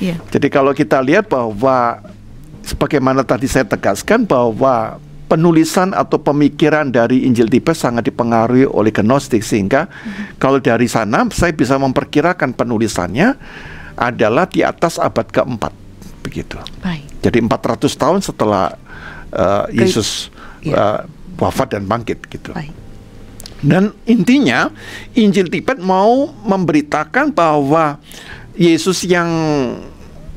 Yeah. 0.02 0.20
Jadi 0.28 0.52
kalau 0.52 0.76
kita 0.76 1.00
lihat 1.00 1.32
bahwa 1.32 2.04
sebagaimana 2.66 3.24
tadi 3.24 3.48
saya 3.48 3.64
tegaskan 3.64 4.28
bahwa 4.28 5.00
penulisan 5.32 5.96
atau 5.96 6.20
pemikiran 6.20 6.92
dari 6.92 7.24
Injil 7.24 7.48
Tibet 7.48 7.80
sangat 7.80 8.12
dipengaruhi 8.12 8.68
oleh 8.68 8.92
Gnostik 8.92 9.40
sehingga 9.48 9.88
hmm. 9.88 10.36
kalau 10.36 10.60
dari 10.60 10.92
sana 10.92 11.24
saya 11.32 11.56
bisa 11.56 11.80
memperkirakan 11.80 12.52
penulisannya 12.52 13.40
adalah 13.96 14.52
di 14.52 14.60
atas 14.60 15.00
abad 15.00 15.24
keempat 15.32 15.72
begitu. 16.20 16.60
Baik. 16.84 17.08
Jadi 17.24 17.38
400 17.48 17.88
tahun 17.96 18.20
setelah 18.20 18.76
uh, 19.32 19.72
Yesus 19.72 20.28
uh, 20.68 21.08
wafat 21.40 21.80
dan 21.80 21.88
bangkit 21.88 22.28
gitu. 22.28 22.52
Baik. 22.52 22.76
Dan 23.62 23.96
intinya 24.10 24.68
Injil 25.16 25.48
Tibet 25.48 25.80
mau 25.80 26.28
memberitakan 26.28 27.32
bahwa 27.32 28.02
Yesus 28.58 29.08
yang 29.08 29.30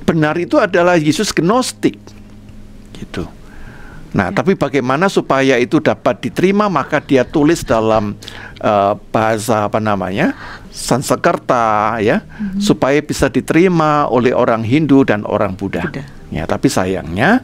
benar 0.07 0.39
itu 0.39 0.61
adalah 0.61 0.95
Yesus 0.95 1.35
Gnostik 1.35 1.99
gitu. 2.95 3.27
Nah, 4.15 4.31
ya. 4.31 4.35
tapi 4.35 4.55
bagaimana 4.55 5.11
supaya 5.11 5.59
itu 5.59 5.83
dapat 5.83 6.23
diterima 6.23 6.71
maka 6.71 7.03
dia 7.03 7.27
tulis 7.27 7.67
dalam 7.67 8.15
uh, 8.63 8.95
bahasa 9.11 9.67
apa 9.67 9.83
namanya? 9.83 10.33
Sanskerta 10.71 11.99
ya, 11.99 12.23
hmm. 12.23 12.63
supaya 12.63 13.03
bisa 13.03 13.27
diterima 13.27 14.07
oleh 14.07 14.31
orang 14.31 14.63
Hindu 14.63 15.03
dan 15.03 15.27
orang 15.27 15.59
Buddha. 15.59 15.87
Buddha. 15.87 16.07
Ya, 16.31 16.47
tapi 16.47 16.71
sayangnya 16.71 17.43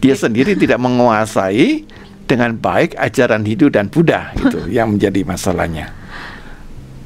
dia 0.00 0.16
sendiri 0.16 0.56
tidak 0.56 0.80
menguasai 0.80 1.84
dengan 2.28 2.56
baik 2.56 2.96
ajaran 2.96 3.44
Hindu 3.44 3.72
dan 3.72 3.88
Buddha 3.88 4.32
itu 4.36 4.68
yang 4.76 4.96
menjadi 4.96 5.24
masalahnya. 5.24 5.92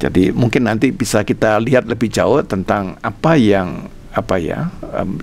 Jadi 0.03 0.35
mungkin 0.35 0.67
nanti 0.67 0.91
bisa 0.91 1.23
kita 1.23 1.63
lihat 1.63 1.87
lebih 1.87 2.11
jauh 2.11 2.43
tentang 2.43 2.99
apa 2.99 3.39
yang 3.39 3.87
apa 4.11 4.35
ya 4.35 4.67
um, 4.83 5.15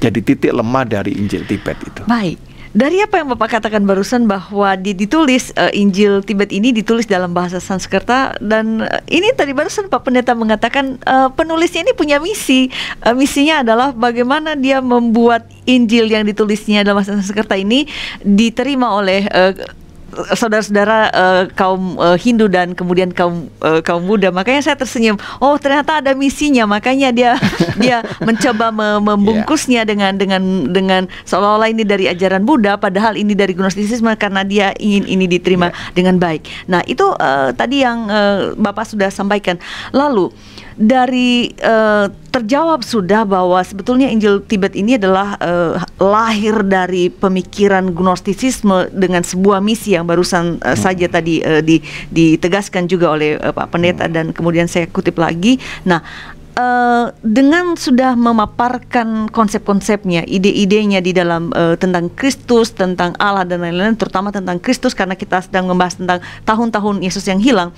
jadi 0.00 0.20
titik 0.24 0.52
lemah 0.52 0.84
dari 0.88 1.12
Injil 1.12 1.44
Tibet 1.44 1.76
itu. 1.84 2.02
Baik. 2.08 2.40
Dari 2.74 2.98
apa 2.98 3.22
yang 3.22 3.30
Bapak 3.30 3.54
katakan 3.54 3.86
barusan 3.86 4.26
bahwa 4.26 4.74
di, 4.74 4.98
ditulis 4.98 5.54
uh, 5.54 5.70
Injil 5.70 6.26
Tibet 6.26 6.50
ini 6.50 6.74
ditulis 6.74 7.06
dalam 7.06 7.30
bahasa 7.30 7.62
Sanskerta 7.62 8.34
dan 8.42 8.82
uh, 8.82 8.98
ini 9.06 9.30
tadi 9.30 9.54
barusan 9.54 9.86
Pak 9.86 10.02
Pendeta 10.02 10.34
mengatakan 10.34 10.98
uh, 11.06 11.30
penulisnya 11.30 11.86
ini 11.86 11.94
punya 11.94 12.18
misi. 12.18 12.74
Uh, 12.98 13.14
misinya 13.14 13.62
adalah 13.62 13.94
bagaimana 13.94 14.58
dia 14.58 14.82
membuat 14.82 15.46
Injil 15.70 16.10
yang 16.10 16.26
ditulisnya 16.26 16.82
dalam 16.82 16.98
bahasa 16.98 17.14
Sanskerta 17.14 17.54
ini 17.54 17.86
diterima 18.26 18.90
oleh 18.90 19.30
uh, 19.30 19.54
saudara-saudara 20.34 20.98
uh, 21.10 21.42
kaum 21.52 21.98
uh, 21.98 22.14
Hindu 22.14 22.46
dan 22.46 22.72
kemudian 22.72 23.10
kaum 23.10 23.50
uh, 23.60 23.82
kaum 23.82 24.06
Buddha. 24.06 24.30
Makanya 24.30 24.62
saya 24.62 24.76
tersenyum. 24.78 25.18
Oh, 25.42 25.58
ternyata 25.58 26.00
ada 26.00 26.14
misinya. 26.14 26.64
Makanya 26.64 27.10
dia 27.10 27.36
dia 27.82 28.06
mencoba 28.22 28.70
me 28.70 28.88
membungkusnya 29.02 29.82
yeah. 29.82 29.88
dengan 29.88 30.12
dengan 30.16 30.42
dengan 30.70 31.02
seolah-olah 31.26 31.68
ini 31.70 31.82
dari 31.82 32.06
ajaran 32.08 32.46
Buddha 32.46 32.78
padahal 32.78 33.18
ini 33.18 33.34
dari 33.34 33.52
Gnostisisme 33.52 34.14
karena 34.16 34.46
dia 34.46 34.70
ingin 34.78 35.04
ini 35.10 35.26
diterima 35.26 35.70
yeah. 35.70 35.92
dengan 35.92 36.16
baik. 36.22 36.46
Nah, 36.70 36.80
itu 36.86 37.04
uh, 37.04 37.50
tadi 37.52 37.82
yang 37.82 38.06
uh, 38.08 38.54
Bapak 38.54 38.86
sudah 38.88 39.10
sampaikan. 39.10 39.58
Lalu 39.90 40.30
dari 40.74 41.54
uh, 41.62 42.10
terjawab 42.34 42.82
sudah 42.82 43.22
bahwa 43.22 43.62
sebetulnya 43.62 44.10
Injil 44.10 44.42
Tibet 44.42 44.74
ini 44.74 44.98
adalah 44.98 45.38
uh, 45.38 45.78
lahir 46.02 46.66
dari 46.66 47.06
pemikiran 47.14 47.94
gnostisisme 47.94 48.90
dengan 48.90 49.22
sebuah 49.22 49.62
misi 49.62 49.94
yang 49.94 50.02
barusan 50.06 50.58
uh, 50.58 50.74
hmm. 50.74 50.78
saja 50.78 51.06
tadi 51.06 51.38
uh, 51.46 51.62
di, 51.62 51.78
ditegaskan 52.10 52.90
juga 52.90 53.14
oleh 53.14 53.38
uh, 53.38 53.54
Pak 53.54 53.70
Pendeta 53.70 54.10
hmm. 54.10 54.14
dan 54.14 54.26
kemudian 54.34 54.66
saya 54.66 54.90
kutip 54.90 55.18
lagi. 55.18 55.62
Nah, 55.86 56.02
Uh, 56.54 57.10
dengan 57.18 57.74
sudah 57.74 58.14
memaparkan 58.14 59.26
konsep-konsepnya, 59.26 60.22
ide-idenya 60.22 61.02
di 61.02 61.10
dalam 61.10 61.50
uh, 61.50 61.74
tentang 61.74 62.06
Kristus, 62.14 62.70
tentang 62.70 63.10
Allah 63.18 63.42
dan 63.42 63.58
lain-lain, 63.58 63.98
terutama 63.98 64.30
tentang 64.30 64.62
Kristus 64.62 64.94
karena 64.94 65.18
kita 65.18 65.42
sedang 65.42 65.66
membahas 65.66 65.98
tentang 65.98 66.22
tahun-tahun 66.46 67.02
Yesus 67.02 67.26
yang 67.26 67.42
hilang 67.42 67.74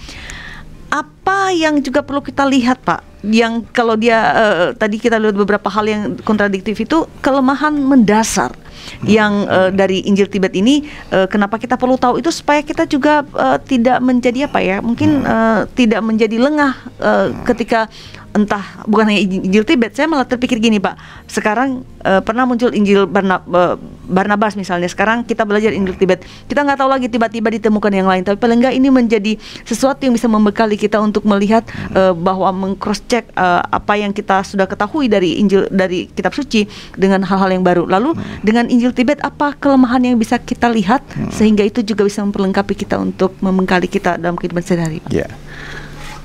apa 0.97 1.53
yang 1.53 1.85
juga 1.85 2.01
perlu 2.01 2.25
kita 2.25 2.49
lihat 2.49 2.81
Pak 2.81 3.05
yang 3.27 3.67
kalau 3.75 3.99
dia 3.99 4.17
uh, 4.17 4.69
tadi 4.73 4.97
kita 4.97 5.19
lihat 5.21 5.35
beberapa 5.35 5.67
hal 5.69 5.85
yang 5.85 6.03
kontradiktif 6.23 6.79
itu 6.79 7.05
kelemahan 7.21 7.75
mendasar 7.75 8.55
hmm. 8.55 9.05
yang 9.05 9.33
uh, 9.51 9.69
dari 9.75 10.07
Injil 10.07 10.31
Tibet 10.31 10.55
ini 10.55 10.87
uh, 11.11 11.27
kenapa 11.27 11.59
kita 11.59 11.75
perlu 11.75 11.99
tahu 11.99 12.23
itu 12.23 12.31
supaya 12.31 12.63
kita 12.63 12.87
juga 12.87 13.27
uh, 13.35 13.59
tidak 13.61 13.99
menjadi 14.01 14.47
apa 14.47 14.59
ya 14.63 14.79
mungkin 14.79 15.27
uh, 15.27 15.67
tidak 15.75 16.01
menjadi 16.07 16.39
lengah 16.39 16.73
uh, 17.03 17.29
ketika 17.45 17.91
entah 18.37 18.85
bukan 18.85 19.09
hanya 19.09 19.21
Injil 19.25 19.65
Tibet, 19.65 19.97
saya 19.97 20.05
malah 20.05 20.29
terpikir 20.29 20.61
gini 20.61 20.77
Pak. 20.77 21.25
Sekarang 21.25 21.81
uh, 22.05 22.21
pernah 22.21 22.45
muncul 22.45 22.69
Injil 22.77 23.09
Barna, 23.09 23.41
uh, 23.41 23.81
Barnabas 24.05 24.53
misalnya. 24.61 24.93
Sekarang 24.93 25.25
kita 25.25 25.49
belajar 25.49 25.73
Injil 25.73 25.97
Tibet. 25.97 26.21
Kita 26.45 26.61
nggak 26.61 26.77
tahu 26.77 26.89
lagi 26.93 27.09
tiba-tiba 27.09 27.49
ditemukan 27.49 27.89
yang 27.97 28.05
lain. 28.05 28.29
Tapi 28.29 28.37
paling 28.37 28.61
nggak 28.61 28.75
ini 28.77 28.93
menjadi 28.93 29.33
sesuatu 29.65 30.05
yang 30.05 30.13
bisa 30.13 30.29
membekali 30.29 30.77
kita 30.77 31.01
untuk 31.01 31.25
melihat 31.25 31.65
uh, 31.97 32.13
bahwa 32.13 32.53
mengcross 32.53 33.01
check 33.09 33.25
uh, 33.33 33.65
apa 33.73 33.97
yang 33.97 34.13
kita 34.13 34.45
sudah 34.45 34.69
ketahui 34.69 35.09
dari 35.09 35.41
Injil 35.41 35.73
dari 35.73 36.13
Kitab 36.13 36.37
Suci 36.37 36.69
dengan 36.93 37.25
hal-hal 37.25 37.49
yang 37.57 37.65
baru. 37.65 37.89
Lalu 37.89 38.13
hmm. 38.13 38.45
dengan 38.45 38.69
Injil 38.69 38.93
Tibet 38.93 39.25
apa 39.25 39.57
kelemahan 39.57 40.05
yang 40.05 40.21
bisa 40.21 40.37
kita 40.37 40.69
lihat 40.69 41.01
hmm. 41.17 41.33
sehingga 41.33 41.65
itu 41.65 41.81
juga 41.81 42.05
bisa 42.05 42.21
memperlengkapi 42.21 42.77
kita 42.77 43.01
untuk 43.01 43.33
membekali 43.41 43.89
kita 43.89 44.21
dalam 44.21 44.37
kehidupan 44.37 44.61
sehari-hari. 44.61 45.01
Ya. 45.09 45.33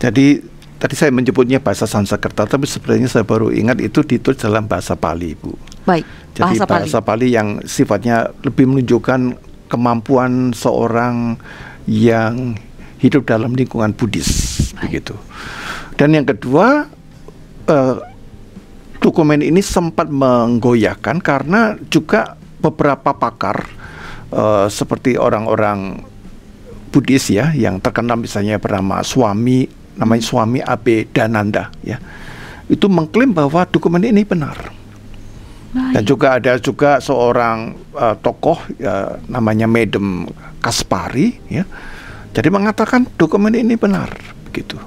Jadi 0.01 0.50
tadi 0.81 0.97
saya 0.97 1.13
menyebutnya 1.13 1.61
bahasa 1.61 1.85
Sanskerta, 1.85 2.49
tapi 2.49 2.65
sebenarnya 2.65 3.05
saya 3.05 3.21
baru 3.21 3.53
ingat 3.53 3.77
itu 3.85 4.01
ditulis 4.01 4.41
dalam 4.41 4.65
bahasa 4.65 4.97
Pali, 4.97 5.37
Bu. 5.37 5.53
Baik. 5.85 6.01
Jadi 6.33 6.57
bahasa, 6.57 6.65
bahasa 6.65 6.99
Pali. 7.05 7.29
Pali 7.29 7.37
yang 7.37 7.61
sifatnya 7.69 8.33
lebih 8.41 8.65
menunjukkan 8.65 9.37
kemampuan 9.69 10.57
seorang 10.57 11.37
yang 11.85 12.57
hidup 12.97 13.29
dalam 13.29 13.53
lingkungan 13.53 13.93
Buddhis, 13.93 14.73
Baik. 14.73 14.81
begitu. 14.89 15.13
Dan 16.01 16.17
yang 16.17 16.25
kedua, 16.25 16.89
uh, 17.69 17.95
dokumen 18.97 19.45
ini 19.45 19.61
sempat 19.61 20.09
menggoyahkan 20.09 21.21
karena 21.21 21.77
juga 21.93 22.41
beberapa 22.57 23.13
pakar 23.13 23.69
uh, 24.33 24.65
seperti 24.65 25.13
orang-orang 25.13 26.09
Buddhis 26.89 27.29
ya 27.29 27.53
yang 27.53 27.77
terkenal 27.77 28.17
misalnya 28.17 28.57
bernama 28.57 29.05
Swami 29.05 29.80
namanya 30.01 30.23
suami 30.25 30.59
AB 30.65 31.13
Dananda 31.13 31.69
ya 31.85 32.01
itu 32.65 32.89
mengklaim 32.89 33.29
bahwa 33.29 33.61
dokumen 33.69 34.01
ini 34.01 34.25
benar 34.25 34.57
Baik. 35.71 35.93
dan 35.93 36.03
juga 36.03 36.27
ada 36.41 36.57
juga 36.57 36.97
seorang 36.97 37.77
uh, 37.93 38.17
tokoh 38.17 38.57
uh, 38.81 39.21
namanya 39.29 39.69
Medem 39.69 40.25
Kaspari 40.57 41.37
ya 41.45 41.69
jadi 42.33 42.49
mengatakan 42.49 43.05
dokumen 43.13 43.53
ini 43.53 43.77
benar 43.77 44.09
begitu 44.49 44.81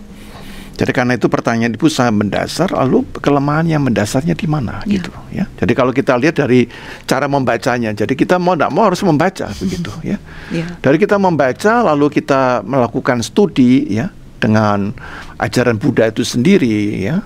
jadi 0.74 0.90
karena 0.90 1.14
itu 1.14 1.30
pertanyaan 1.30 1.70
ibu 1.78 1.86
sangat 1.86 2.14
mendasar, 2.18 2.68
lalu 2.74 3.06
kelemahan 3.22 3.62
yang 3.70 3.82
mendasarnya 3.86 4.34
di 4.34 4.46
mana 4.50 4.82
ya. 4.82 4.98
gitu 4.98 5.10
ya. 5.30 5.46
Jadi 5.62 5.72
kalau 5.72 5.94
kita 5.94 6.18
lihat 6.18 6.34
dari 6.42 6.66
cara 7.06 7.30
membacanya, 7.30 7.94
jadi 7.94 8.10
kita 8.10 8.42
mau 8.42 8.58
tidak 8.58 8.74
mau 8.74 8.90
harus 8.90 8.98
membaca 9.06 9.46
begitu 9.54 9.90
ya. 10.02 10.18
ya. 10.50 10.66
Dari 10.82 10.98
kita 10.98 11.14
membaca 11.14 11.86
lalu 11.94 12.10
kita 12.10 12.66
melakukan 12.66 13.22
studi 13.22 13.86
ya, 13.94 14.10
dengan 14.44 14.92
ajaran 15.40 15.80
Buddha 15.80 16.12
itu 16.12 16.20
sendiri 16.20 17.00
ya 17.00 17.24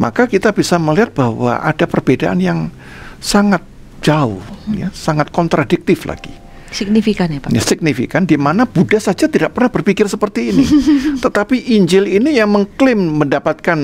maka 0.00 0.26
kita 0.26 0.50
bisa 0.50 0.80
melihat 0.80 1.14
bahwa 1.14 1.60
ada 1.60 1.86
perbedaan 1.86 2.40
yang 2.40 2.72
sangat 3.22 3.62
jauh 4.02 4.42
ya 4.74 4.90
sangat 4.92 5.30
kontradiktif 5.30 6.04
lagi. 6.04 6.32
Signifikan 6.74 7.30
ya 7.30 7.38
Pak? 7.38 7.54
Ya, 7.54 7.62
signifikan 7.62 8.26
di 8.26 8.34
mana 8.34 8.66
Buddha 8.66 8.98
saja 8.98 9.30
tidak 9.30 9.54
pernah 9.54 9.70
berpikir 9.70 10.10
seperti 10.10 10.50
ini. 10.50 10.64
Tetapi 11.24 11.78
Injil 11.78 12.10
ini 12.10 12.34
yang 12.34 12.50
mengklaim 12.50 12.98
mendapatkan 12.98 13.78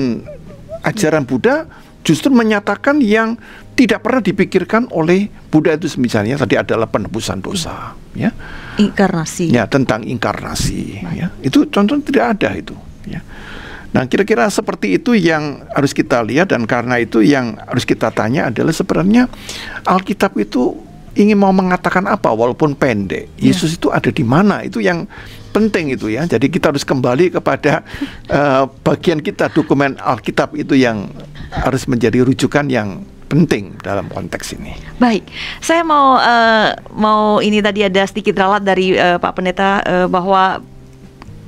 ajaran 0.83 1.23
Buddha 1.23 1.71
justru 2.01 2.33
menyatakan 2.33 2.99
yang 3.01 3.37
tidak 3.77 4.03
pernah 4.03 4.21
dipikirkan 4.21 4.91
oleh 4.91 5.31
Buddha 5.49 5.73
itu 5.73 5.89
misalnya 5.97 6.37
tadi 6.37 6.59
adalah 6.59 6.85
penebusan 6.89 7.41
dosa 7.41 7.95
ya. 8.13 8.29
Inkarnasi. 8.77 9.49
Ya 9.49 9.65
tentang 9.65 10.05
inkarnasi 10.05 11.01
Baik. 11.01 11.17
ya. 11.17 11.27
Itu 11.41 11.65
contoh 11.69 11.97
tidak 12.03 12.37
ada 12.37 12.49
itu 12.53 12.75
ya. 13.07 13.23
Nah 13.91 14.07
kira-kira 14.07 14.47
seperti 14.47 14.95
itu 14.95 15.11
yang 15.15 15.67
harus 15.75 15.91
kita 15.91 16.23
lihat 16.23 16.55
dan 16.55 16.63
karena 16.63 16.99
itu 17.01 17.19
yang 17.19 17.59
harus 17.59 17.83
kita 17.83 18.07
tanya 18.11 18.47
adalah 18.47 18.71
sebenarnya 18.71 19.27
Alkitab 19.83 20.31
itu 20.39 20.90
ingin 21.15 21.37
mau 21.37 21.51
mengatakan 21.51 22.07
apa 22.07 22.31
walaupun 22.31 22.75
pendek 22.75 23.27
ya. 23.35 23.51
Yesus 23.51 23.75
itu 23.75 23.91
ada 23.91 24.09
di 24.09 24.23
mana 24.23 24.63
itu 24.63 24.79
yang 24.79 25.07
penting 25.51 25.91
itu 25.91 26.07
ya 26.07 26.23
jadi 26.23 26.47
kita 26.47 26.71
harus 26.71 26.87
kembali 26.87 27.35
kepada 27.35 27.83
uh, 28.31 28.63
bagian 28.87 29.19
kita 29.19 29.51
dokumen 29.51 29.99
Alkitab 29.99 30.55
itu 30.55 30.79
yang 30.79 31.11
harus 31.51 31.83
menjadi 31.91 32.23
rujukan 32.23 32.71
yang 32.71 33.03
penting 33.31 33.79
dalam 33.79 34.11
konteks 34.11 34.59
ini. 34.59 34.75
Baik, 34.99 35.23
saya 35.63 35.87
mau 35.87 36.19
uh, 36.19 36.75
mau 36.91 37.39
ini 37.39 37.63
tadi 37.63 37.87
ada 37.87 38.03
sedikit 38.03 38.35
ralat 38.35 38.59
dari 38.59 38.91
uh, 38.91 39.15
Pak 39.23 39.31
Pendeta 39.39 39.79
uh, 39.87 40.07
bahwa 40.11 40.59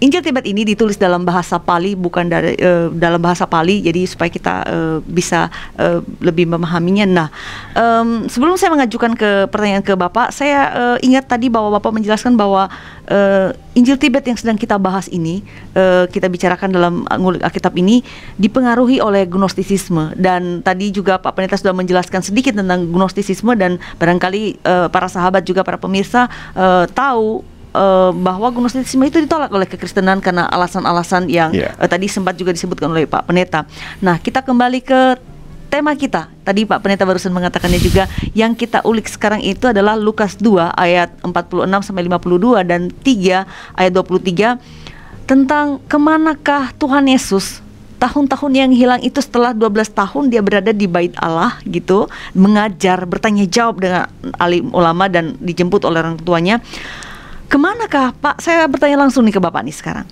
Injil 0.04 0.20
Tibet 0.20 0.44
ini 0.44 0.68
ditulis 0.68 1.00
dalam 1.00 1.24
bahasa 1.24 1.56
Pali 1.56 1.96
bukan 1.96 2.28
dari 2.28 2.60
uh, 2.60 2.92
dalam 2.92 3.24
bahasa 3.24 3.48
Pali 3.48 3.80
jadi 3.80 4.04
supaya 4.04 4.28
kita 4.28 4.54
uh, 4.68 4.98
bisa 5.08 5.48
uh, 5.80 6.04
lebih 6.20 6.44
memahaminya. 6.52 7.08
Nah, 7.08 7.28
um, 7.72 8.28
sebelum 8.28 8.60
saya 8.60 8.76
mengajukan 8.76 9.16
ke 9.16 9.48
pertanyaan 9.48 9.80
ke 9.80 9.96
Bapak, 9.96 10.36
saya 10.36 10.60
uh, 10.76 10.98
ingat 11.00 11.32
tadi 11.32 11.48
bahwa 11.48 11.80
Bapak 11.80 11.96
menjelaskan 11.96 12.36
bahwa 12.36 12.68
uh, 13.08 13.56
Injil 13.80 13.96
Tibet 13.96 14.28
yang 14.28 14.36
sedang 14.36 14.60
kita 14.60 14.76
bahas 14.76 15.08
ini, 15.08 15.40
uh, 15.72 16.04
kita 16.12 16.28
bicarakan 16.28 16.76
dalam 16.76 16.94
ngulik 17.08 17.40
Alkitab 17.40 17.72
ini 17.80 18.04
dipengaruhi 18.36 19.00
oleh 19.00 19.24
Gnostisisme 19.24 20.20
dan 20.20 20.60
tadi 20.68 20.92
juga 20.92 21.16
Pak 21.16 21.32
Pendeta 21.32 21.56
sudah 21.56 21.72
menjelaskan 21.72 22.20
sedikit 22.20 22.60
tentang 22.60 22.92
Gnostisisme 22.92 23.56
dan 23.56 23.80
barangkali 24.04 24.68
uh, 24.68 24.92
para 24.92 25.08
sahabat 25.08 25.48
juga 25.48 25.64
para 25.64 25.80
pemirsa 25.80 26.28
uh, 26.60 26.84
tahu 26.92 27.53
uh, 27.74 28.14
bahwa 28.14 28.50
gnostisisme 28.54 29.04
itu 29.06 29.20
ditolak 29.20 29.52
oleh 29.52 29.68
kekristenan 29.68 30.22
karena 30.24 30.48
alasan-alasan 30.48 31.28
yang 31.28 31.52
yeah. 31.52 31.74
uh, 31.82 31.90
tadi 31.90 32.08
sempat 32.08 32.38
juga 32.40 32.54
disebutkan 32.54 32.94
oleh 32.94 33.10
Pak 33.10 33.28
Pendeta. 33.28 33.66
Nah, 34.00 34.22
kita 34.22 34.46
kembali 34.46 34.80
ke 34.86 35.02
tema 35.74 35.98
kita. 35.98 36.30
Tadi 36.46 36.70
Pak 36.70 36.86
Pendeta 36.86 37.04
barusan 37.04 37.34
mengatakannya 37.34 37.82
juga 37.82 38.06
yang 38.38 38.54
kita 38.54 38.86
ulik 38.86 39.10
sekarang 39.10 39.42
itu 39.42 39.66
adalah 39.66 39.98
Lukas 39.98 40.38
2 40.38 40.70
ayat 40.78 41.18
46 41.26 41.66
sampai 41.90 42.06
52 42.06 42.62
dan 42.62 42.94
3 42.94 43.82
ayat 43.82 43.92
23 43.92 44.62
tentang 45.26 45.82
ke 45.90 45.98
manakah 45.98 46.70
Tuhan 46.78 47.10
Yesus 47.10 47.64
tahun-tahun 47.98 48.52
yang 48.52 48.72
hilang 48.76 49.00
itu 49.00 49.24
setelah 49.24 49.56
12 49.56 49.96
tahun 49.96 50.24
dia 50.28 50.44
berada 50.44 50.76
di 50.76 50.92
bait 50.92 51.16
Allah 51.16 51.56
gitu 51.64 52.12
mengajar 52.36 53.08
bertanya 53.08 53.48
jawab 53.48 53.80
dengan 53.80 54.12
alim 54.44 54.76
ulama 54.76 55.08
dan 55.08 55.40
dijemput 55.40 55.88
oleh 55.88 56.04
orang 56.04 56.20
tuanya 56.20 56.60
Ke 57.54 57.62
manakah 57.62 58.18
Pak? 58.18 58.42
Saya 58.42 58.66
bertanya 58.66 59.06
langsung 59.06 59.22
nih 59.30 59.38
ke 59.38 59.38
Bapak 59.38 59.62
nih 59.62 59.78
sekarang. 59.78 60.10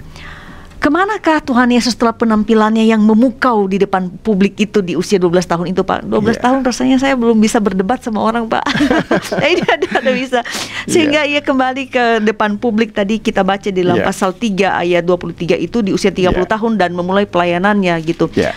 Ke 0.77 0.93
manakah 0.93 1.41
Tuhan 1.41 1.73
Yesus 1.73 1.97
setelah 1.97 2.13
penampilannya 2.13 2.85
yang 2.85 3.01
memukau 3.01 3.65
di 3.65 3.81
depan 3.81 4.13
publik 4.21 4.61
itu 4.61 4.85
di 4.85 4.93
usia 4.93 5.17
12 5.17 5.49
tahun 5.49 5.65
itu 5.73 5.81
Pak? 5.81 6.05
12 6.05 6.21
yeah. 6.21 6.37
tahun 6.37 6.61
rasanya 6.61 6.97
saya 7.01 7.17
belum 7.17 7.41
bisa 7.41 7.57
berdebat 7.57 8.05
sama 8.05 8.21
orang 8.21 8.45
Pak. 8.45 8.61
ini 9.49 9.65
ada, 9.65 9.87
ada 9.89 10.11
bisa. 10.13 10.45
Sehingga 10.85 11.25
yeah. 11.25 11.37
ia 11.37 11.41
kembali 11.41 11.89
ke 11.89 12.21
depan 12.21 12.61
publik 12.61 12.93
tadi 12.93 13.17
kita 13.17 13.41
baca 13.41 13.73
di 13.73 13.81
dalam 13.81 13.97
yeah. 13.97 14.05
pasal 14.05 14.37
3 14.37 14.85
ayat 14.85 15.01
23 15.01 15.57
itu 15.65 15.81
di 15.81 15.97
usia 15.97 16.13
30 16.13 16.21
yeah. 16.21 16.45
tahun 16.45 16.77
dan 16.77 16.93
memulai 16.93 17.25
pelayanannya 17.25 17.97
gitu. 18.05 18.29
Yeah 18.37 18.53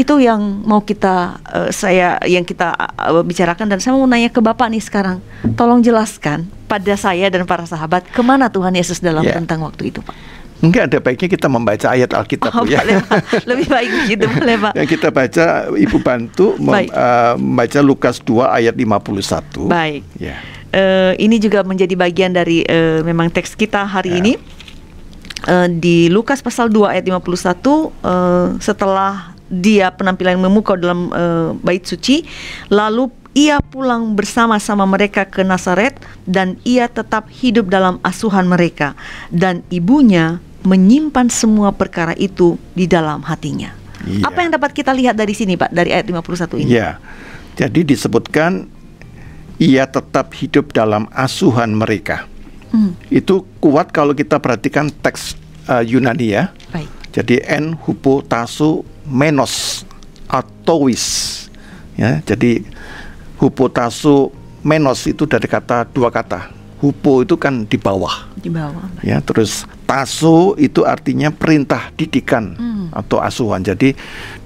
Itu 0.00 0.16
yang 0.16 0.40
mau 0.64 0.80
kita 0.80 1.14
uh, 1.44 1.68
saya 1.70 2.16
yang 2.24 2.40
kita 2.40 2.72
uh, 2.96 3.20
bicarakan 3.20 3.68
dan 3.68 3.78
saya 3.78 3.92
mau 3.92 4.08
nanya 4.08 4.28
ke 4.28 4.40
Bapak 4.40 4.72
nih 4.72 4.80
sekarang. 4.80 5.20
Tolong 5.52 5.84
jelaskan 5.84 6.48
pada 6.64 6.96
saya 6.96 7.28
dan 7.28 7.44
para 7.44 7.68
sahabat 7.68 8.08
ke 8.08 8.20
mana 8.20 8.48
Tuhan 8.48 8.72
Yesus 8.72 8.98
dalam 8.98 9.20
Ya. 9.20 9.36
tentang 9.36 9.60
waktu 9.60 9.92
itu, 9.92 10.00
Pak. 10.00 10.16
Mungkin 10.60 10.88
ada 10.88 10.98
baiknya 10.98 11.24
kita 11.26 11.48
membaca 11.48 11.88
ayat 11.88 12.12
Alkitab 12.12 12.52
Oh, 12.54 12.64
ya. 12.64 12.80
boleh. 12.80 13.00
Lebih 13.44 13.66
baik 13.66 13.90
begitu, 13.98 14.24
boleh, 14.36 14.56
Pak. 14.58 14.72
Yang 14.74 14.88
kita 14.90 15.08
baca 15.10 15.44
Ibu 15.70 15.98
bantu 16.00 16.46
mem- 16.56 16.88
eh, 16.88 17.34
membaca 17.36 17.80
Lukas 17.80 18.20
2 18.20 18.44
ayat 18.46 18.72
51. 18.72 19.68
Baik. 19.68 20.04
Ya. 20.16 20.36
Eh, 20.70 21.12
ini 21.18 21.36
juga 21.36 21.60
menjadi 21.60 21.92
bagian 21.92 22.30
dari 22.30 22.60
eh, 22.62 23.00
memang 23.00 23.28
teks 23.28 23.52
kita 23.52 23.84
hari 23.84 24.16
Ya. 24.16 24.18
ini 24.18 24.32
Eh, 25.40 25.68
di 25.72 25.96
Lukas 26.06 26.40
pasal 26.40 26.68
2 26.68 26.92
ayat 26.92 27.00
51 27.02 27.88
eh, 27.98 28.60
setelah 28.60 29.32
dia 29.50 29.90
penampilan 29.90 30.38
memukau 30.38 30.78
dalam 30.78 31.10
eh, 31.10 31.50
bait 31.60 31.82
suci 31.82 32.22
lalu 32.70 33.10
ia 33.34 33.62
pulang 33.62 34.18
bersama-sama 34.18 34.82
mereka 34.86 35.22
ke 35.26 35.46
Nazaret 35.46 35.94
dan 36.26 36.58
ia 36.66 36.90
tetap 36.90 37.30
hidup 37.30 37.70
dalam 37.70 38.02
asuhan 38.02 38.46
mereka 38.50 38.98
dan 39.30 39.62
ibunya 39.70 40.42
menyimpan 40.66 41.30
semua 41.30 41.70
perkara 41.70 42.12
itu 42.18 42.58
di 42.74 42.90
dalam 42.90 43.22
hatinya. 43.22 43.70
Iya. 44.02 44.28
Apa 44.28 44.38
yang 44.44 44.50
dapat 44.56 44.70
kita 44.74 44.90
lihat 44.92 45.14
dari 45.14 45.32
sini 45.36 45.54
Pak 45.54 45.70
dari 45.72 45.92
ayat 45.94 46.08
51 46.10 46.62
ini? 46.64 46.68
Ya. 46.74 46.98
Jadi 47.54 47.84
disebutkan 47.84 48.66
ia 49.60 49.84
tetap 49.84 50.32
hidup 50.32 50.72
dalam 50.72 51.04
asuhan 51.12 51.76
mereka. 51.76 52.24
Hmm, 52.72 52.96
Itu 53.12 53.44
kuat 53.60 53.92
kalau 53.92 54.16
kita 54.16 54.40
perhatikan 54.40 54.88
teks 54.88 55.36
eh, 55.68 55.84
Yunani 55.84 56.28
ya. 56.34 56.50
baik. 56.72 56.88
Jadi 57.10 57.42
en 57.42 57.74
hupotasu 57.74 58.86
menos 59.10 59.82
atois. 60.24 61.04
Ya, 61.98 62.22
jadi 62.24 62.62
hupotasu 63.36 64.30
menos 64.62 65.04
itu 65.04 65.26
dari 65.26 65.44
kata 65.44 65.84
dua 65.90 66.08
kata. 66.08 66.56
Hupo 66.80 67.20
itu 67.20 67.36
kan 67.36 67.68
di 67.68 67.76
bawah. 67.76 68.24
Di 68.40 68.48
bawah. 68.48 68.88
ya 69.04 69.20
terus 69.20 69.68
taso 69.84 70.56
itu 70.56 70.80
artinya 70.88 71.28
perintah 71.28 71.92
didikan 71.92 72.56
Hmm. 72.56 72.88
atau 72.88 73.20
asuhan 73.20 73.60
jadi 73.60 73.92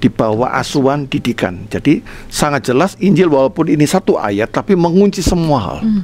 di 0.02 0.08
bawah 0.10 0.50
asuhan 0.50 1.06
didikan 1.06 1.62
jadi 1.70 2.02
sangat 2.26 2.66
jelas 2.66 2.98
Injil 2.98 3.30
walaupun 3.30 3.70
ini 3.70 3.86
satu 3.86 4.18
ayat 4.18 4.50
tapi 4.50 4.74
mengunci 4.74 5.22
semua 5.22 5.62
hal 5.62 5.78
Hmm. 5.86 6.02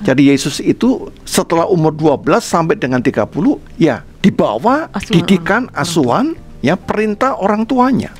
jadi 0.00 0.32
Yesus 0.32 0.64
itu 0.64 1.12
setelah 1.28 1.68
umur 1.68 1.92
12 1.92 2.40
sampai 2.40 2.80
dengan 2.80 3.04
30 3.04 3.60
ya 3.76 4.00
di 4.24 4.32
bawah 4.32 4.88
Asuhan 4.96 5.12
didikan 5.12 5.62
asuhan 5.76 6.26
ya 6.66 6.74
perintah 6.74 7.38
orang 7.38 7.62
tuanya 7.62 8.10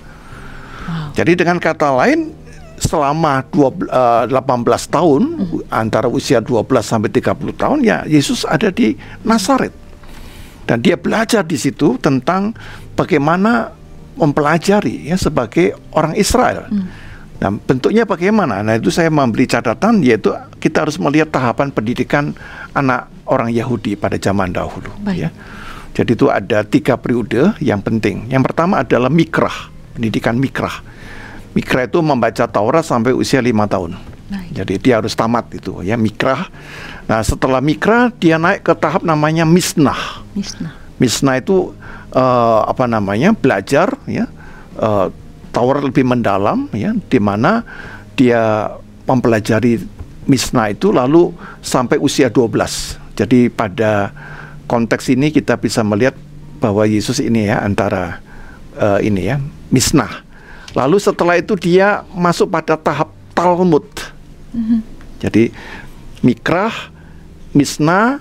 Wow. 0.86 1.18
jadi 1.18 1.34
dengan 1.34 1.58
kata 1.58 1.98
lain 1.98 2.30
selama 2.78 3.42
12, 3.50 3.90
eh, 3.90 4.24
18 4.30 4.86
tahun 4.86 5.22
antara 5.66 6.06
usia 6.06 6.38
12 6.38 6.86
sampai 6.86 7.10
30 7.10 7.50
tahun 7.56 7.82
ya 7.82 8.06
Yesus 8.06 8.46
ada 8.46 8.70
di 8.70 8.94
Nazaret. 9.26 9.74
Dan 10.62 10.82
dia 10.82 10.94
belajar 10.94 11.42
di 11.42 11.58
situ 11.58 11.98
tentang 11.98 12.54
bagaimana 12.94 13.70
mempelajari 14.14 15.10
ya 15.10 15.18
sebagai 15.18 15.74
orang 15.94 16.14
Israel. 16.14 16.66
Nah, 17.36 17.50
bentuknya 17.54 18.02
bagaimana? 18.02 18.62
Nah, 18.62 18.74
itu 18.74 18.90
saya 18.90 19.10
memberi 19.12 19.46
catatan 19.46 20.00
yaitu 20.02 20.34
kita 20.58 20.86
harus 20.88 20.96
melihat 21.02 21.30
tahapan 21.30 21.70
pendidikan 21.70 22.30
anak 22.72 23.06
orang 23.26 23.50
Yahudi 23.50 23.94
pada 23.94 24.16
zaman 24.18 24.50
dahulu 24.54 24.88
Baik. 25.02 25.18
ya. 25.18 25.30
Jadi 25.96 26.12
itu 26.12 26.28
ada 26.28 26.60
tiga 26.60 27.00
periode 27.00 27.56
yang 27.64 27.80
penting. 27.80 28.28
Yang 28.28 28.52
pertama 28.52 28.84
adalah 28.84 29.08
mikrah, 29.08 29.72
pendidikan 29.96 30.36
mikrah. 30.36 30.84
Mikrah 31.56 31.88
itu 31.88 32.04
membaca 32.04 32.44
Taurat 32.44 32.84
sampai 32.84 33.16
usia 33.16 33.40
lima 33.40 33.64
tahun. 33.64 33.96
Baik. 34.28 34.48
Jadi 34.52 34.74
dia 34.76 35.00
harus 35.00 35.16
tamat 35.16 35.48
itu 35.56 35.80
ya 35.80 35.96
mikrah. 35.96 36.52
Nah 37.08 37.24
setelah 37.24 37.64
mikrah 37.64 38.12
dia 38.12 38.36
naik 38.36 38.60
ke 38.60 38.76
tahap 38.76 39.08
namanya 39.08 39.48
misnah. 39.48 40.20
Misnah. 40.36 40.76
Misnah 41.00 41.40
itu 41.40 41.72
eh, 42.12 42.60
apa 42.68 42.84
namanya 42.84 43.32
belajar 43.32 43.96
ya 44.04 44.28
eh, 44.76 45.06
Taurat 45.48 45.80
lebih 45.80 46.04
mendalam 46.04 46.68
ya 46.76 46.92
di 46.92 47.16
mana 47.16 47.64
dia 48.12 48.68
mempelajari 49.08 49.96
Misnah 50.26 50.74
itu 50.74 50.90
lalu 50.90 51.30
sampai 51.62 52.02
usia 52.02 52.26
12. 52.26 52.50
Jadi 53.14 53.46
pada 53.46 54.10
konteks 54.66 55.10
ini 55.10 55.30
kita 55.30 55.58
bisa 55.58 55.80
melihat 55.86 56.14
bahwa 56.58 56.84
Yesus 56.86 57.22
ini 57.22 57.46
ya 57.48 57.62
antara 57.62 58.20
eh, 58.76 59.06
ini 59.06 59.30
ya 59.30 59.36
Misnah. 59.70 60.26
Lalu 60.76 61.00
setelah 61.00 61.40
itu 61.40 61.56
dia 61.56 62.04
masuk 62.12 62.52
pada 62.52 62.76
tahap 62.76 63.08
Talmud. 63.32 63.86
Jadi 65.20 65.48
Mikrah, 66.20 66.92
Misnah, 67.56 68.20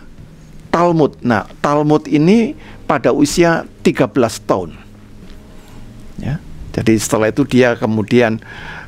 Talmud. 0.72 1.20
Nah, 1.20 1.48
Talmud 1.60 2.08
ini 2.08 2.56
pada 2.88 3.12
usia 3.12 3.68
13 3.84 4.12
tahun. 4.48 4.72
Ya. 6.20 6.40
Jadi 6.76 7.00
setelah 7.00 7.32
itu 7.32 7.44
dia 7.48 7.76
kemudian 7.76 8.40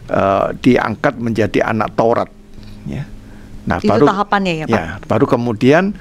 eh, 0.07 0.47
diangkat 0.63 1.19
menjadi 1.19 1.67
anak 1.67 1.95
Taurat, 1.95 2.31
ya. 2.87 3.03
Nah, 3.67 3.83
Itu 3.83 4.07
tahapannya 4.07 4.63
ya, 4.63 4.65
Pak? 4.65 4.79
Ya, 4.79 4.85
baru 5.11 5.27
kemudian 5.27 5.91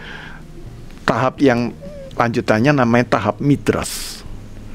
tahap 1.06 1.38
yang 1.38 1.70
lanjutannya 2.18 2.74
namanya 2.74 3.06
tahap 3.16 3.38
midras. 3.38 4.20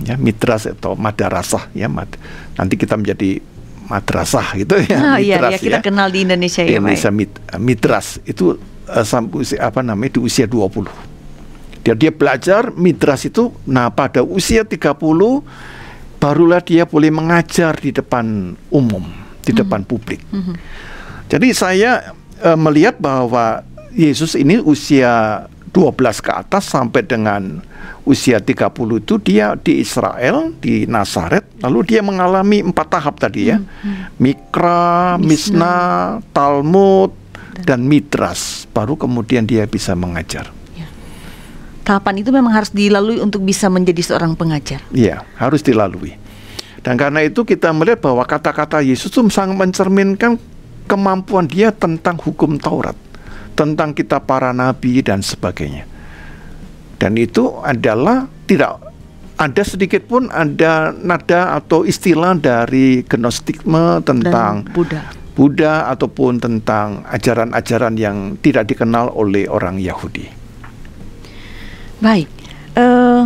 Ya, 0.01 0.17
midras 0.17 0.65
atau 0.65 0.97
madarasah 0.97 1.69
ya, 1.77 1.85
mad- 1.85 2.17
nanti 2.57 2.73
kita 2.73 2.97
menjadi 2.97 3.37
madrasah 3.85 4.57
gitu 4.57 4.81
ya. 4.81 5.19
Iya, 5.19 5.37
midras 5.37 5.51
iya, 5.53 5.59
kita 5.61 5.77
ya. 5.77 5.83
kenal 5.83 6.07
di 6.09 6.25
Indonesia 6.25 6.61
ya, 6.65 6.79
Indonesia 6.79 7.11
mid- 7.13 7.41
midras 7.61 8.17
itu 8.25 8.57
eh, 8.89 9.05
sampai 9.05 9.45
usia, 9.45 9.59
apa 9.61 9.85
namanya 9.85 10.17
di 10.17 10.19
usia 10.23 10.49
20. 10.49 10.89
Dia 11.85 11.93
dia 11.93 12.09
belajar 12.13 12.73
midras 12.73 13.25
itu 13.25 13.53
nah 13.65 13.89
pada 13.93 14.25
usia 14.25 14.65
30 14.65 14.97
barulah 16.21 16.61
dia 16.61 16.85
boleh 16.85 17.09
mengajar 17.09 17.73
di 17.77 17.89
depan 17.93 18.53
umum, 18.69 19.05
di 19.41 19.51
depan 19.53 19.85
publik. 19.85 20.21
Jadi 21.29 21.53
saya 21.53 22.15
eh, 22.41 22.57
melihat 22.57 22.97
bahwa 22.97 23.61
Yesus 23.91 24.39
ini 24.39 24.57
usia 24.63 25.45
12 25.71 26.19
ke 26.19 26.31
atas 26.35 26.67
sampai 26.67 27.01
dengan 27.07 27.63
usia 28.03 28.43
30 28.43 28.71
itu 28.99 29.15
dia 29.23 29.55
di 29.55 29.79
Israel 29.79 30.51
di 30.59 30.83
Nazaret 30.83 31.47
lalu 31.63 31.95
dia 31.95 32.03
mengalami 32.03 32.59
empat 32.59 32.87
tahap 32.91 33.15
tadi 33.23 33.55
ya. 33.55 33.57
Mikra, 34.19 35.15
Misna, 35.15 36.19
Talmud 36.35 37.15
dan 37.63 37.87
Midras 37.87 38.67
baru 38.75 38.99
kemudian 38.99 39.47
dia 39.47 39.63
bisa 39.63 39.95
mengajar. 39.95 40.51
Tahapan 41.81 42.21
itu 42.21 42.29
memang 42.29 42.53
harus 42.53 42.69
dilalui 42.69 43.17
untuk 43.17 43.41
bisa 43.41 43.65
menjadi 43.65 44.05
seorang 44.05 44.37
pengajar. 44.37 44.85
Iya, 44.93 45.25
harus 45.33 45.65
dilalui. 45.65 46.13
Dan 46.85 46.97
karena 46.97 47.25
itu 47.25 47.41
kita 47.41 47.73
melihat 47.73 48.05
bahwa 48.05 48.21
kata-kata 48.25 48.85
Yesus 48.85 49.09
itu 49.09 49.21
sangat 49.33 49.57
mencerminkan 49.57 50.37
kemampuan 50.85 51.49
dia 51.49 51.73
tentang 51.73 52.17
hukum 52.21 52.57
Taurat, 52.61 52.97
tentang 53.53 53.93
kitab 53.95 54.25
para 54.27 54.55
nabi 54.55 55.03
dan 55.03 55.19
sebagainya. 55.19 55.87
Dan 57.01 57.17
itu 57.17 57.57
adalah 57.65 58.29
tidak 58.45 58.77
ada 59.41 59.63
sedikit 59.65 60.05
pun 60.05 60.29
ada 60.29 60.93
nada 60.93 61.57
atau 61.57 61.81
istilah 61.81 62.37
dari 62.37 63.01
gnostikme 63.01 64.05
tentang 64.05 64.69
Dan 64.69 64.73
Buddha. 64.77 65.01
Buddha 65.33 65.73
ataupun 65.89 66.37
tentang 66.37 67.01
ajaran-ajaran 67.09 67.97
yang 67.97 68.37
tidak 68.43 68.69
dikenal 68.69 69.09
oleh 69.09 69.49
orang 69.49 69.81
Yahudi. 69.81 70.29
Baik. 71.97 72.29
Eh, 72.77 73.23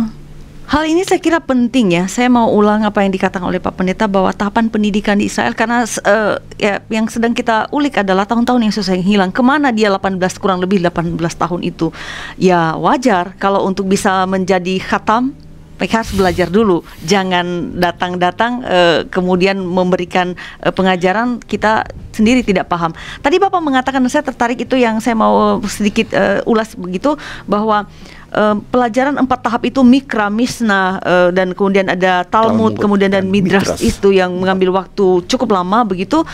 hal 0.66 0.84
ini 0.86 1.06
saya 1.06 1.22
kira 1.22 1.38
penting 1.38 1.94
ya. 1.94 2.04
Saya 2.10 2.26
mau 2.26 2.50
ulang 2.50 2.82
apa 2.82 3.02
yang 3.02 3.14
dikatakan 3.14 3.46
oleh 3.46 3.62
Pak 3.62 3.78
Pendeta 3.78 4.10
bahwa 4.10 4.34
tahapan 4.34 4.66
pendidikan 4.66 5.16
di 5.18 5.30
Israel 5.30 5.54
karena 5.54 5.86
eh, 5.86 6.34
ya 6.58 6.74
yang 6.90 7.06
sedang 7.06 7.32
kita 7.32 7.70
ulik 7.70 8.02
adalah 8.02 8.26
tahun-tahun 8.26 8.60
yang 8.66 8.74
susah 8.74 8.98
yang 8.98 9.06
hilang. 9.06 9.30
Ke 9.30 9.42
mana 9.42 9.70
dia 9.70 9.88
18 9.88 10.18
kurang 10.42 10.58
lebih 10.58 10.82
18 10.82 11.16
tahun 11.18 11.60
itu? 11.62 11.94
Ya 12.36 12.74
wajar 12.74 13.38
kalau 13.38 13.62
untuk 13.64 13.86
bisa 13.86 14.26
menjadi 14.26 14.78
khatam 14.82 15.34
mereka 15.76 16.00
harus 16.00 16.12
belajar 16.16 16.48
dulu, 16.48 16.80
jangan 17.04 17.76
datang-datang 17.76 18.64
eh, 18.64 19.00
kemudian 19.12 19.60
memberikan 19.60 20.32
eh, 20.64 20.72
pengajaran 20.72 21.36
kita 21.44 21.84
sendiri 22.16 22.40
tidak 22.40 22.72
paham. 22.72 22.96
Tadi 23.20 23.36
bapak 23.36 23.60
mengatakan, 23.60 24.00
saya 24.08 24.24
tertarik 24.24 24.56
itu 24.56 24.80
yang 24.80 25.04
saya 25.04 25.12
mau 25.12 25.60
sedikit 25.68 26.16
eh, 26.16 26.40
ulas 26.48 26.72
begitu 26.80 27.20
bahwa 27.44 27.84
uh, 28.32 28.56
pelajaran 28.70 29.14
empat 29.14 29.38
tahap 29.42 29.62
itu 29.66 29.82
mikra, 29.82 30.26
misna 30.26 30.98
uh, 31.02 31.28
dan 31.30 31.52
kemudian 31.52 31.86
ada 31.86 32.24
Talmud, 32.24 32.74
Talmud 32.74 32.82
kemudian 32.82 33.10
dan 33.12 33.28
midras 33.28 33.76
Midras. 33.76 33.80
itu 33.82 34.10
yang 34.10 34.32
mengambil 34.34 34.74
waktu 34.74 35.22
cukup 35.26 35.54
lama 35.54 35.84
begitu. 35.84 36.24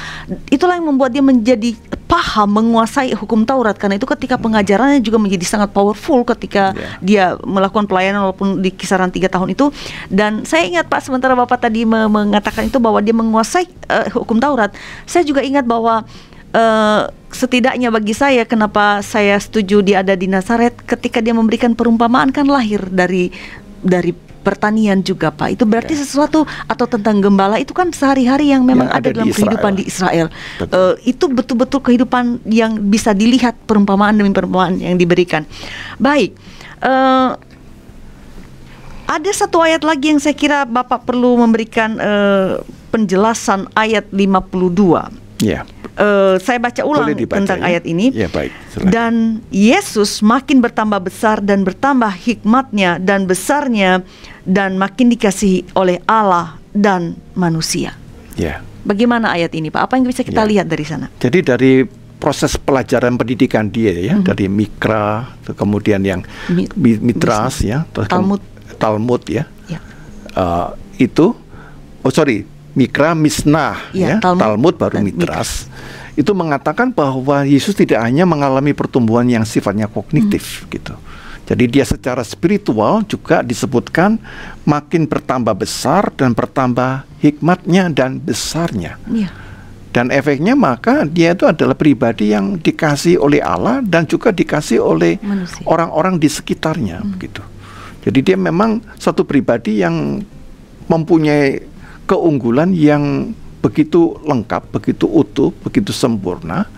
Itulah 0.49 0.79
yang 0.79 0.87
membuat 0.87 1.13
dia 1.13 1.21
menjadi 1.21 1.75
paham 2.07 2.53
menguasai 2.53 3.17
hukum 3.17 3.49
Taurat 3.49 3.73
karena 3.73 3.97
itu 3.97 4.05
ketika 4.05 4.37
pengajarannya 4.37 5.01
juga 5.01 5.17
menjadi 5.17 5.49
sangat 5.49 5.73
powerful 5.73 6.21
ketika 6.29 6.65
Ya. 6.73 6.89
dia 7.01 7.25
melakukan 7.41 7.89
pelayanan 7.89 8.29
walaupun 8.29 8.61
di 8.61 8.69
kisaran 8.69 9.09
tiga 9.09 9.27
tahun 9.27 9.53
itu 9.53 9.73
dan 10.09 10.45
saya 10.45 10.69
ingat 10.69 10.93
Pak 10.93 11.01
sementara 11.01 11.33
Bapak 11.33 11.65
tadi 11.65 11.89
me- 11.89 12.09
mengatakan 12.09 12.69
itu 12.69 12.77
bahwa 12.77 13.01
dia 13.01 13.17
menguasai 13.17 13.65
eh, 13.65 14.09
hukum 14.13 14.37
Taurat 14.37 14.73
saya 15.05 15.25
juga 15.25 15.41
ingat 15.41 15.65
bahwa 15.65 16.05
eh, 16.53 17.03
setidaknya 17.33 17.89
bagi 17.89 18.13
saya 18.13 18.45
kenapa 18.45 19.01
saya 19.01 19.41
setuju 19.41 19.81
dia 19.81 20.05
ada 20.05 20.13
di 20.13 20.29
Nazaret 20.29 20.77
ketika 20.85 21.25
dia 21.25 21.33
memberikan 21.33 21.73
perumpamaan 21.73 22.29
kan 22.29 22.45
lahir 22.45 22.85
dari 22.93 23.33
dari 23.83 24.13
pertanian 24.43 25.01
juga 25.01 25.31
Pak 25.31 25.55
itu 25.55 25.65
berarti 25.65 25.95
sesuatu 25.95 26.43
atau 26.67 26.87
tentang 26.91 27.23
gembala 27.23 27.63
itu 27.63 27.71
kan 27.71 27.95
sehari-hari 27.95 28.51
yang 28.51 28.67
memang 28.67 28.91
Yang 28.91 28.99
ada, 28.99 28.99
ada 28.99 29.09
di 29.09 29.15
dalam 29.15 29.31
kehidupan 29.31 29.73
Israel. 29.73 29.79
di 29.79 29.85
Israel 29.87 30.27
Betul. 30.59 30.75
Eh, 30.75 30.95
itu 31.09 31.25
betul-betul 31.31 31.81
kehidupan 31.81 32.25
yang 32.51 32.73
bisa 32.91 33.15
dilihat 33.15 33.55
perumpamaan 33.65 34.19
demi 34.19 34.35
perumpamaan 34.35 34.83
yang 34.83 34.99
diberikan. 34.99 35.47
Baik, 36.03 36.35
eh, 36.83 37.31
ada 39.07 39.31
satu 39.31 39.63
ayat 39.63 39.87
lagi 39.87 40.11
yang 40.11 40.21
saya 40.21 40.35
kira 40.35 40.67
Bapak 40.67 41.07
perlu 41.07 41.39
memberikan 41.39 41.97
eh, 42.03 42.59
penjelasan 42.91 43.71
ayat 43.79 44.11
52. 44.11 45.23
Ya. 45.43 45.67
Eh, 45.93 46.39
saya 46.39 46.57
baca 46.57 46.81
ulang 46.83 47.05
tentang 47.13 47.61
ya? 47.61 47.69
ayat 47.69 47.85
ini. 47.85 48.15
Ya, 48.15 48.31
baik. 48.31 48.55
Dan 48.81 49.43
Yesus 49.51 50.23
makin 50.23 50.63
bertambah 50.63 51.03
besar 51.03 51.43
dan 51.43 51.67
bertambah 51.67 52.09
hikmatnya 52.09 52.97
dan 52.97 53.27
besarnya 53.27 54.01
dan 54.43 54.79
makin 54.79 55.11
dikasihi 55.11 55.75
oleh 55.75 55.99
Allah 56.07 56.57
dan 56.71 57.19
manusia. 57.35 57.93
Ya. 58.39 58.63
Bagaimana 58.83 59.31
ayat 59.31 59.53
ini, 59.53 59.69
Pak? 59.69 59.83
Apa 59.85 59.95
yang 59.95 60.07
bisa 60.07 60.23
kita 60.23 60.43
Ya. 60.43 60.49
lihat 60.49 60.67
dari 60.67 60.83
sana? 60.83 61.07
Jadi 61.19 61.39
dari 61.43 61.73
proses 62.17 62.55
pelajaran 62.55 63.19
pendidikan 63.19 63.67
dia 63.67 63.91
ya 63.93 64.15
dari 64.17 64.47
mikra 64.47 65.27
ke- 65.43 65.53
kemudian 65.53 66.01
yang. 66.01 66.23
Mi- 66.49 66.71
mi- 66.73 67.03
mitras 67.05 67.61
ya 67.61 67.83
terus 67.91 68.07
kem- 68.07 68.15
Talmud. 68.17 68.43
Talmud 68.79 69.23
ya 69.27 69.45
Ya. 69.67 69.79
Eh, 70.33 70.69
itu 71.01 71.35
oh 72.01 72.11
sorry 72.11 72.43
mikra 72.73 73.13
misnah 73.13 73.93
Ya, 73.93 74.17
ya, 74.17 74.19
Talmud 74.21 74.43
Talmud, 74.43 74.75
baru 74.81 74.97
mitras. 75.05 75.69
Itu 76.13 76.37
mengatakan 76.37 76.93
bahwa 76.93 77.45
Yesus 77.49 77.73
tidak 77.73 78.05
hanya 78.05 78.29
mengalami 78.29 78.77
pertumbuhan 78.77 79.25
yang 79.29 79.49
sifatnya 79.49 79.89
kognitif 79.89 80.69
gitu. 80.69 80.93
Jadi 81.49 81.65
dia 81.69 81.85
secara 81.85 82.23
spiritual 82.23 83.03
juga 83.05 83.43
disebutkan 83.43 84.17
makin 84.63 85.09
bertambah 85.09 85.57
besar 85.57 86.13
dan 86.15 86.37
bertambah 86.37 87.05
hikmatnya 87.21 87.93
dan 87.93 88.21
besarnya. 88.21 88.97
Iya. 89.09 89.31
dan 89.93 90.09
efeknya 90.09 90.57
maka 90.57 91.05
dia 91.05 91.37
itu 91.37 91.45
adalah 91.45 91.77
pribadi 91.77 92.33
yang 92.33 92.57
dikasih 92.57 93.21
oleh 93.21 93.45
Allah 93.45 93.85
dan 93.85 94.09
juga 94.09 94.33
dikasih 94.33 94.81
oleh 94.81 95.21
orang-orang 95.69 96.17
di 96.17 96.33
sekitarnya 96.33 97.05
begitu. 97.05 97.45
Jadi 98.01 98.33
dia 98.33 98.41
memang 98.41 98.81
satu 98.97 99.23
pribadi 99.23 99.85
yang 99.85 100.25
mempunyai 100.89 101.61
keunggulan 102.13 102.77
yang 102.77 103.33
begitu 103.65 104.21
lengkap, 104.21 104.69
begitu 104.69 105.09
utuh, 105.09 105.49
begitu 105.65 105.97
sempurna 105.97 106.69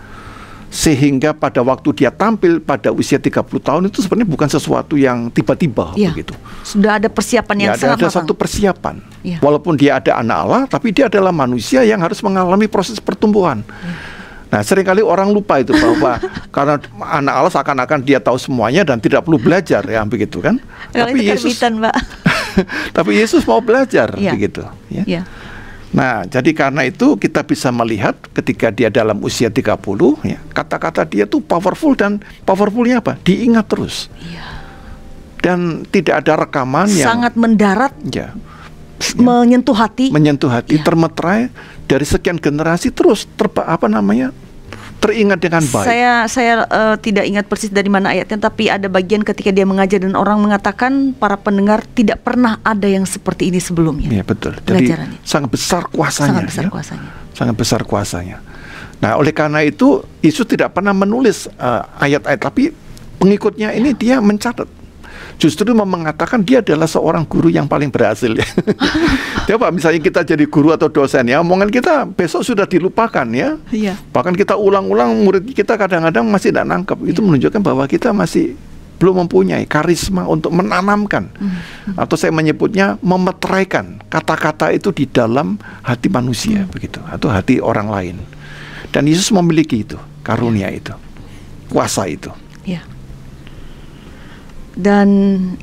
sehingga 0.75 1.31
pada 1.31 1.63
waktu 1.63 2.03
dia 2.03 2.11
tampil 2.11 2.59
pada 2.59 2.91
usia 2.91 3.15
30 3.15 3.47
tahun 3.63 3.87
itu 3.87 4.03
sebenarnya 4.03 4.27
bukan 4.27 4.49
sesuatu 4.51 4.99
yang 4.99 5.31
tiba-tiba 5.31 5.95
Iya. 5.95 6.11
begitu. 6.11 6.35
Sudah 6.67 6.99
ada 6.99 7.07
persiapan 7.07 7.55
yang 7.55 7.71
Ya, 7.71 7.75
ada, 7.79 7.83
sangat 7.95 7.97
ada 8.03 8.11
satu 8.11 8.33
persiapan. 8.35 8.99
Iya. 9.23 9.39
Walaupun 9.39 9.79
dia 9.79 10.03
ada 10.03 10.19
anak 10.19 10.37
Allah, 10.43 10.61
tapi 10.67 10.91
dia 10.91 11.07
adalah 11.07 11.31
manusia 11.31 11.79
yang 11.87 12.03
harus 12.03 12.19
mengalami 12.19 12.67
proses 12.67 12.99
pertumbuhan. 12.99 13.63
Iya. 13.63 14.15
Nah, 14.45 14.61
sering 14.63 14.85
kali 14.87 14.99
orang 14.99 15.31
lupa 15.31 15.63
itu 15.63 15.71
bahwa 15.75 16.19
karena 16.55 16.75
anak 17.01 17.33
Allah 17.39 17.51
seakan-akan 17.55 17.99
dia 18.03 18.19
tahu 18.19 18.35
semuanya 18.35 18.83
dan 18.83 18.99
tidak 18.99 19.23
perlu 19.23 19.39
belajar 19.39 19.81
ya 19.87 20.03
begitu 20.03 20.43
kan. 20.43 20.59
Kalau 20.91 21.11
tapi 21.11 21.23
itu 21.23 21.31
Yesus 21.33 21.55
Pak. 21.55 21.95
tapi 22.97 23.15
Yesus 23.15 23.43
mau 23.43 23.59
belajar 23.59 24.15
Iya. 24.15 24.31
begitu 24.33 24.61
ya. 24.89 25.03
Iya. 25.05 25.21
Nah, 25.95 26.27
jadi 26.27 26.51
karena 26.51 26.83
itu 26.83 27.15
kita 27.15 27.39
bisa 27.41 27.71
melihat 27.71 28.19
ketika 28.35 28.67
dia 28.67 28.91
dalam 28.91 29.15
usia 29.23 29.47
30 29.47 29.79
ya, 30.21 30.43
kata-kata 30.51 31.07
dia 31.07 31.23
tuh 31.23 31.39
powerful 31.39 31.95
dan 31.95 32.19
powerfulnya 32.43 32.99
apa? 32.99 33.15
Diingat 33.23 33.63
terus. 33.71 34.11
Dan 35.39 35.85
tidak 35.87 36.25
ada 36.25 36.41
rekaman 36.41 36.89
yang 36.89 36.99
Iya. 36.99 37.05
Sangat 37.07 37.33
mendarat, 37.37 37.93
ya 38.05 38.33
menyentuh 39.15 39.75
hati. 39.75 40.09
menyentuh 40.09 40.49
hati 40.49 40.79
Iya. 40.79 40.83
termeterai 40.83 41.41
dari 41.85 42.03
sekian 42.03 42.39
generasi 42.39 42.89
terus 42.89 43.27
terpa 43.35 43.61
apa 43.63 43.85
namanya 43.85 44.31
teringat 45.05 45.39
dengan 45.39 45.63
baik. 45.63 45.85
Saya 45.85 46.11
saya 46.25 46.53
eh, 46.65 46.95
tidak 46.99 47.25
ingat 47.29 47.45
persis 47.45 47.69
dari 47.69 47.87
mana 47.87 48.11
ayatnya, 48.11 48.49
tapi 48.49 48.67
ada 48.73 48.89
bagian 48.89 49.21
ketika 49.21 49.53
dia 49.53 49.63
mengajar 49.63 50.01
dan 50.01 50.17
orang 50.17 50.41
mengatakan 50.41 51.13
para 51.13 51.37
pendengar 51.37 51.85
tidak 51.93 52.25
pernah 52.25 52.57
ada 52.65 52.89
yang 52.89 53.05
seperti 53.05 53.53
ini 53.53 53.61
sebelumnya. 53.61 54.09
Ya 54.09 54.25
betul. 54.25 54.57
Jadi 54.65 54.91
sangat 55.21 55.49
besar 55.53 55.85
kuasanya. 55.87 56.41
Sangat 56.41 56.45
besar 56.49 56.63
ya. 56.65 56.71
kuasanya. 56.73 57.09
Sangat 57.35 57.55
besar 57.55 57.79
kuasanya. 57.85 58.37
Nah, 59.03 59.19
oleh 59.19 59.35
karena 59.35 59.59
itu 59.61 60.01
Yesus 60.23 60.47
tidak 60.49 60.73
pernah 60.73 60.95
menulis 60.95 61.45
eh, 61.45 61.83
ayat-ayat, 62.01 62.41
tapi 62.41 62.73
pengikutnya 63.21 63.71
ini 63.75 63.93
dia 63.93 64.17
mencatat. 64.19 64.84
Justru 65.35 65.67
mau 65.75 65.83
mengatakan 65.83 66.41
dia 66.41 66.63
adalah 66.63 66.87
seorang 66.87 67.27
guru 67.27 67.51
yang 67.51 67.67
paling 67.67 67.91
berhasil. 67.91 68.31
ya. 68.31 68.47
Dia 69.45 69.55
Pak, 69.59 69.71
misalnya 69.75 70.01
kita 70.01 70.23
jadi 70.23 70.45
guru 70.47 70.71
atau 70.71 70.87
dosen 70.89 71.27
ya, 71.27 71.43
omongan 71.43 71.69
kita 71.69 72.07
besok 72.07 72.41
sudah 72.41 72.65
dilupakan 72.65 73.27
ya. 73.29 73.59
Iya. 73.69 73.99
Bahkan 74.15 74.33
kita 74.33 74.55
ulang-ulang 74.55 75.11
murid 75.21 75.51
kita 75.51 75.75
kadang-kadang 75.75 76.25
masih 76.25 76.49
tidak 76.55 76.65
nangkep. 76.71 76.97
Itu 77.05 77.19
menunjukkan 77.21 77.61
bahwa 77.61 77.83
kita 77.85 78.15
masih 78.15 78.55
belum 78.95 79.27
mempunyai 79.27 79.67
karisma 79.67 80.23
untuk 80.23 80.55
menanamkan 80.55 81.27
atau 81.99 82.15
saya 82.15 82.31
menyebutnya 82.31 82.95
memeteraikan 83.03 83.99
kata-kata 84.07 84.71
itu 84.71 84.95
di 84.95 85.03
dalam 85.03 85.59
hati 85.83 86.07
manusia 86.07 86.63
begitu 86.71 87.03
atau 87.11 87.27
hati 87.27 87.59
orang 87.59 87.91
lain. 87.91 88.15
Dan 88.95 89.11
Yesus 89.11 89.27
memiliki 89.35 89.83
itu, 89.83 89.99
karunia 90.23 90.71
itu. 90.71 90.95
Kuasa 91.67 92.07
itu. 92.07 92.31
Ya. 92.63 92.87
Dan 94.75 95.07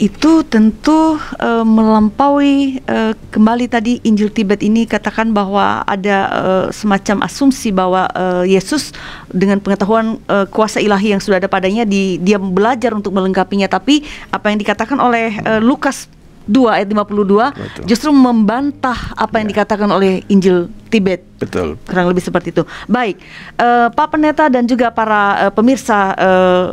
itu 0.01 0.41
tentu 0.49 1.21
eh, 1.37 1.65
melampaui 1.69 2.81
eh, 2.81 3.13
kembali 3.29 3.69
tadi 3.69 4.01
Injil 4.09 4.33
Tibet 4.33 4.65
ini 4.65 4.89
katakan 4.89 5.37
bahwa 5.37 5.85
ada 5.85 6.19
eh, 6.33 6.67
semacam 6.73 7.21
asumsi 7.21 7.77
bahwa 7.77 8.09
eh, 8.09 8.57
Yesus 8.57 8.97
dengan 9.29 9.61
pengetahuan 9.61 10.17
eh, 10.17 10.49
kuasa 10.49 10.81
ilahi 10.81 11.13
yang 11.13 11.21
sudah 11.21 11.37
ada 11.37 11.47
padanya 11.47 11.85
di, 11.85 12.17
dia 12.25 12.41
belajar 12.41 12.97
untuk 12.97 13.13
melengkapinya 13.13 13.69
tapi 13.69 14.01
apa 14.33 14.49
yang 14.49 14.57
dikatakan 14.57 14.97
oleh 14.97 15.37
eh, 15.37 15.61
Lukas 15.61 16.09
2 16.49 16.73
ayat 16.73 16.89
52 16.91 17.07
Betul. 17.55 17.85
justru 17.87 18.11
membantah 18.11 19.13
apa 19.15 19.39
yang 19.39 19.47
Ya. 19.47 19.61
dikatakan 19.61 19.93
oleh 19.93 20.25
Injil 20.27 20.73
Tibet 20.89 21.23
Betul. 21.37 21.77
kurang 21.85 22.09
lebih 22.09 22.25
seperti 22.25 22.51
itu. 22.51 22.65
Baik, 22.89 23.21
eh, 23.61 23.89
Pak 23.93 24.09
Pendeta 24.09 24.49
dan 24.49 24.65
juga 24.65 24.89
para 24.89 25.47
eh, 25.47 25.53
pemirsa 25.53 26.17
eh, 26.17 26.67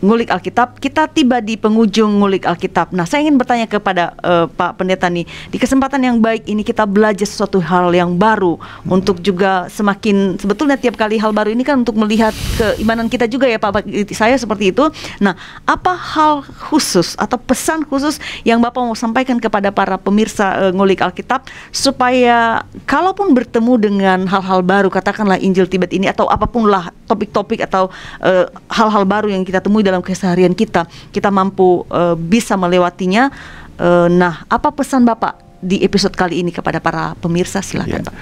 ngulik 0.00 0.32
Alkitab, 0.32 0.80
kita 0.80 1.06
tiba 1.08 1.38
di 1.44 1.60
penghujung 1.60 2.20
ngulik 2.20 2.48
Alkitab. 2.48 2.92
Nah, 2.96 3.04
saya 3.04 3.24
ingin 3.24 3.36
bertanya 3.36 3.68
kepada 3.68 4.16
eh, 4.24 4.46
Pak 4.48 4.80
Pendeta 4.80 5.06
nih, 5.12 5.28
di 5.52 5.58
kesempatan 5.60 6.00
yang 6.00 6.16
baik 6.18 6.48
ini 6.48 6.64
kita 6.64 6.88
belajar 6.88 7.28
sesuatu 7.28 7.60
hal 7.60 7.92
yang 7.92 8.16
baru 8.16 8.56
untuk 8.88 9.20
juga 9.20 9.68
semakin 9.68 10.40
sebetulnya 10.40 10.80
tiap 10.80 10.96
kali 10.96 11.20
hal 11.20 11.36
baru 11.36 11.52
ini 11.52 11.62
kan 11.62 11.84
untuk 11.84 11.96
melihat 12.00 12.32
keimanan 12.56 13.12
kita 13.12 13.28
juga 13.28 13.46
ya 13.46 13.60
Pak. 13.60 13.86
Saya 14.16 14.40
seperti 14.40 14.72
itu. 14.72 14.88
Nah, 15.20 15.36
apa 15.68 15.92
hal 15.92 16.42
khusus 16.42 17.14
atau 17.20 17.36
pesan 17.36 17.84
khusus 17.84 18.16
yang 18.42 18.58
Bapak 18.60 18.80
mau 18.80 18.96
sampaikan 18.96 19.36
kepada 19.36 19.68
para 19.68 20.00
pemirsa 20.00 20.68
eh, 20.68 20.72
ngulik 20.72 21.04
Alkitab 21.04 21.44
supaya 21.70 22.64
kalaupun 22.88 23.36
bertemu 23.36 23.74
dengan 23.76 24.18
hal-hal 24.24 24.64
baru 24.64 24.88
katakanlah 24.88 25.36
Injil 25.40 25.68
Tibet 25.68 25.92
ini 25.92 26.08
atau 26.08 26.28
apa 26.28 26.48
pun 26.48 26.68
lah 26.68 26.88
topik-topik 27.04 27.60
atau 27.68 27.92
eh, 28.24 28.48
hal-hal 28.72 29.04
baru 29.04 29.28
yang 29.32 29.44
kita 29.44 29.60
temui 29.60 29.84
dalam 29.90 30.00
keseharian 30.00 30.54
kita 30.54 30.86
kita 31.10 31.28
mampu 31.34 31.82
eh, 31.90 32.14
bisa 32.14 32.54
melewatinya. 32.54 33.28
Eh, 33.76 34.08
nah 34.08 34.46
apa 34.46 34.70
pesan 34.70 35.02
Bapak 35.02 35.60
di 35.60 35.82
episode 35.84 36.16
kali 36.16 36.40
ini 36.40 36.54
kepada 36.54 36.78
para 36.78 37.18
pemirsa? 37.18 37.60
Silakan 37.60 38.00
Ya. 38.00 38.06
Pak. 38.06 38.16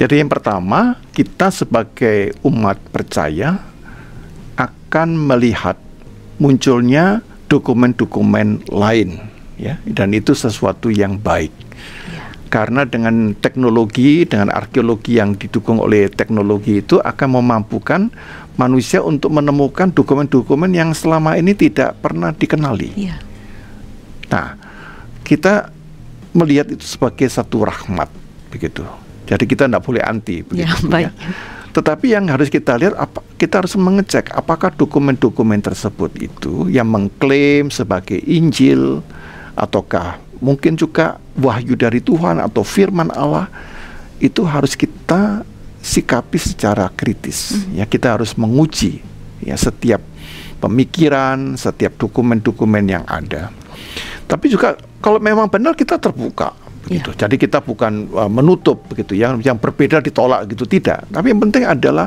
Jadi 0.00 0.24
yang 0.24 0.32
pertama, 0.32 0.98
kita 1.12 1.52
sebagai 1.52 2.32
umat 2.42 2.80
percaya 2.90 3.60
akan 4.56 5.14
melihat 5.14 5.76
munculnya 6.40 7.20
dokumen-dokumen 7.46 8.66
lain 8.72 9.20
ya. 9.60 9.78
Dan 9.84 10.16
itu 10.16 10.32
sesuatu 10.32 10.88
yang 10.88 11.20
baik. 11.20 11.52
Karena 12.52 12.84
dengan 12.84 13.32
teknologi, 13.32 14.28
dengan 14.28 14.52
arkeologi 14.52 15.16
yang 15.16 15.38
didukung 15.38 15.80
oleh 15.80 16.12
teknologi 16.12 16.84
itu 16.84 17.00
akan 17.00 17.40
memampukan 17.40 18.12
manusia 18.56 19.00
untuk 19.00 19.32
menemukan 19.32 19.88
dokumen-dokumen 19.88 20.70
yang 20.72 20.92
selama 20.92 21.36
ini 21.40 21.56
tidak 21.56 21.96
pernah 22.04 22.32
dikenali. 22.32 22.90
Iya. 22.96 23.16
Nah, 24.28 24.56
kita 25.24 25.72
melihat 26.32 26.72
itu 26.72 26.84
sebagai 26.84 27.28
satu 27.28 27.64
rahmat 27.64 28.08
begitu. 28.52 28.84
Jadi 29.28 29.44
kita 29.48 29.64
tidak 29.68 29.84
boleh 29.84 30.02
anti 30.04 30.44
begitu. 30.44 30.68
Ya, 30.68 30.72
baik. 30.88 31.12
Tetapi 31.72 32.06
yang 32.12 32.28
harus 32.28 32.52
kita 32.52 32.76
lihat, 32.76 32.92
apa, 33.00 33.24
kita 33.40 33.64
harus 33.64 33.72
mengecek 33.80 34.28
apakah 34.36 34.68
dokumen-dokumen 34.76 35.64
tersebut 35.64 36.12
itu 36.20 36.68
yang 36.68 36.84
mengklaim 36.92 37.72
sebagai 37.72 38.20
Injil 38.28 39.00
ataukah 39.56 40.20
mungkin 40.44 40.76
juga 40.76 41.16
wahyu 41.40 41.72
dari 41.72 42.04
Tuhan 42.04 42.44
atau 42.44 42.60
firman 42.60 43.08
Allah 43.16 43.48
itu 44.20 44.44
harus 44.44 44.76
kita 44.76 45.48
sikapi 45.82 46.38
secara 46.38 46.86
kritis. 46.94 47.58
Hmm. 47.58 47.82
Ya 47.82 47.84
kita 47.84 48.14
harus 48.14 48.38
menguji 48.38 49.02
ya 49.42 49.58
setiap 49.58 50.00
pemikiran, 50.62 51.58
setiap 51.58 51.98
dokumen-dokumen 51.98 52.86
yang 52.86 53.04
ada. 53.10 53.50
Tapi 54.30 54.46
juga 54.46 54.78
kalau 55.02 55.18
memang 55.18 55.50
benar 55.50 55.74
kita 55.74 55.98
terbuka 55.98 56.54
begitu. 56.86 57.10
Jadi 57.18 57.34
kita 57.34 57.58
bukan 57.58 58.08
uh, 58.14 58.30
menutup 58.30 58.86
begitu 58.86 59.18
yang 59.18 59.42
yang 59.42 59.58
berbeda 59.58 59.98
ditolak 59.98 60.46
gitu 60.48 60.64
tidak. 60.64 61.02
Tapi 61.10 61.34
yang 61.34 61.42
penting 61.42 61.66
adalah 61.66 62.06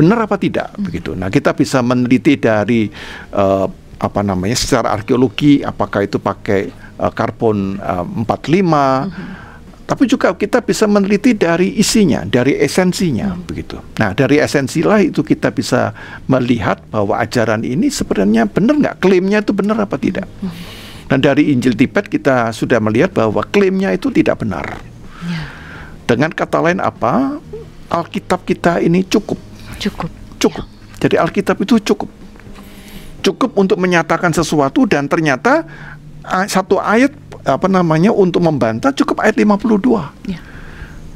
benar 0.00 0.24
apa 0.24 0.40
tidak 0.40 0.72
begitu. 0.80 1.12
Nah, 1.12 1.28
kita 1.28 1.52
bisa 1.52 1.84
meneliti 1.84 2.40
dari 2.40 2.88
uh, 3.36 3.68
apa 4.00 4.20
namanya 4.24 4.56
secara 4.56 4.96
arkeologi 4.96 5.60
apakah 5.60 6.08
itu 6.08 6.16
pakai 6.16 6.72
uh, 6.96 7.12
karbon 7.12 7.76
uh, 7.84 8.04
45 8.24 9.49
tapi 9.90 10.06
juga 10.06 10.30
kita 10.38 10.62
bisa 10.62 10.86
meneliti 10.86 11.34
dari 11.34 11.74
isinya, 11.74 12.22
dari 12.22 12.54
esensinya, 12.54 13.34
begitu. 13.42 13.74
Nah, 13.98 14.14
dari 14.14 14.38
esensilah 14.38 15.02
itu 15.02 15.26
kita 15.26 15.50
bisa 15.50 15.90
melihat 16.30 16.78
bahwa 16.94 17.18
ajaran 17.18 17.66
ini 17.66 17.90
sebenarnya 17.90 18.46
benar 18.46 18.78
nggak, 18.78 18.96
klaimnya 19.02 19.42
itu 19.42 19.50
benar 19.50 19.82
apa 19.82 19.98
tidak. 19.98 20.30
Dan 21.10 21.18
dari 21.18 21.50
Injil 21.50 21.74
Tibet 21.74 22.06
kita 22.06 22.54
sudah 22.54 22.78
melihat 22.78 23.10
bahwa 23.10 23.42
klaimnya 23.42 23.90
itu 23.90 24.14
tidak 24.14 24.46
benar. 24.46 24.78
Dengan 26.06 26.30
kata 26.30 26.70
lain 26.70 26.78
apa? 26.78 27.42
Alkitab 27.90 28.46
kita 28.46 28.78
ini 28.78 29.02
cukup, 29.02 29.42
Cukup. 29.82 30.06
cukup. 30.38 30.70
Jadi 31.02 31.18
Alkitab 31.18 31.58
itu 31.66 31.82
cukup. 31.82 32.06
Cukup 33.26 33.58
untuk 33.58 33.74
menyatakan 33.74 34.30
sesuatu 34.30 34.86
dan 34.86 35.10
ternyata 35.10 35.66
satu 36.46 36.78
ayat 36.78 37.10
apa 37.44 37.66
namanya 37.66 38.12
untuk 38.12 38.44
membantah 38.44 38.92
cukup 38.92 39.20
ayat 39.24 39.36
52. 39.38 40.30
Ya. 40.30 40.40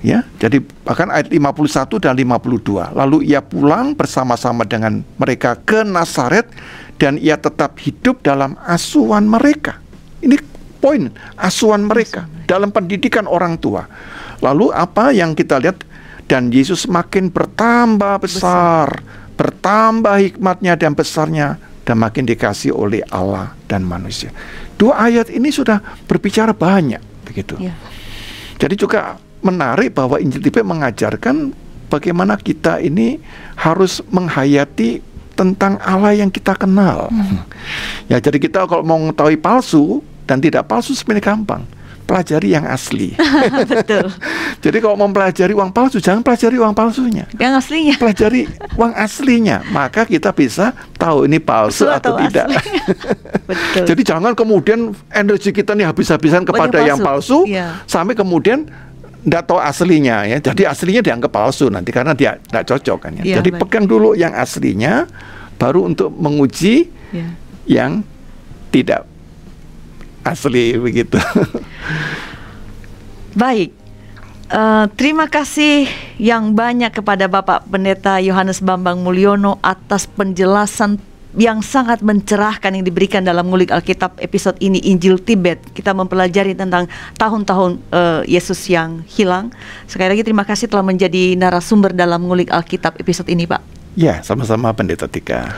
Ya, 0.04 0.20
jadi 0.36 0.60
bahkan 0.84 1.08
ayat 1.08 1.32
51 1.32 1.96
dan 1.96 2.12
52. 2.12 2.92
Lalu 2.92 3.24
ia 3.24 3.40
pulang 3.40 3.96
bersama-sama 3.96 4.68
dengan 4.68 5.00
mereka 5.16 5.56
ke 5.56 5.80
Nazaret 5.80 6.44
dan 7.00 7.16
ia 7.16 7.40
tetap 7.40 7.80
hidup 7.80 8.20
dalam 8.20 8.52
asuhan 8.68 9.24
mereka. 9.24 9.80
Ini 10.20 10.36
poin 10.76 11.08
asuhan 11.40 11.88
mereka 11.88 12.28
dalam 12.44 12.68
pendidikan 12.68 13.24
orang 13.24 13.56
tua. 13.56 13.88
Lalu 14.44 14.76
apa 14.76 15.08
yang 15.08 15.32
kita 15.32 15.56
lihat 15.56 15.80
dan 16.28 16.52
Yesus 16.52 16.84
makin 16.84 17.32
bertambah 17.32 18.20
besar, 18.20 19.00
bertambah 19.40 20.20
hikmatnya 20.20 20.76
dan 20.76 20.92
besarnya 20.92 21.56
dan 21.84 22.00
makin 22.00 22.24
dikasih 22.24 22.72
oleh 22.72 23.04
Allah 23.12 23.52
dan 23.68 23.84
manusia. 23.84 24.32
Dua 24.80 24.96
ayat 24.96 25.28
ini 25.28 25.52
sudah 25.52 25.80
berbicara 26.08 26.56
banyak 26.56 27.00
begitu. 27.28 27.60
Ya. 27.60 27.76
Jadi 28.58 28.74
juga 28.80 29.20
menarik 29.44 29.92
bahwa 29.92 30.16
Injil 30.16 30.40
Tibet 30.40 30.64
mengajarkan 30.64 31.52
bagaimana 31.92 32.40
kita 32.40 32.80
ini 32.80 33.20
harus 33.60 34.00
menghayati 34.08 35.04
tentang 35.34 35.76
Allah 35.82 36.14
yang 36.16 36.30
kita 36.30 36.56
kenal. 36.56 37.10
Ya, 38.06 38.22
jadi 38.22 38.38
kita 38.38 38.64
kalau 38.70 38.86
mau 38.86 38.96
mengetahui 38.96 39.36
palsu 39.36 40.00
dan 40.24 40.40
tidak 40.40 40.70
palsu 40.70 40.94
sebenarnya 40.96 41.34
gampang. 41.34 41.62
Pelajari 42.04 42.52
yang 42.52 42.64
asli. 42.64 43.16
Betul. 43.72 44.12
jadi 44.64 44.76
kalau 44.76 44.94
mau 44.94 45.08
mempelajari 45.08 45.50
uang 45.50 45.72
palsu, 45.72 45.98
jangan 45.98 46.20
pelajari 46.20 46.56
uang 46.56 46.70
palsunya. 46.70 47.24
Yang 47.34 47.52
aslinya. 47.64 47.94
Pelajari 47.96 48.44
uang 48.76 48.92
aslinya, 48.92 49.64
maka 49.68 50.04
kita 50.04 50.28
bisa 50.30 50.70
tahu 50.94 51.24
ini 51.24 51.40
palsu 51.40 51.88
atau, 51.88 52.12
atau 52.12 52.20
tidak. 52.20 52.52
Betul. 53.48 53.84
Jadi 53.88 54.02
jangan 54.04 54.32
kemudian 54.32 54.92
energi 55.08 55.48
kita 55.48 55.72
nih 55.72 55.88
habis-habisan 55.88 56.44
kepada 56.44 56.76
Banyak 56.76 56.88
yang 56.88 56.98
palsu. 57.00 57.44
palsu 57.44 57.48
Iya. 57.48 57.80
sampai 57.84 58.12
kemudian 58.12 58.68
tidak 59.24 59.42
tahu 59.48 59.56
aslinya 59.56 60.28
ya. 60.28 60.36
Jadi 60.38 60.62
aslinya 60.64 61.00
dianggap 61.00 61.32
palsu 61.32 61.72
nanti 61.72 61.88
karena 61.88 62.12
dia 62.12 62.36
tidak 62.38 62.68
cocok 62.68 62.98
kan 63.00 63.12
ya. 63.16 63.24
Iya, 63.24 63.36
Jadi 63.40 63.50
baik. 63.50 63.60
pegang 63.64 63.84
dulu 63.84 64.12
yang 64.12 64.36
aslinya 64.36 65.08
baru 65.56 65.88
untuk 65.88 66.12
menguji 66.12 66.92
Ya. 67.08 67.30
yang 67.64 68.02
tidak 68.68 69.06
asli 70.24 70.80
begitu. 70.80 71.20
Baik. 73.38 73.84
Eh, 74.44 74.86
terima 74.94 75.26
kasih 75.26 75.88
yang 76.20 76.52
banyak 76.52 76.92
kepada 76.92 77.26
Bapak 77.26 77.64
Pendeta 77.66 78.20
Yohanes 78.20 78.60
Bambang 78.60 79.00
Mulyono 79.00 79.56
atas 79.64 80.04
penjelasan 80.04 81.00
yang 81.34 81.66
sangat 81.66 81.98
mencerahkan 81.98 82.78
yang 82.78 82.86
diberikan 82.86 83.26
dalam 83.26 83.50
ngulik 83.50 83.74
Alkitab 83.74 84.22
episode 84.22 84.54
ini 84.62 84.78
Injil 84.86 85.18
Tibet. 85.18 85.58
Kita 85.74 85.90
mempelajari 85.90 86.54
tentang 86.54 86.86
tahun-tahun 87.18 87.82
eh, 87.90 88.22
Yesus 88.30 88.70
yang 88.70 89.02
hilang. 89.10 89.50
Sekali 89.90 90.14
lagi 90.14 90.22
terima 90.22 90.46
kasih 90.46 90.70
telah 90.70 90.86
menjadi 90.86 91.34
narasumber 91.34 91.90
dalam 91.90 92.22
ngulik 92.22 92.54
Alkitab 92.54 92.94
episode 93.02 93.26
ini, 93.32 93.50
Pak. 93.50 93.62
ya, 93.98 94.22
sama-sama 94.22 94.70
pendeta 94.74 95.10
Tika. 95.10 95.50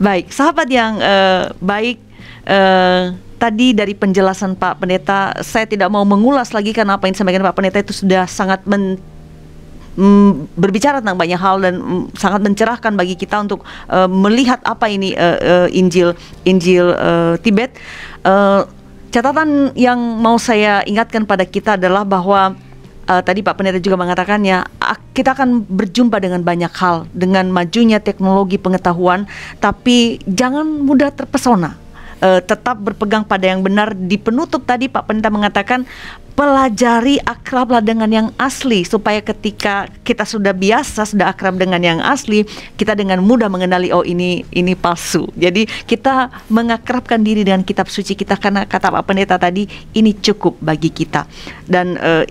Baik, 0.00 0.32
sahabat 0.32 0.68
yang 0.72 0.96
eh, 1.02 1.52
baik, 1.60 2.00
eh, 2.48 3.12
tadi 3.38 3.70
dari 3.72 3.94
penjelasan 3.94 4.58
Pak 4.58 4.82
Pendeta, 4.82 5.32
saya 5.46 5.64
tidak 5.64 5.88
mau 5.88 6.02
mengulas 6.02 6.50
lagi 6.50 6.74
karena 6.74 6.98
apa 6.98 7.06
yang 7.06 7.14
disampaikan 7.14 7.46
Pak 7.46 7.54
Pendeta 7.54 7.78
itu 7.80 7.94
sudah 7.94 8.26
sangat 8.26 8.66
men 8.66 8.98
mm, 9.94 10.58
berbicara 10.58 10.98
tentang 10.98 11.16
banyak 11.16 11.38
hal 11.38 11.62
dan 11.62 11.78
mm, 11.78 12.18
sangat 12.18 12.42
mencerahkan 12.42 12.98
bagi 12.98 13.14
kita 13.14 13.38
untuk 13.38 13.62
eh, 13.88 14.10
melihat 14.10 14.58
apa 14.66 14.90
ini 14.90 15.14
eh, 15.14 15.38
eh, 15.38 15.68
Injil 15.78 16.18
Injil 16.42 16.90
eh, 16.92 17.34
Tibet. 17.38 17.78
Eh, 18.26 18.60
catatan 19.08 19.72
yang 19.72 19.96
mau 19.98 20.36
saya 20.36 20.84
ingatkan 20.84 21.24
pada 21.24 21.46
kita 21.48 21.80
adalah 21.80 22.04
bahwa 22.04 22.58
eh, 23.06 23.22
tadi 23.24 23.40
Pak 23.40 23.54
Pendeta 23.56 23.80
juga 23.80 23.96
mengatakannya 23.96 24.66
ak- 24.82 25.16
kita 25.16 25.34
akan 25.34 25.66
berjumpa 25.66 26.22
dengan 26.22 26.46
banyak 26.46 26.70
hal 26.78 27.10
dengan 27.10 27.50
majunya 27.50 27.98
teknologi 27.98 28.54
pengetahuan, 28.54 29.26
tapi 29.58 30.22
jangan 30.26 30.66
mudah 30.82 31.10
terpesona. 31.10 31.87
Eh, 32.18 32.42
tetap 32.42 32.82
berpegang 32.82 33.22
pada 33.22 33.46
yang 33.46 33.62
benar. 33.62 33.94
Di 33.94 34.18
penutup 34.18 34.66
tadi 34.66 34.90
Pak 34.90 35.06
Pendeta 35.06 35.30
mengatakan 35.30 35.86
pelajari 36.34 37.22
akrablah 37.22 37.78
dengan 37.78 38.10
yang 38.10 38.28
asli 38.38 38.82
supaya 38.82 39.22
ketika 39.22 39.86
kita 40.02 40.26
sudah 40.26 40.50
biasa 40.50 41.06
sudah 41.06 41.30
akrab 41.30 41.62
dengan 41.62 41.78
yang 41.78 42.02
asli, 42.02 42.42
kita 42.74 42.98
dengan 42.98 43.22
mudah 43.22 43.46
mengenali 43.46 43.94
oh 43.94 44.02
ini 44.02 44.42
ini 44.50 44.74
palsu. 44.74 45.30
Jadi 45.38 45.70
kita 45.86 46.26
mengakrabkan 46.50 47.22
diri 47.22 47.46
dengan 47.46 47.62
kitab 47.62 47.86
suci 47.86 48.18
kita 48.18 48.34
karena 48.34 48.66
kata 48.66 48.90
Pak 48.98 49.06
Pendeta 49.06 49.38
tadi 49.38 49.70
ini 49.94 50.10
cukup 50.18 50.58
bagi 50.58 50.90
kita. 50.90 51.22
Dan 51.70 51.94
eh, 52.02 52.26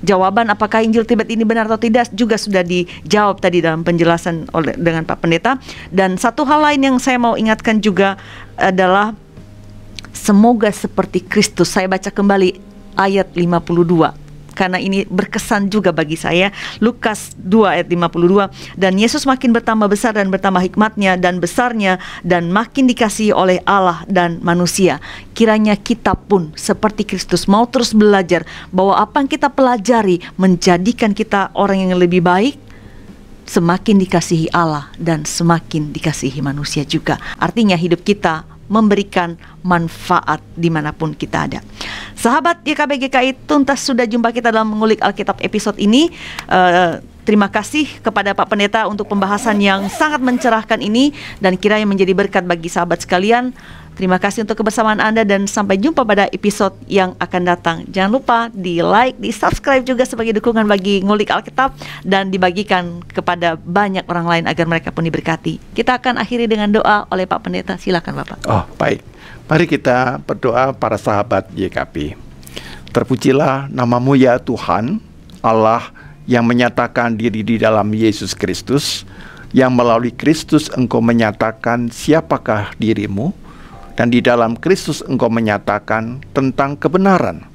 jawaban 0.00 0.48
apakah 0.48 0.80
Injil 0.80 1.04
Tibet 1.04 1.28
ini 1.28 1.44
benar 1.44 1.68
atau 1.68 1.76
tidak 1.76 2.08
juga 2.16 2.40
sudah 2.40 2.64
dijawab 2.64 3.36
tadi 3.44 3.60
dalam 3.60 3.84
penjelasan 3.84 4.48
oleh 4.56 4.72
dengan 4.80 5.04
Pak 5.04 5.20
Pendeta. 5.20 5.60
Dan 5.92 6.16
satu 6.16 6.48
hal 6.48 6.72
lain 6.72 6.80
yang 6.88 6.96
saya 6.96 7.20
mau 7.20 7.36
ingatkan 7.36 7.84
juga 7.84 8.16
adalah 8.56 9.12
semoga 10.16 10.72
seperti 10.72 11.20
Kristus. 11.20 11.76
Saya 11.76 11.86
baca 11.86 12.08
kembali 12.08 12.56
ayat 12.96 13.36
52 13.36 14.26
karena 14.56 14.80
ini 14.80 15.04
berkesan 15.04 15.68
juga 15.68 15.92
bagi 15.92 16.16
saya. 16.16 16.48
Lukas 16.80 17.36
2 17.36 17.76
ayat 17.76 17.86
52 17.92 18.80
dan 18.80 18.96
Yesus 18.96 19.28
makin 19.28 19.52
bertambah 19.52 19.92
besar 19.92 20.16
dan 20.16 20.32
bertambah 20.32 20.64
hikmatnya 20.64 21.20
dan 21.20 21.38
besarnya 21.38 22.00
dan 22.24 22.48
makin 22.48 22.88
dikasihi 22.88 23.36
oleh 23.36 23.60
Allah 23.68 24.08
dan 24.08 24.40
manusia. 24.40 24.98
Kiranya 25.36 25.76
kita 25.76 26.16
pun 26.16 26.56
seperti 26.56 27.04
Kristus 27.04 27.44
mau 27.44 27.68
terus 27.68 27.92
belajar 27.92 28.48
bahwa 28.72 28.96
apa 28.96 29.20
yang 29.20 29.28
kita 29.28 29.52
pelajari 29.52 30.24
menjadikan 30.40 31.12
kita 31.12 31.52
orang 31.52 31.92
yang 31.92 32.00
lebih 32.00 32.24
baik 32.24 32.56
semakin 33.46 34.02
dikasihi 34.02 34.50
Allah 34.50 34.90
dan 34.98 35.22
semakin 35.22 35.94
dikasihi 35.94 36.42
manusia 36.42 36.82
juga. 36.82 37.20
Artinya 37.38 37.78
hidup 37.78 38.02
kita 38.02 38.55
memberikan 38.66 39.38
manfaat 39.62 40.42
di 40.54 40.68
mana 40.70 40.90
pun 40.90 41.14
kita 41.14 41.46
ada. 41.50 41.60
Sahabat 42.18 42.62
YKB 42.66 43.06
GKI 43.06 43.30
tuntas 43.46 43.82
sudah 43.82 44.04
jumpa 44.04 44.34
kita 44.34 44.50
dalam 44.50 44.74
mengulik 44.74 44.98
Alkitab 45.02 45.38
episode 45.42 45.78
ini. 45.78 46.10
Eh, 46.50 46.94
Terima 47.26 47.50
kasih 47.50 47.90
kepada 48.06 48.38
Pak 48.38 48.54
Pendeta 48.54 48.86
untuk 48.86 49.10
pembahasan 49.10 49.58
yang 49.58 49.90
sangat 49.90 50.22
mencerahkan 50.22 50.78
ini 50.78 51.10
dan 51.42 51.58
kiranya 51.58 51.82
menjadi 51.82 52.14
berkat 52.14 52.46
bagi 52.46 52.70
sahabat 52.70 53.02
sekalian. 53.02 53.50
Terima 53.96 54.20
kasih 54.20 54.44
untuk 54.44 54.60
kebersamaan 54.60 55.00
Anda 55.00 55.24
dan 55.24 55.48
sampai 55.48 55.80
jumpa 55.80 56.04
pada 56.04 56.28
episode 56.28 56.76
yang 56.84 57.16
akan 57.16 57.42
datang. 57.48 57.76
Jangan 57.88 58.12
lupa 58.12 58.38
di 58.52 58.84
like, 58.84 59.16
di 59.16 59.32
subscribe 59.32 59.80
juga 59.88 60.04
sebagai 60.04 60.36
dukungan 60.36 60.68
bagi 60.68 61.00
ngulik 61.00 61.32
Alkitab 61.32 61.72
dan 62.04 62.28
dibagikan 62.28 63.00
kepada 63.08 63.56
banyak 63.56 64.04
orang 64.04 64.28
lain 64.28 64.44
agar 64.44 64.68
mereka 64.68 64.92
pun 64.92 65.00
diberkati. 65.08 65.56
Kita 65.72 65.96
akan 65.96 66.20
akhiri 66.20 66.44
dengan 66.44 66.68
doa 66.68 67.08
oleh 67.08 67.24
Pak 67.24 67.40
Pendeta. 67.40 67.80
Silakan 67.80 68.20
Bapak. 68.20 68.44
Oh, 68.44 68.68
baik. 68.76 69.00
Mari 69.48 69.64
kita 69.64 70.20
berdoa 70.20 70.76
para 70.76 71.00
sahabat 71.00 71.48
YKP. 71.56 72.20
Terpujilah 72.92 73.72
namamu 73.72 74.12
ya 74.12 74.36
Tuhan, 74.36 75.00
Allah 75.40 75.88
yang 76.28 76.44
menyatakan 76.44 77.16
diri 77.16 77.40
di 77.40 77.56
dalam 77.56 77.88
Yesus 77.96 78.36
Kristus, 78.36 79.08
yang 79.56 79.72
melalui 79.72 80.12
Kristus 80.12 80.68
engkau 80.74 81.00
menyatakan 81.00 81.88
siapakah 81.88 82.76
dirimu, 82.76 83.32
dan 83.96 84.12
di 84.12 84.20
dalam 84.20 84.54
Kristus 84.60 85.00
engkau 85.02 85.32
menyatakan 85.32 86.20
tentang 86.36 86.76
kebenaran. 86.76 87.48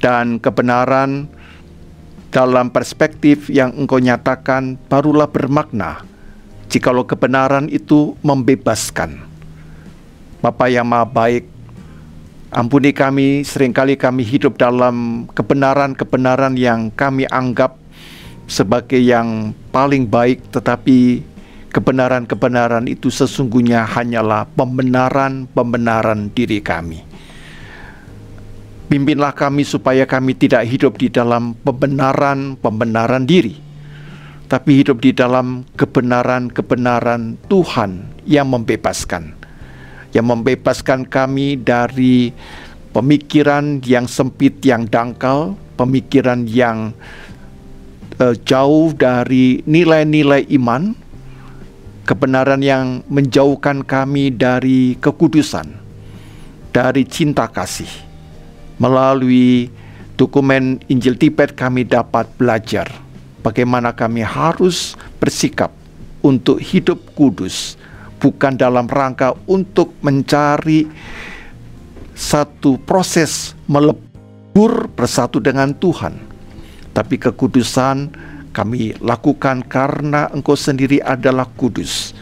Dan 0.00 0.40
kebenaran 0.40 1.28
dalam 2.32 2.68
perspektif 2.72 3.48
yang 3.52 3.72
engkau 3.76 4.00
nyatakan 4.00 4.76
barulah 4.88 5.28
bermakna 5.28 6.04
jikalau 6.72 7.06
kebenaran 7.06 7.70
itu 7.70 8.18
membebaskan. 8.24 9.22
Bapa 10.42 10.68
yang 10.68 10.84
maha 10.84 11.08
baik, 11.08 11.48
ampuni 12.52 12.92
kami 12.92 13.46
sering 13.46 13.72
kali 13.72 13.96
kami 13.96 14.26
hidup 14.26 14.58
dalam 14.60 15.28
kebenaran-kebenaran 15.32 16.58
yang 16.58 16.92
kami 16.92 17.24
anggap 17.30 17.80
sebagai 18.44 19.00
yang 19.00 19.56
paling 19.72 20.04
baik 20.04 20.44
tetapi 20.52 21.24
kebenaran-kebenaran 21.74 22.86
itu 22.86 23.10
sesungguhnya 23.10 23.82
hanyalah 23.82 24.46
pembenaran-pembenaran 24.54 26.30
diri 26.30 26.62
kami. 26.62 27.02
Pimpinlah 28.86 29.34
kami 29.34 29.66
supaya 29.66 30.06
kami 30.06 30.38
tidak 30.38 30.70
hidup 30.70 30.94
di 30.94 31.10
dalam 31.10 31.58
pembenaran-pembenaran 31.66 33.26
diri, 33.26 33.58
tapi 34.46 34.78
hidup 34.78 35.02
di 35.02 35.10
dalam 35.10 35.66
kebenaran-kebenaran 35.74 37.34
Tuhan 37.50 38.06
yang 38.22 38.54
membebaskan, 38.54 39.34
yang 40.14 40.30
membebaskan 40.30 41.10
kami 41.10 41.58
dari 41.58 42.30
pemikiran 42.94 43.82
yang 43.82 44.06
sempit, 44.06 44.62
yang 44.62 44.86
dangkal, 44.86 45.58
pemikiran 45.74 46.46
yang 46.46 46.94
uh, 48.22 48.36
jauh 48.46 48.94
dari 48.94 49.58
nilai-nilai 49.66 50.46
iman, 50.54 50.94
kebenaran 52.04 52.60
yang 52.60 53.00
menjauhkan 53.08 53.80
kami 53.82 54.28
dari 54.28 54.96
kekudusan, 55.00 55.72
dari 56.70 57.02
cinta 57.08 57.48
kasih. 57.48 57.88
Melalui 58.76 59.72
dokumen 60.20 60.84
Injil 60.92 61.16
Tibet 61.16 61.56
kami 61.56 61.88
dapat 61.88 62.28
belajar 62.36 62.86
bagaimana 63.40 63.92
kami 63.96 64.20
harus 64.20 64.96
bersikap 65.20 65.72
untuk 66.24 66.60
hidup 66.60 67.00
kudus, 67.16 67.76
bukan 68.20 68.56
dalam 68.56 68.88
rangka 68.88 69.36
untuk 69.44 69.92
mencari 70.00 70.88
satu 72.16 72.80
proses 72.80 73.52
melebur 73.68 74.88
bersatu 74.92 75.40
dengan 75.40 75.76
Tuhan, 75.76 76.16
tapi 76.96 77.20
kekudusan 77.20 78.08
kami 78.54 78.94
lakukan 79.02 79.66
karena 79.66 80.30
Engkau 80.30 80.54
sendiri 80.54 81.02
adalah 81.02 81.50
kudus 81.58 82.14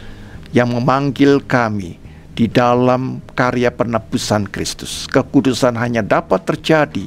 yang 0.49 0.73
memanggil 0.73 1.37
kami 1.45 2.01
di 2.33 2.49
dalam 2.49 3.21
karya 3.37 3.69
penebusan 3.69 4.49
Kristus. 4.49 5.05
Kekudusan 5.05 5.77
hanya 5.77 6.01
dapat 6.01 6.41
terjadi 6.49 7.05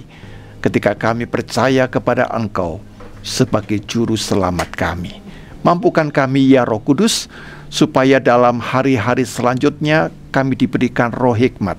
ketika 0.63 0.95
kami 0.95 1.27
percaya 1.27 1.91
kepada 1.91 2.31
Engkau 2.31 2.79
sebagai 3.27 3.83
juru 3.83 4.15
selamat 4.15 4.71
kami. 4.79 5.19
Mampukan 5.67 6.15
kami 6.15 6.55
ya 6.55 6.63
Roh 6.63 6.79
Kudus 6.79 7.27
supaya 7.67 8.23
dalam 8.23 8.63
hari-hari 8.63 9.27
selanjutnya 9.27 10.15
kami 10.31 10.55
diberikan 10.55 11.11
roh 11.11 11.35
hikmat 11.35 11.75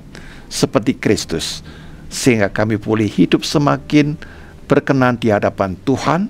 seperti 0.52 0.92
Kristus 0.92 1.64
sehingga 2.12 2.52
kami 2.52 2.76
boleh 2.76 3.08
hidup 3.08 3.48
semakin 3.48 4.20
berkenan 4.68 5.16
di 5.16 5.32
hadapan 5.32 5.80
Tuhan 5.88 6.28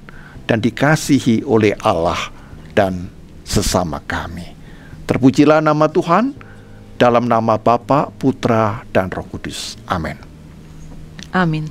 dan 0.47 0.63
dikasihi 0.63 1.43
oleh 1.43 1.75
Allah 1.83 2.17
dan 2.73 3.11
sesama 3.43 3.99
kami. 4.01 4.55
Terpujilah 5.03 5.59
nama 5.59 5.91
Tuhan 5.91 6.31
dalam 6.97 7.29
nama 7.29 7.59
Bapa, 7.59 8.09
Putra, 8.15 8.83
dan 8.95 9.11
Roh 9.13 9.27
Kudus. 9.27 9.77
Amin. 9.85 10.17
Amin. 11.35 11.69